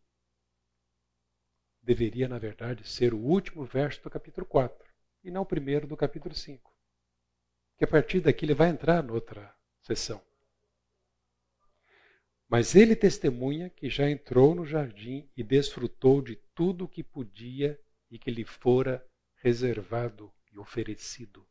deveria, 1.79 2.27
na 2.27 2.39
verdade, 2.39 2.87
ser 2.87 3.13
o 3.13 3.19
último 3.19 3.63
verso 3.65 4.01
do 4.01 4.09
capítulo 4.09 4.47
4 4.47 4.91
e 5.23 5.29
não 5.29 5.43
o 5.43 5.45
primeiro 5.45 5.85
do 5.85 5.95
capítulo 5.95 6.33
5. 6.33 6.75
Que 7.77 7.83
a 7.85 7.87
partir 7.87 8.21
daqui 8.21 8.45
ele 8.45 8.55
vai 8.55 8.69
entrar 8.69 9.03
noutra 9.03 9.55
sessão. 9.79 10.19
Mas 12.49 12.73
ele 12.73 12.95
testemunha 12.95 13.69
que 13.69 13.91
já 13.91 14.09
entrou 14.09 14.55
no 14.55 14.65
jardim 14.65 15.29
e 15.37 15.43
desfrutou 15.43 16.19
de 16.19 16.35
tudo 16.55 16.85
o 16.85 16.89
que 16.89 17.03
podia 17.03 17.79
e 18.09 18.17
que 18.17 18.31
lhe 18.31 18.43
fora 18.43 19.07
reservado 19.35 20.33
e 20.51 20.57
oferecido. 20.57 21.47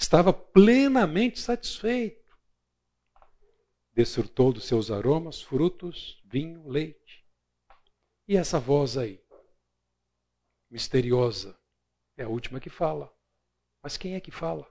Estava 0.00 0.32
plenamente 0.32 1.38
satisfeito. 1.38 2.18
Desfrutou 3.92 4.52
dos 4.52 4.64
seus 4.64 4.90
aromas, 4.90 5.42
frutos, 5.42 6.18
vinho, 6.24 6.66
leite. 6.66 7.28
E 8.26 8.34
essa 8.34 8.58
voz 8.58 8.96
aí, 8.96 9.22
misteriosa, 10.70 11.60
é 12.16 12.22
a 12.22 12.28
última 12.28 12.58
que 12.58 12.70
fala. 12.70 13.14
Mas 13.82 13.98
quem 13.98 14.14
é 14.14 14.20
que 14.20 14.30
fala? 14.30 14.66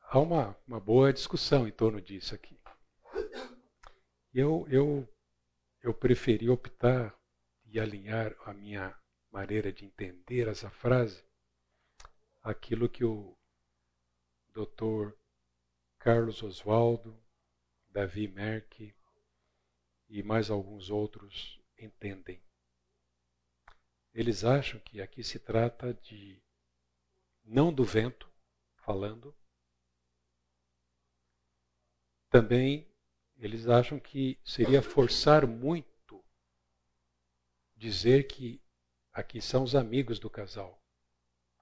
Há 0.00 0.18
uma, 0.18 0.56
uma 0.66 0.80
boa 0.80 1.12
discussão 1.12 1.68
em 1.68 1.72
torno 1.72 2.00
disso 2.00 2.34
aqui. 2.34 2.58
Eu, 4.34 4.66
eu 4.68 5.08
eu 5.80 5.94
preferi 5.94 6.50
optar 6.50 7.16
e 7.64 7.78
alinhar 7.78 8.34
a 8.44 8.52
minha 8.52 8.98
maneira 9.30 9.72
de 9.72 9.84
entender 9.84 10.48
essa 10.48 10.68
frase 10.68 11.25
aquilo 12.46 12.88
que 12.88 13.04
o 13.04 13.36
Dr. 14.50 15.16
Carlos 15.98 16.44
Oswaldo, 16.44 17.20
Davi 17.88 18.28
Merck 18.28 18.94
e 20.08 20.22
mais 20.22 20.48
alguns 20.48 20.88
outros 20.88 21.60
entendem. 21.76 22.40
Eles 24.14 24.44
acham 24.44 24.78
que 24.78 25.00
aqui 25.00 25.24
se 25.24 25.40
trata 25.40 25.92
de 25.92 26.40
não 27.42 27.72
do 27.72 27.84
vento 27.84 28.32
falando. 28.76 29.36
Também 32.30 32.88
eles 33.38 33.66
acham 33.66 33.98
que 33.98 34.38
seria 34.44 34.80
forçar 34.80 35.48
muito 35.48 36.24
dizer 37.74 38.28
que 38.28 38.62
aqui 39.12 39.40
são 39.42 39.64
os 39.64 39.74
amigos 39.74 40.20
do 40.20 40.30
casal 40.30 40.85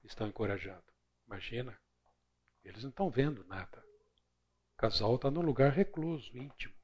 estão 0.05 0.29
encorajando. 0.29 0.85
Imagina, 1.27 1.79
eles 2.63 2.83
não 2.83 2.91
estão 2.91 3.11
vendo 3.11 3.45
nada. 3.45 3.85
O 4.75 4.77
casal 4.77 5.17
está 5.17 5.31
num 5.31 5.43
lugar 5.43 5.73
recluso, 5.73 6.37
íntimo. 6.37 6.75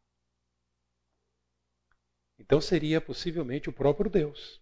Então 2.38 2.60
seria 2.60 3.00
possivelmente 3.00 3.68
o 3.68 3.72
próprio 3.72 4.10
Deus. 4.10 4.60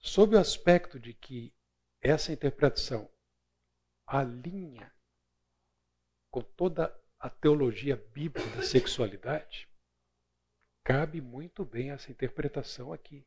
Sob 0.00 0.36
o 0.36 0.38
aspecto 0.38 0.98
de 0.98 1.14
que 1.14 1.54
essa 2.00 2.32
interpretação 2.32 3.10
alinha 4.06 4.94
com 6.30 6.42
toda 6.42 6.94
a 7.18 7.30
teologia 7.30 7.96
bíblica 7.96 8.48
da 8.56 8.62
sexualidade, 8.62 9.68
cabe 10.84 11.20
muito 11.20 11.64
bem 11.64 11.90
essa 11.90 12.10
interpretação 12.10 12.92
aqui. 12.92 13.26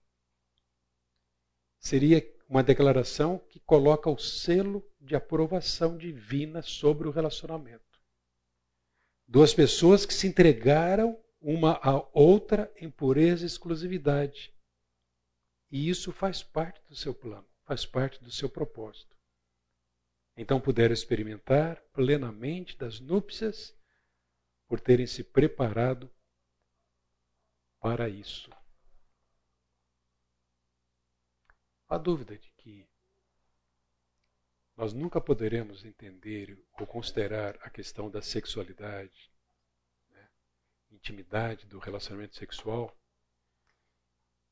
Seria 1.79 2.21
uma 2.47 2.61
declaração 2.61 3.39
que 3.49 3.59
coloca 3.59 4.09
o 4.09 4.17
selo 4.17 4.85
de 4.99 5.15
aprovação 5.15 5.97
divina 5.97 6.61
sobre 6.61 7.07
o 7.07 7.11
relacionamento. 7.11 7.99
Duas 9.27 9.53
pessoas 9.53 10.05
que 10.05 10.13
se 10.13 10.27
entregaram 10.27 11.17
uma 11.39 11.79
à 11.83 12.05
outra 12.13 12.71
em 12.75 12.89
pureza 12.89 13.43
e 13.43 13.47
exclusividade. 13.47 14.53
E 15.71 15.87
isso 15.87 16.11
faz 16.11 16.43
parte 16.43 16.81
do 16.89 16.95
seu 16.95 17.13
plano, 17.13 17.47
faz 17.63 17.85
parte 17.85 18.21
do 18.23 18.31
seu 18.31 18.49
propósito. 18.49 19.15
Então 20.35 20.59
puderam 20.59 20.93
experimentar 20.93 21.81
plenamente 21.93 22.77
das 22.77 22.99
núpcias 22.99 23.75
por 24.67 24.79
terem 24.79 25.05
se 25.05 25.23
preparado 25.23 26.11
para 27.79 28.09
isso. 28.09 28.49
Há 31.89 31.97
dúvida 31.97 32.37
de 32.37 32.51
que 32.51 32.87
nós 34.77 34.93
nunca 34.93 35.19
poderemos 35.19 35.83
entender 35.83 36.63
ou 36.79 36.85
considerar 36.85 37.57
a 37.63 37.69
questão 37.69 38.11
da 38.11 38.21
sexualidade, 38.21 39.31
né, 40.11 40.29
intimidade 40.91 41.65
do 41.65 41.79
relacionamento 41.79 42.35
sexual, 42.35 42.95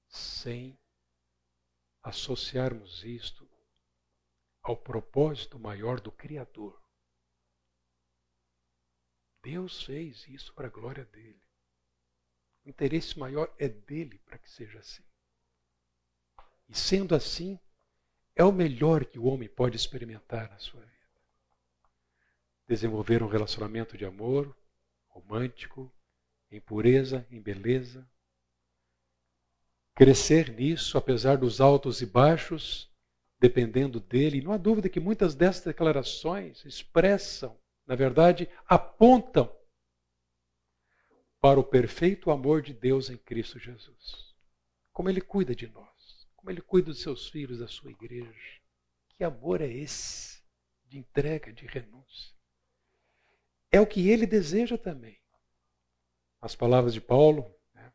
sem 0.07 0.77
associarmos 2.01 3.03
isto 3.03 3.47
ao 4.64 4.76
propósito 4.76 5.59
maior 5.59 6.01
do 6.01 6.11
Criador. 6.11 6.81
Deus 9.43 9.84
fez 9.84 10.27
isso 10.27 10.51
para 10.55 10.68
a 10.68 10.72
glória 10.72 11.05
dele. 11.05 11.41
O 12.65 12.69
interesse 12.69 13.18
maior 13.19 13.53
é 13.59 13.69
dele 13.69 14.18
para 14.26 14.39
que 14.39 14.49
seja 14.49 14.80
assim. 14.80 15.05
E 16.69 16.77
sendo 16.77 17.15
assim, 17.15 17.60
é 18.35 18.44
o 18.44 18.52
melhor 18.52 19.06
que 19.06 19.18
o 19.18 19.26
homem 19.26 19.49
pode 19.49 19.76
experimentar 19.76 20.49
na 20.49 20.60
sua 20.60 20.81
vida. 20.81 20.98
Desenvolver 22.68 23.23
um 23.23 23.27
relacionamento 23.27 23.98
de 23.98 24.06
amor 24.06 24.56
romântico, 25.07 25.91
em 26.52 26.61
pureza, 26.61 27.26
em 27.31 27.41
beleza. 27.41 28.07
Crescer 29.95 30.52
nisso, 30.52 30.98
apesar 30.98 31.38
dos 31.38 31.60
altos 31.60 32.02
e 32.02 32.06
baixos, 32.06 32.91
dependendo 33.39 33.99
dele. 33.99 34.41
Não 34.41 34.52
há 34.52 34.57
dúvida 34.57 34.89
que 34.89 34.99
muitas 34.99 35.34
dessas 35.34 35.64
declarações 35.64 36.64
expressam, 36.65 37.57
na 37.85 37.95
verdade, 37.95 38.49
apontam 38.68 39.52
para 41.39 41.60
o 41.60 41.64
perfeito 41.64 42.31
amor 42.31 42.61
de 42.61 42.73
Deus 42.73 43.10
em 43.10 43.18
Cristo 43.18 43.57
Jesus. 43.57 44.35
Como 44.91 45.10
ele 45.10 45.22
cuida 45.22 45.56
de 45.56 45.68
nós, 45.68 45.97
como 46.48 46.53
ele 46.53 46.61
cuida 46.61 46.91
dos 46.91 47.02
seus 47.02 47.28
filhos, 47.28 47.60
da 47.60 47.68
sua 47.68 47.91
igreja. 47.91 48.61
Que 49.10 49.24
amor 49.26 49.60
é 49.60 49.68
esse 49.68 50.41
de 50.86 50.98
entrega, 50.98 51.52
de 51.52 51.65
renúncia? 51.65 52.34
É 53.69 53.82
o 53.82 53.86
que 53.86 54.10
ele 54.10 54.26
deseja 54.26 54.78
também. 54.78 55.19
As 56.40 56.56
palavras 56.56 56.94
de 56.94 57.02
Paulo, 57.02 57.53
né? 57.74 57.91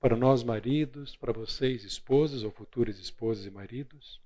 para 0.00 0.16
nós 0.16 0.42
maridos, 0.42 1.14
para 1.14 1.32
vocês 1.32 1.84
esposas 1.84 2.42
ou 2.42 2.50
futuras 2.50 2.98
esposas 2.98 3.46
e 3.46 3.50
maridos, 3.50 4.20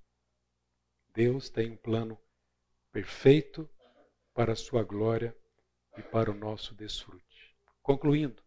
Deus 1.14 1.50
tem 1.50 1.72
um 1.72 1.76
plano 1.76 2.18
perfeito 2.90 3.68
para 4.32 4.54
a 4.54 4.56
sua 4.56 4.82
glória 4.82 5.36
e 5.98 6.02
para 6.02 6.30
o 6.30 6.34
nosso 6.34 6.74
desfrute. 6.74 7.54
Concluindo, 7.82 8.42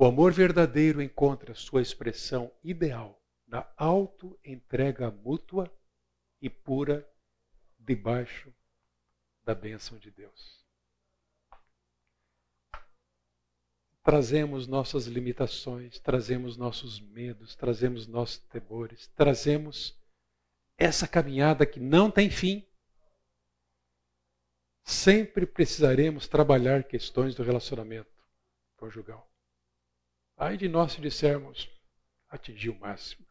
o 0.00 0.04
amor 0.04 0.32
verdadeiro 0.32 1.02
encontra 1.02 1.56
sua 1.56 1.82
expressão 1.82 2.52
ideal 2.62 3.20
na 3.48 3.68
auto-entrega 3.76 5.10
mútua 5.10 5.68
e 6.40 6.48
pura 6.48 7.04
debaixo 7.76 8.54
da 9.42 9.56
bênção 9.56 9.98
de 9.98 10.12
Deus. 10.12 10.64
Trazemos 14.04 14.68
nossas 14.68 15.06
limitações, 15.06 15.98
trazemos 15.98 16.56
nossos 16.56 17.00
medos, 17.00 17.56
trazemos 17.56 18.06
nossos 18.06 18.38
temores, 18.38 19.08
trazemos 19.16 19.98
essa 20.76 21.08
caminhada 21.08 21.66
que 21.66 21.80
não 21.80 22.08
tem 22.08 22.30
fim, 22.30 22.64
sempre 24.84 25.44
precisaremos 25.44 26.28
trabalhar 26.28 26.84
questões 26.84 27.34
do 27.34 27.42
relacionamento 27.42 28.24
conjugal. 28.76 29.28
Aí 30.38 30.56
de 30.56 30.68
nós 30.68 30.92
se 30.92 31.00
dissermos, 31.00 31.68
atingir 32.30 32.70
o 32.70 32.78
máximo. 32.78 33.26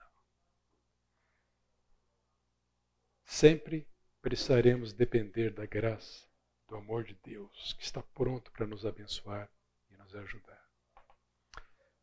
Sempre 3.23 3.87
precisaremos 4.21 4.91
depender 4.91 5.53
da 5.53 5.65
graça, 5.65 6.27
do 6.67 6.75
amor 6.75 7.05
de 7.05 7.13
Deus, 7.23 7.71
que 7.73 7.83
está 7.83 8.03
pronto 8.03 8.51
para 8.51 8.67
nos 8.67 8.85
abençoar 8.85 9.49
e 9.89 9.95
nos 9.95 10.13
ajudar. 10.15 10.61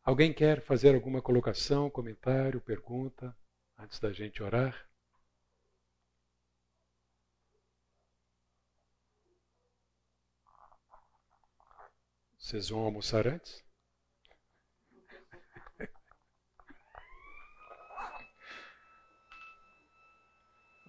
Alguém 0.02 0.32
quer 0.32 0.62
fazer 0.62 0.94
alguma 0.94 1.20
colocação, 1.20 1.90
comentário, 1.90 2.58
pergunta, 2.62 3.36
antes 3.76 4.00
da 4.00 4.10
gente 4.10 4.42
orar? 4.42 4.88
Vocês 12.38 12.70
vão 12.70 12.80
almoçar 12.80 13.26
antes? 13.26 13.63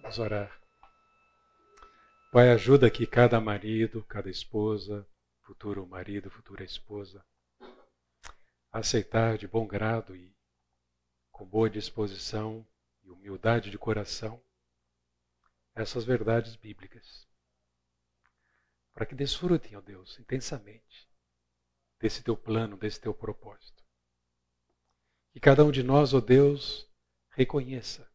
Vamos 0.06 0.20
orar. 0.20 0.62
Pai, 2.30 2.50
ajuda 2.50 2.88
que 2.88 3.08
cada 3.08 3.40
marido, 3.40 4.04
cada 4.04 4.30
esposa, 4.30 5.04
futuro 5.42 5.84
marido, 5.84 6.30
futura 6.30 6.62
esposa, 6.62 7.26
aceitar 8.70 9.36
de 9.36 9.48
bom 9.48 9.66
grado 9.66 10.14
e 10.14 10.32
com 11.32 11.44
boa 11.44 11.68
disposição 11.68 12.64
e 13.02 13.10
humildade 13.10 13.68
de 13.68 13.76
coração 13.76 14.40
essas 15.74 16.04
verdades 16.04 16.54
bíblicas. 16.54 17.26
Para 18.94 19.06
que 19.06 19.14
desfrutem, 19.16 19.74
ó 19.74 19.80
Deus, 19.80 20.20
intensamente 20.20 21.10
desse 21.98 22.22
teu 22.22 22.36
plano, 22.36 22.76
desse 22.76 23.00
teu 23.00 23.12
propósito. 23.12 23.82
Que 25.32 25.40
cada 25.40 25.64
um 25.64 25.72
de 25.72 25.82
nós, 25.82 26.14
ó 26.14 26.20
Deus, 26.20 26.88
reconheça 27.30 28.08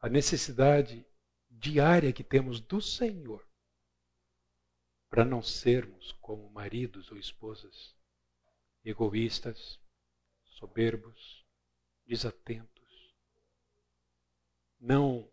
a 0.00 0.08
necessidade 0.08 1.06
diária 1.50 2.12
que 2.12 2.22
temos 2.22 2.60
do 2.60 2.80
Senhor 2.80 3.46
para 5.10 5.24
não 5.24 5.42
sermos 5.42 6.12
como 6.20 6.50
maridos 6.50 7.10
ou 7.10 7.16
esposas 7.16 7.96
egoístas, 8.84 9.78
soberbos, 10.44 11.44
desatentos, 12.06 13.14
não 14.78 15.30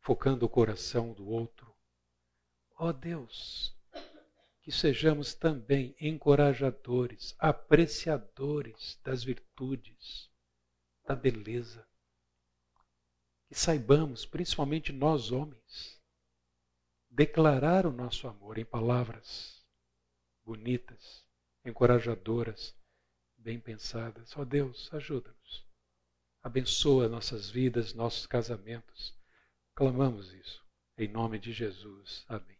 focando 0.00 0.46
o 0.46 0.48
coração 0.48 1.12
do 1.12 1.28
outro. 1.28 1.74
Ó 2.78 2.88
oh 2.88 2.92
Deus, 2.92 3.74
que 4.62 4.70
sejamos 4.70 5.34
também 5.34 5.94
encorajadores, 6.00 7.34
apreciadores 7.38 9.00
das 9.02 9.24
virtudes, 9.24 10.30
da 11.04 11.14
beleza. 11.14 11.86
Que 13.48 13.54
saibamos, 13.54 14.26
principalmente 14.26 14.92
nós 14.92 15.30
homens, 15.30 16.00
declarar 17.08 17.86
o 17.86 17.92
nosso 17.92 18.26
amor 18.28 18.58
em 18.58 18.64
palavras 18.64 19.64
bonitas, 20.44 21.24
encorajadoras, 21.64 22.74
bem 23.36 23.58
pensadas. 23.58 24.36
Ó 24.36 24.42
oh 24.42 24.44
Deus, 24.44 24.92
ajuda-nos. 24.92 25.66
Abençoa 26.42 27.08
nossas 27.08 27.50
vidas, 27.50 27.94
nossos 27.94 28.26
casamentos. 28.26 29.14
Clamamos 29.74 30.32
isso. 30.32 30.64
Em 30.96 31.08
nome 31.08 31.38
de 31.38 31.52
Jesus. 31.52 32.24
Amém. 32.28 32.55